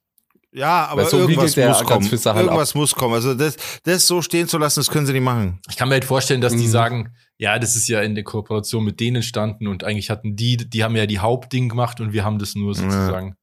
Ja, 0.53 0.87
aber 0.87 1.05
so 1.07 1.19
irgendwas 1.19 1.57
muss 1.57 1.85
kommen. 1.85 2.19
Sachen 2.19 2.41
Irgendwas 2.41 2.75
muss 2.75 2.95
kommen. 2.95 3.15
Also 3.15 3.35
das, 3.35 3.57
das 3.85 4.07
so 4.07 4.21
stehen 4.21 4.49
zu 4.49 4.59
lassen, 4.59 4.81
das 4.81 4.91
können 4.91 5.07
sie 5.07 5.13
nicht 5.13 5.23
machen. 5.23 5.61
Ich 5.69 5.77
kann 5.77 5.89
mir 5.89 5.95
halt 5.95 6.05
vorstellen, 6.05 6.41
dass 6.41 6.53
die 6.53 6.67
Mhm. 6.67 6.71
sagen, 6.71 7.15
ja, 7.39 7.59
das 7.59 7.77
ist 7.77 7.87
ja 7.89 8.01
in 8.03 8.17
der 8.17 8.25
Kooperation 8.25 8.85
mit 8.85 8.99
denen 8.99 9.17
entstanden 9.17 9.69
und 9.69 9.85
eigentlich 9.85 10.11
hatten 10.11 10.35
die, 10.35 10.57
die 10.57 10.83
haben 10.83 10.97
ja 10.97 11.07
die 11.07 11.21
Hauptding 11.21 11.69
gemacht 11.69 12.01
und 12.01 12.13
wir 12.13 12.25
haben 12.25 12.39
das 12.41 12.57
nur 12.57 12.75
sozusagen 12.75 13.37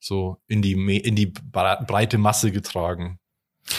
so 0.00 0.38
in 0.48 0.62
die, 0.62 0.72
in 0.98 1.14
die 1.14 1.26
breite 1.26 2.18
Masse 2.18 2.50
getragen. 2.50 3.18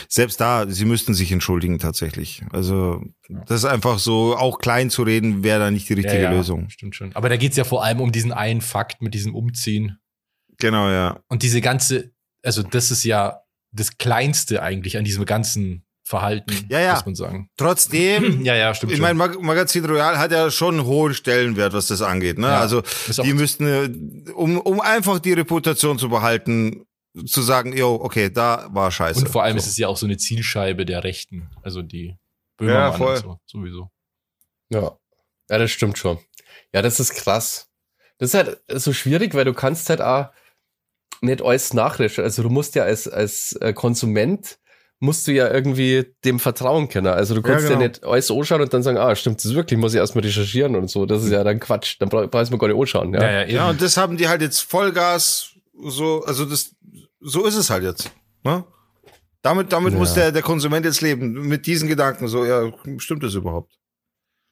Selbst 0.07 0.39
da, 0.39 0.67
sie 0.69 0.85
müssten 0.85 1.13
sich 1.13 1.31
entschuldigen 1.31 1.79
tatsächlich. 1.79 2.43
Also 2.51 3.03
das 3.27 3.63
ist 3.63 3.65
einfach 3.65 3.99
so, 3.99 4.37
auch 4.37 4.59
klein 4.59 4.89
zu 4.89 5.03
reden, 5.03 5.43
wäre 5.43 5.59
da 5.59 5.71
nicht 5.71 5.89
die 5.89 5.93
richtige 5.95 6.15
Ja, 6.23 6.31
ja, 6.31 6.31
Lösung. 6.31 6.69
Stimmt 6.69 6.95
schon. 6.95 7.13
Aber 7.15 7.27
da 7.27 7.35
geht's 7.35 7.57
ja 7.57 7.63
vor 7.65 7.83
allem 7.83 7.99
um 7.99 8.11
diesen 8.11 8.31
einen 8.31 8.61
Fakt 8.61 9.01
mit 9.01 9.13
diesem 9.15 9.35
Umziehen. 9.35 9.97
Genau, 10.59 10.89
ja. 10.89 11.19
Und 11.27 11.41
diese 11.43 11.59
ganze, 11.59 12.11
also 12.43 12.63
das 12.63 12.91
ist 12.91 13.03
ja 13.03 13.41
das 13.71 13.97
Kleinste 13.97 14.61
eigentlich 14.61 14.97
an 14.97 15.03
diesem 15.03 15.25
ganzen 15.25 15.85
Verhalten, 16.03 16.67
Ja, 16.69 16.79
ja. 16.79 16.93
muss 16.95 17.05
man 17.05 17.15
sagen. 17.15 17.49
Trotzdem, 17.57 18.41
Ja, 18.45 18.55
ja, 18.55 18.73
stimmt 18.73 18.91
ich 18.91 18.99
meine, 18.99 19.13
Mag 19.13 19.41
Magazin 19.41 19.85
Royal 19.85 20.17
hat 20.17 20.31
ja 20.31 20.51
schon 20.51 20.79
einen 20.79 20.85
hohen 20.85 21.13
Stellenwert, 21.13 21.71
was 21.73 21.87
das 21.87 22.01
angeht. 22.01 22.37
Ne? 22.37 22.47
Ja. 22.47 22.59
Also 22.59 22.81
die 23.23 23.33
müssten, 23.33 23.65
äh, 24.27 24.31
um, 24.31 24.59
um 24.59 24.81
einfach 24.81 25.19
die 25.19 25.33
Reputation 25.33 25.97
zu 25.99 26.09
behalten, 26.09 26.85
zu 27.25 27.41
sagen, 27.41 27.75
yo, 27.77 27.95
okay, 28.01 28.29
da 28.29 28.67
war 28.71 28.91
scheiße. 28.91 29.19
und 29.21 29.29
vor 29.29 29.43
allem 29.43 29.57
so. 29.57 29.63
ist 29.65 29.67
es 29.71 29.77
ja 29.77 29.87
auch 29.87 29.97
so 29.97 30.05
eine 30.05 30.17
Zielscheibe 30.17 30.85
der 30.85 31.03
Rechten, 31.03 31.49
also 31.61 31.81
die 31.81 32.07
Ja, 32.07 32.17
Böhmermann 32.57 32.97
voll. 32.97 33.15
und 33.15 33.21
so, 33.21 33.39
sowieso. 33.59 33.89
Ja. 34.69 34.97
Ja, 35.49 35.57
das 35.57 35.71
stimmt 35.71 35.97
schon. 35.97 36.17
Ja, 36.73 36.81
das 36.81 36.99
ist 36.99 37.13
krass. 37.13 37.67
Das 38.17 38.33
ist 38.33 38.33
halt 38.33 38.61
so 38.69 38.91
schwierig, 38.93 39.33
weil 39.33 39.45
du 39.45 39.53
kannst 39.53 39.89
halt 39.89 40.01
auch 40.01 40.29
nicht 41.21 41.41
alles 41.41 41.73
nachrecherchieren. 41.73 42.25
Also 42.25 42.43
du 42.43 42.49
musst 42.49 42.75
ja 42.75 42.83
als, 42.83 43.07
als 43.07 43.53
äh, 43.61 43.73
Konsument 43.73 44.57
musst 44.99 45.27
du 45.27 45.31
ja 45.31 45.51
irgendwie 45.51 46.05
dem 46.23 46.39
vertrauen 46.39 46.87
können. 46.87 47.07
Also 47.07 47.33
du 47.33 47.41
kannst 47.41 47.63
ja, 47.63 47.69
genau. 47.69 47.81
ja 47.81 47.87
nicht 47.87 48.03
alles 48.03 48.29
anschauen 48.29 48.61
und 48.61 48.71
dann 48.71 48.83
sagen, 48.83 48.97
ah, 48.97 49.15
stimmt 49.15 49.43
das 49.43 49.53
wirklich, 49.55 49.79
muss 49.79 49.93
ich 49.93 49.99
erstmal 49.99 50.23
recherchieren 50.23 50.75
und 50.75 50.89
so. 50.89 51.07
Das 51.07 51.23
ist 51.23 51.31
ja 51.31 51.43
dann 51.43 51.59
Quatsch. 51.59 51.95
Dann 51.99 52.09
brauchst 52.09 52.53
du 52.53 52.57
gar 52.57 52.67
nicht 52.67 52.79
anschauen. 52.79 53.13
Ja. 53.13 53.21
Ja, 53.21 53.31
ja, 53.31 53.45
ja, 53.47 53.69
und 53.69 53.81
das 53.81 53.97
haben 53.97 54.17
die 54.17 54.27
halt 54.27 54.41
jetzt 54.41 54.61
Vollgas 54.61 55.55
so, 55.83 56.23
also 56.23 56.45
das, 56.45 56.75
so 57.19 57.45
ist 57.45 57.55
es 57.55 57.71
halt 57.71 57.83
jetzt. 57.83 58.11
Ne? 58.43 58.63
Damit, 59.41 59.73
damit 59.73 59.93
ja. 59.93 59.99
muss 59.99 60.13
der, 60.13 60.31
der 60.31 60.43
Konsument 60.43 60.85
jetzt 60.85 61.01
leben. 61.01 61.47
Mit 61.47 61.65
diesen 61.65 61.87
Gedanken 61.87 62.27
so, 62.27 62.45
ja, 62.45 62.71
stimmt 62.97 63.23
das 63.23 63.33
überhaupt? 63.33 63.73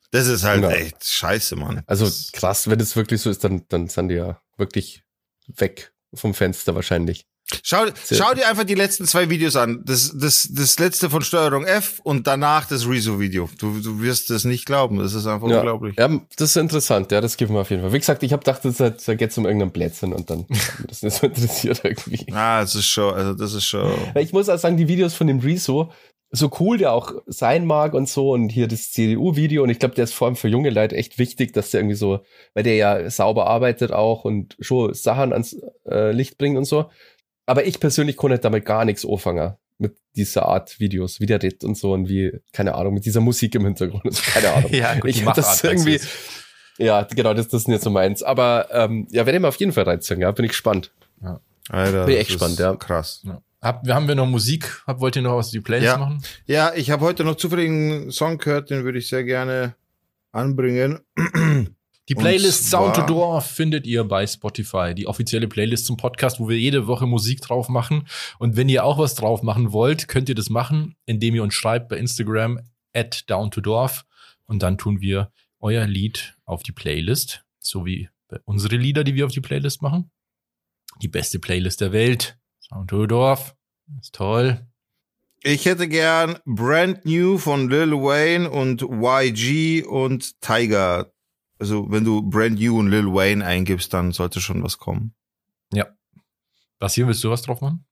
Das 0.10 0.26
ist 0.26 0.44
halt 0.44 0.64
ja. 0.64 0.72
echt 0.72 1.06
scheiße, 1.06 1.56
Mann. 1.58 1.84
Also 1.86 2.10
krass, 2.34 2.68
wenn 2.68 2.80
es 2.80 2.96
wirklich 2.96 3.22
so 3.22 3.30
ist, 3.30 3.44
dann, 3.44 3.66
dann 3.70 3.88
sind 3.88 4.10
die 4.10 4.16
ja 4.16 4.42
wirklich 4.58 5.04
weg 5.46 5.94
vom 6.14 6.34
Fenster 6.34 6.76
wahrscheinlich. 6.76 7.26
Schau, 7.64 7.86
schau 8.12 8.34
dir 8.36 8.48
einfach 8.48 8.64
die 8.64 8.76
letzten 8.76 9.06
zwei 9.06 9.30
Videos 9.30 9.56
an. 9.56 9.82
Das, 9.84 10.14
das, 10.16 10.50
das 10.52 10.78
letzte 10.78 11.10
von 11.10 11.24
Steuerung 11.24 11.66
F 11.66 12.00
und 12.04 12.28
danach 12.28 12.68
das 12.68 12.88
Rezo-Video. 12.88 13.50
Du, 13.58 13.80
du 13.80 14.02
wirst 14.02 14.30
das 14.30 14.44
nicht 14.44 14.66
glauben. 14.66 15.00
Das 15.00 15.14
ist 15.14 15.26
einfach 15.26 15.48
ja. 15.50 15.58
unglaublich. 15.58 15.96
Ja, 15.98 16.08
das 16.38 16.52
ist 16.52 16.58
interessant. 16.58 17.12
Ja, 17.12 17.22
das 17.22 17.38
gibt 17.38 17.50
mir 17.52 17.60
auf 17.60 17.70
jeden 17.72 17.82
Fall. 17.82 17.92
Wie 17.92 18.00
gesagt, 18.00 18.22
ich 18.22 18.34
habe 18.34 18.44
gedacht, 18.44 18.62
da 18.64 19.16
geht 19.16 19.32
es 19.32 19.38
um 19.38 19.46
irgendeinen 19.46 19.72
Plätzchen 19.72 20.14
und 20.14 20.30
dann 20.30 20.46
das 20.88 21.02
nicht 21.02 21.16
so 21.16 21.26
interessiert 21.26 21.82
irgendwie. 21.84 22.32
Ah, 22.32 22.62
das 22.62 22.76
ist 22.76 22.88
schon, 22.88 23.14
also 23.14 23.34
das 23.34 23.54
ist 23.54 23.66
schon. 23.66 23.94
Ich 24.16 24.32
muss 24.32 24.48
auch 24.48 24.60
sagen, 24.60 24.78
die 24.78 24.88
Videos 24.88 25.16
von 25.16 25.26
dem 25.26 25.40
Rezo, 25.40 25.92
so 26.32 26.52
cool 26.60 26.78
der 26.78 26.94
auch 26.94 27.14
sein 27.26 27.66
mag 27.66 27.94
und 27.94 28.08
so 28.08 28.32
und 28.32 28.50
hier 28.50 28.68
das 28.68 28.92
CDU-Video 28.92 29.64
und 29.64 29.70
ich 29.70 29.80
glaube, 29.80 29.96
der 29.96 30.04
ist 30.04 30.14
vor 30.14 30.28
allem 30.28 30.36
für 30.36 30.48
junge 30.48 30.70
Leute 30.70 30.96
echt 30.96 31.18
wichtig, 31.18 31.54
dass 31.54 31.72
der 31.72 31.82
irgendwie 31.82 31.96
so, 31.96 32.20
weil 32.54 32.64
der 32.64 32.76
ja 32.76 33.10
sauber 33.10 33.48
arbeitet 33.48 33.92
auch 33.92 34.26
und 34.26 34.56
schon 34.60 34.94
Sachen 34.94 35.34
ans 35.34 35.58
äh, 35.90 36.12
Licht 36.12 36.38
bringt 36.38 36.58
und 36.58 36.66
so. 36.66 36.90
Aber 37.48 37.66
ich 37.66 37.80
persönlich 37.80 38.16
konnte 38.16 38.38
damit 38.38 38.66
gar 38.66 38.86
nichts 38.86 39.06
anfangen 39.06 39.56
mit 39.80 39.98
dieser 40.16 40.46
Art 40.46 40.80
Videos, 40.80 41.20
wie 41.20 41.26
der 41.26 41.42
redet 41.42 41.64
und 41.64 41.76
so 41.76 41.94
und 41.94 42.10
wie, 42.10 42.32
keine 42.54 42.76
Ahnung, 42.76 42.94
mit 42.94 43.06
dieser 43.06 43.22
Musik 43.22 43.56
im 43.56 43.66
Hintergrund. 43.66 44.06
Also, 44.06 44.22
keine 44.32 44.54
Ahnung. 44.54 44.72
ja, 44.72 44.94
gut, 44.96 45.10
ich 45.10 45.24
das 45.24 45.64
irgendwie, 45.64 46.00
ja, 46.78 47.04
genau, 47.04 47.34
das, 47.34 47.48
das 47.48 47.62
ist 47.62 47.68
nicht 47.70 47.82
so 47.82 47.90
meins. 47.90 48.22
Aber 48.22 48.68
ähm, 48.72 49.08
ja, 49.10 49.26
werde 49.26 49.38
ich 49.38 49.42
mir 49.42 49.48
auf 49.48 49.56
jeden 49.56 49.72
Fall 49.72 49.86
reinziehen, 49.86 50.22
ja, 50.22 50.30
bin 50.32 50.46
ich 50.46 50.52
gespannt. 50.52 50.92
Ja. 51.24 51.40
Alter, 51.70 52.06
bin 52.06 52.16
ich 52.16 52.22
echt 52.22 52.30
gespannt, 52.32 52.60
ja. 52.60 52.76
Krass. 52.76 53.24
Ja. 53.26 53.42
Hab, 53.62 53.88
haben 53.90 54.08
wir 54.08 54.16
noch 54.16 54.28
Musik? 54.28 54.84
Hab, 54.88 55.02
wollt 55.02 55.16
ihr 55.16 55.22
noch 55.22 55.36
was 55.36 55.52
die 55.52 55.60
Playlist 55.60 55.94
ja. 55.94 55.98
machen? 55.98 56.24
Ja, 56.46 56.74
ich 56.74 56.92
habe 56.92 57.04
heute 57.06 57.24
noch 57.24 57.36
zufälligen 57.36 58.12
Song 58.12 58.38
gehört, 58.38 58.70
den 58.70 58.84
würde 58.84 59.00
ich 59.00 59.08
sehr 59.08 59.24
gerne 59.24 59.76
anbringen. 60.32 61.00
Die 62.10 62.16
Playlist 62.16 62.72
Sound 62.72 62.96
to 62.96 63.04
Door 63.04 63.42
findet 63.42 63.86
ihr 63.86 64.04
bei 64.04 64.26
Spotify, 64.26 64.96
die 64.96 65.06
offizielle 65.06 65.48
Playlist 65.48 65.86
zum 65.86 65.96
Podcast, 65.96 66.40
wo 66.40 66.50
wir 66.50 66.58
jede 66.58 66.88
Woche 66.88 67.06
Musik 67.06 67.40
drauf 67.42 67.70
machen. 67.70 68.08
Und 68.40 68.56
wenn 68.56 68.68
ihr 68.68 68.84
auch 68.84 68.98
was 68.98 69.14
drauf 69.14 69.44
machen 69.44 69.74
wollt, 69.74 70.08
könnt 70.08 70.28
ihr 70.28 70.34
das 70.34 70.50
machen, 70.50 70.96
indem 71.06 71.36
ihr 71.36 71.44
uns 71.44 71.54
schreibt 71.54 71.88
bei 71.88 71.98
Instagram 71.98 72.60
at 72.96 73.30
down 73.30 73.52
to 73.52 73.62
dorf 73.62 74.06
und 74.46 74.64
dann 74.64 74.80
tun 74.80 75.02
wir 75.02 75.32
euer 75.60 75.86
Lied 75.86 76.36
auf 76.46 76.64
die 76.64 76.72
Playlist, 76.72 77.44
so 77.60 77.86
wie 77.86 78.10
unsere 78.46 78.78
Lieder, 78.78 79.04
die 79.04 79.14
wir 79.14 79.28
auf 79.28 79.32
die 79.32 79.42
Playlist 79.42 79.84
machen. 79.84 80.10
Die 81.04 81.10
beste 81.10 81.38
Playlist 81.38 81.80
der 81.80 81.92
Welt. 81.92 82.39
Sound 82.70 82.90
to 82.90 83.06
Dorf. 83.08 83.56
Ist 84.00 84.16
toll. 84.16 84.66
Ich 85.42 85.66
hätte 85.66 85.88
gern 85.88 86.40
Brand 86.46 87.06
New 87.06 87.38
von 87.38 87.70
Lil 87.70 87.94
Wayne 87.94 88.50
und 88.50 88.82
YG 88.82 89.86
und 89.86 90.42
Tiger 90.42 91.12
also 91.60 91.92
wenn 91.92 92.06
du 92.06 92.22
Brand 92.22 92.60
New 92.60 92.80
und 92.80 92.90
Lil 92.90 93.14
Wayne 93.14 93.46
eingibst, 93.46 93.94
dann 93.94 94.12
sollte 94.14 94.40
schon 94.40 94.64
was 94.64 94.78
kommen. 94.78 95.14
Ja. 95.74 95.88
Was 96.80 96.94
hier 96.96 97.06
willst 97.06 97.24
du 97.24 97.30
was 97.30 97.42
drauf 97.42 97.62
machen? 97.62 97.86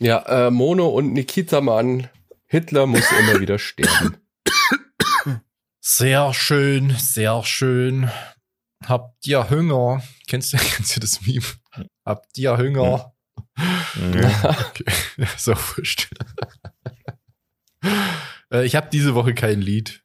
Ja, 0.00 0.46
äh, 0.46 0.50
Mono 0.50 0.88
und 0.88 1.12
Nikita 1.12 1.60
Mann. 1.60 2.08
Hitler 2.46 2.86
muss 2.86 3.10
immer 3.12 3.40
wieder 3.40 3.58
sterben. 3.58 4.16
Sehr 5.80 6.34
schön, 6.34 6.90
sehr 6.98 7.42
schön. 7.44 8.10
Habt 8.84 9.26
ihr 9.26 9.48
Hunger? 9.48 10.02
Kennst 10.26 10.52
du, 10.52 10.56
kennst 10.76 10.96
du 10.96 11.00
das 11.00 11.24
Meme? 11.24 11.44
Habt 12.04 12.36
ihr 12.36 12.56
Hunger? 12.56 13.11
Ja. 13.56 14.58
okay. 14.68 14.84
so 15.36 15.52
wurscht. 15.52 16.08
Äh, 18.52 18.64
ich 18.64 18.76
habe 18.76 18.88
diese 18.92 19.16
Woche 19.16 19.34
kein 19.34 19.60
Lied. 19.60 20.02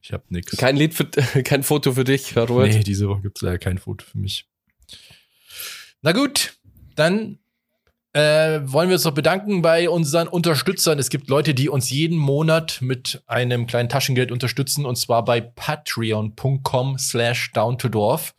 Ich 0.00 0.12
habe 0.12 0.24
nichts. 0.30 0.56
Kein 0.56 0.76
Lied 0.76 0.94
für, 0.94 1.04
kein 1.44 1.62
Foto 1.62 1.92
für 1.92 2.04
dich, 2.04 2.36
Robert? 2.36 2.68
Nee, 2.68 2.82
diese 2.82 3.08
Woche 3.08 3.22
gibt's 3.22 3.42
leider 3.42 3.58
kein 3.58 3.78
Foto 3.78 4.04
für 4.04 4.18
mich. 4.18 4.46
Na 6.00 6.10
gut, 6.10 6.58
dann 6.96 7.38
äh, 8.12 8.60
wollen 8.64 8.88
wir 8.88 8.94
uns 8.94 9.04
noch 9.04 9.14
bedanken 9.14 9.62
bei 9.62 9.88
unseren 9.88 10.26
Unterstützern. 10.26 10.98
Es 10.98 11.08
gibt 11.08 11.28
Leute, 11.28 11.54
die 11.54 11.68
uns 11.68 11.90
jeden 11.90 12.18
Monat 12.18 12.78
mit 12.82 13.22
einem 13.26 13.66
kleinen 13.66 13.88
Taschengeld 13.88 14.32
unterstützen, 14.32 14.84
und 14.84 14.96
zwar 14.96 15.24
bei 15.24 15.40
patreon.com 15.40 16.98
slash 16.98 17.52
down 17.52 17.78
to 17.78 17.88
dorf. 17.88 18.34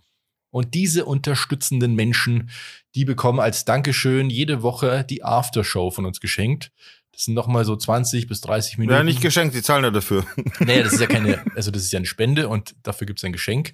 Und 0.54 0.76
diese 0.76 1.06
unterstützenden 1.06 1.96
Menschen, 1.96 2.52
die 2.94 3.06
bekommen 3.06 3.40
als 3.40 3.66
Dankeschön 3.66 4.30
jede 4.30 4.62
Woche 4.62 5.04
die 5.04 5.24
Aftershow 5.24 5.90
von 5.90 6.06
uns 6.06 6.20
geschenkt. 6.20 6.72
Das 7.12 7.24
sind 7.24 7.34
nochmal 7.34 7.66
so 7.66 7.76
20 7.76 8.28
bis 8.28 8.42
30 8.42 8.78
Minuten. 8.78 8.96
Ja, 8.96 9.04
nicht 9.04 9.20
geschenkt, 9.20 9.56
die 9.56 9.64
zahlen 9.64 9.84
ja 9.84 9.90
dafür. 9.90 10.28
Naja, 10.60 10.84
das 10.84 10.94
ist 10.94 11.00
ja 11.00 11.08
keine, 11.08 11.44
also 11.56 11.72
das 11.72 11.82
ist 11.82 11.92
ja 11.92 11.98
eine 11.98 12.06
Spende 12.06 12.50
und 12.50 12.76
dafür 12.84 13.08
gibt's 13.08 13.24
ein 13.24 13.34
Geschenk. 13.34 13.74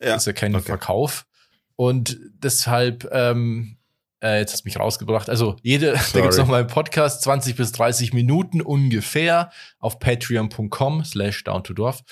Ja. 0.00 0.10
Das 0.10 0.22
ist 0.22 0.26
ja 0.26 0.32
kein 0.32 0.54
okay. 0.54 0.66
Verkauf. 0.66 1.26
Und 1.74 2.20
deshalb, 2.38 3.08
ähm, 3.10 3.76
äh, 4.22 4.38
jetzt 4.38 4.52
hast 4.52 4.64
du 4.64 4.68
mich 4.68 4.78
rausgebracht. 4.78 5.28
Also 5.28 5.56
jede, 5.62 5.96
Sorry. 5.96 6.10
da 6.12 6.20
gibt's 6.20 6.38
nochmal 6.38 6.60
einen 6.60 6.68
Podcast, 6.68 7.22
20 7.22 7.56
bis 7.56 7.72
30 7.72 8.12
Minuten 8.12 8.60
ungefähr 8.60 9.50
auf 9.80 9.98
patreon.com 9.98 11.04
slash 11.04 11.42
down 11.42 11.64
to 11.64 11.74
dorf. 11.74 12.04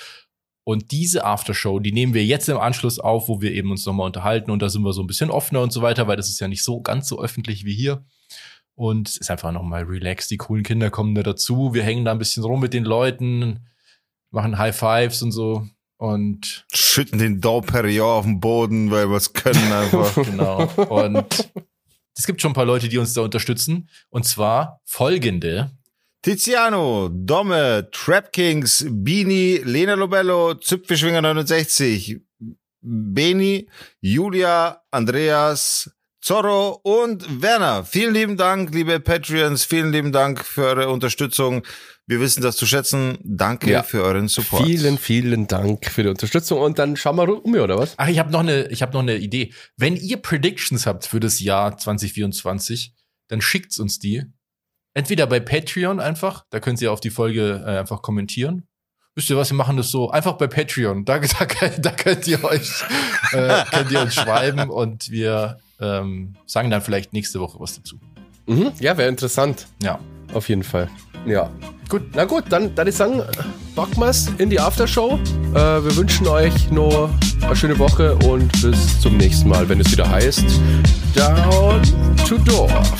Und 0.64 0.92
diese 0.92 1.24
Aftershow, 1.24 1.78
die 1.78 1.92
nehmen 1.92 2.14
wir 2.14 2.24
jetzt 2.24 2.48
im 2.48 2.56
Anschluss 2.56 2.98
auf, 2.98 3.28
wo 3.28 3.42
wir 3.42 3.52
eben 3.52 3.70
uns 3.70 3.84
nochmal 3.84 4.06
unterhalten 4.06 4.50
und 4.50 4.62
da 4.62 4.70
sind 4.70 4.82
wir 4.82 4.94
so 4.94 5.02
ein 5.02 5.06
bisschen 5.06 5.30
offener 5.30 5.60
und 5.60 5.72
so 5.72 5.82
weiter, 5.82 6.08
weil 6.08 6.16
das 6.16 6.30
ist 6.30 6.40
ja 6.40 6.48
nicht 6.48 6.64
so 6.64 6.80
ganz 6.80 7.06
so 7.06 7.20
öffentlich 7.22 7.66
wie 7.66 7.74
hier. 7.74 8.02
Und 8.74 9.08
es 9.08 9.16
ist 9.18 9.30
einfach 9.30 9.52
nochmal 9.52 9.84
relaxed. 9.84 10.30
Die 10.30 10.36
coolen 10.36 10.64
Kinder 10.64 10.90
kommen 10.90 11.14
da 11.14 11.22
dazu. 11.22 11.74
Wir 11.74 11.84
hängen 11.84 12.04
da 12.04 12.12
ein 12.12 12.18
bisschen 12.18 12.42
rum 12.42 12.60
mit 12.60 12.72
den 12.72 12.84
Leuten, 12.84 13.60
machen 14.30 14.58
High 14.58 14.76
Fives 14.76 15.22
und 15.22 15.32
so. 15.32 15.68
Und 15.96 16.66
schütten 16.72 17.18
den 17.18 17.40
Dom 17.40 17.64
Perignon 17.64 18.18
auf 18.18 18.24
den 18.24 18.40
Boden, 18.40 18.90
weil 18.90 19.08
wir 19.08 19.16
es 19.16 19.32
können 19.32 19.72
einfach. 19.72 20.14
genau. 20.24 20.66
Und 20.88 21.52
es 22.16 22.26
gibt 22.26 22.40
schon 22.40 22.50
ein 22.50 22.54
paar 22.54 22.64
Leute, 22.64 22.88
die 22.88 22.98
uns 22.98 23.12
da 23.12 23.22
unterstützen. 23.22 23.88
Und 24.10 24.24
zwar 24.24 24.80
folgende. 24.84 25.70
Tiziano, 26.24 27.10
Domme, 27.12 27.90
Trap 27.92 28.32
Kings, 28.32 28.86
Bini, 28.88 29.60
Lena 29.62 29.92
Lobello, 29.92 30.54
Züpfelschwinger 30.54 31.20
69, 31.20 32.16
Beni, 32.80 33.68
Julia, 34.00 34.80
Andreas, 34.90 35.90
Zorro 36.22 36.80
und 36.82 37.42
Werner. 37.42 37.84
Vielen 37.84 38.14
lieben 38.14 38.36
Dank, 38.38 38.74
liebe 38.74 39.00
Patreons. 39.00 39.66
Vielen 39.66 39.92
lieben 39.92 40.12
Dank 40.12 40.42
für 40.42 40.62
eure 40.62 40.88
Unterstützung. 40.88 41.62
Wir 42.06 42.20
wissen 42.20 42.42
das 42.42 42.56
zu 42.56 42.64
schätzen. 42.64 43.18
Danke 43.22 43.70
ja. 43.70 43.82
für 43.82 44.02
euren 44.02 44.28
Support. 44.28 44.64
Vielen, 44.64 44.96
vielen 44.96 45.46
Dank 45.46 45.84
für 45.84 46.04
die 46.04 46.08
Unterstützung. 46.08 46.58
Und 46.58 46.78
dann 46.78 46.96
schauen 46.96 47.16
wir 47.16 47.44
um, 47.44 47.52
oder 47.52 47.76
was? 47.76 47.98
Ach, 47.98 48.08
ich 48.08 48.18
habe 48.18 48.32
noch 48.32 48.40
eine, 48.40 48.68
ich 48.68 48.80
habe 48.80 48.94
noch 48.94 49.02
eine 49.02 49.18
Idee. 49.18 49.52
Wenn 49.76 49.94
ihr 49.94 50.16
Predictions 50.16 50.86
habt 50.86 51.04
für 51.04 51.20
das 51.20 51.40
Jahr 51.40 51.76
2024, 51.76 52.94
dann 53.28 53.42
schickt's 53.42 53.78
uns 53.78 53.98
die. 53.98 54.22
Entweder 54.94 55.26
bei 55.26 55.40
Patreon 55.40 55.98
einfach, 55.98 56.44
da 56.50 56.60
könnt 56.60 56.80
ihr 56.80 56.92
auf 56.92 57.00
die 57.00 57.10
Folge 57.10 57.62
äh, 57.66 57.78
einfach 57.78 58.00
kommentieren. 58.00 58.68
Wisst 59.16 59.30
ihr 59.30 59.36
was, 59.36 59.50
wir 59.50 59.56
machen 59.56 59.76
das 59.76 59.90
so 59.90 60.10
einfach 60.10 60.34
bei 60.34 60.46
Patreon. 60.46 61.04
Da, 61.04 61.18
da, 61.18 61.46
da 61.78 61.90
könnt 61.90 62.26
ihr 62.26 62.42
euch, 62.44 62.82
äh, 63.32 63.64
könnt 63.70 63.90
ihr 63.90 64.00
uns 64.00 64.14
schreiben 64.14 64.70
und 64.70 65.10
wir 65.10 65.58
ähm, 65.80 66.36
sagen 66.46 66.70
dann 66.70 66.80
vielleicht 66.80 67.12
nächste 67.12 67.40
Woche 67.40 67.58
was 67.60 67.76
dazu. 67.76 67.96
Mhm, 68.46 68.72
ja, 68.78 68.96
wäre 68.96 69.08
interessant. 69.08 69.66
Ja. 69.82 69.98
Auf 70.32 70.48
jeden 70.48 70.62
Fall. 70.62 70.88
Ja. 71.26 71.50
Gut, 71.88 72.02
na 72.14 72.24
gut, 72.24 72.44
dann, 72.48 72.74
dann 72.74 72.88
ich 72.88 72.96
sagen, 72.96 73.22
packen 73.76 74.00
wir's 74.00 74.28
in 74.38 74.50
die 74.50 74.58
Aftershow. 74.58 75.18
Äh, 75.52 75.54
wir 75.54 75.96
wünschen 75.96 76.26
euch 76.26 76.70
noch 76.70 77.10
eine 77.42 77.56
schöne 77.56 77.78
Woche 77.78 78.16
und 78.16 78.50
bis 78.62 79.00
zum 79.00 79.16
nächsten 79.16 79.48
Mal, 79.48 79.68
wenn 79.68 79.80
es 79.80 79.90
wieder 79.92 80.08
heißt 80.08 80.44
Down 81.14 81.82
to 82.26 82.38
Dorf. 82.38 82.92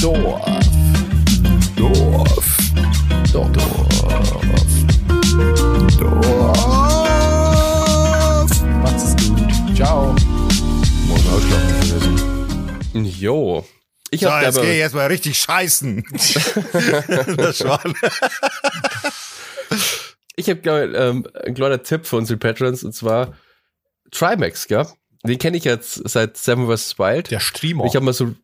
Dorf. 0.00 0.87
Dorf. 1.78 2.58
Dorf. 3.32 3.52
Dorf. 3.52 3.88
Dorf. 5.96 6.58
Macht's 8.82 9.14
gut. 9.16 9.76
Ciao. 9.76 10.16
Morgen 11.06 11.28
ausschlafen 11.28 11.78
müssen. 12.92 13.04
Jo. 13.04 13.64
Ich 14.10 14.22
so, 14.22 14.28
jetzt 14.28 14.60
gehe 14.60 14.72
ich 14.72 14.80
erstmal 14.80 15.06
richtig 15.06 15.38
scheißen. 15.38 16.04
das 17.36 17.58
Schwan. 17.58 17.94
ich 20.34 20.50
habe 20.50 20.68
ähm, 20.68 21.28
ein 21.44 21.54
kleiner 21.54 21.80
Tipp 21.84 22.06
für 22.06 22.16
unsere 22.16 22.38
Patrons 22.38 22.82
und 22.82 22.92
zwar 22.92 23.34
Trimax, 24.10 24.66
gell? 24.66 24.86
den 25.24 25.38
kenne 25.38 25.56
ich 25.56 25.64
jetzt 25.64 26.08
seit 26.08 26.36
Seven 26.36 26.66
vs. 26.66 26.98
Wild. 26.98 27.30
Der 27.30 27.38
Streamer. 27.40 27.84
Ich 27.84 27.94
habe 27.94 28.04
mal 28.04 28.12
so, 28.12 28.34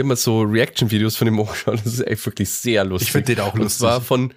ich 0.00 0.04
mal 0.04 0.16
so 0.16 0.42
Reaction-Videos 0.42 1.16
von 1.16 1.26
dem 1.26 1.38
angeschaut. 1.40 1.80
Das 1.84 1.86
ist 1.94 2.06
echt 2.06 2.24
wirklich 2.26 2.48
sehr 2.50 2.84
lustig. 2.84 3.08
Ich 3.08 3.12
finde 3.12 3.34
den 3.34 3.40
auch 3.44 3.54
Und 3.54 3.60
lustig. 3.62 3.78
zwar 3.80 4.00
von 4.00 4.32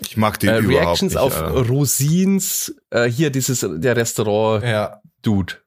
Ich 0.00 0.16
mag 0.16 0.38
den 0.40 0.50
äh, 0.50 0.58
überhaupt 0.58 0.86
Reactions 0.86 1.12
nicht. 1.14 1.20
auf 1.20 1.40
Alter. 1.40 1.68
Rosins, 1.68 2.74
äh, 2.90 3.04
hier 3.10 3.30
dieses, 3.30 3.60
der 3.68 3.96
Restaurant-Dude. 3.96 5.52
ja. 5.54 5.58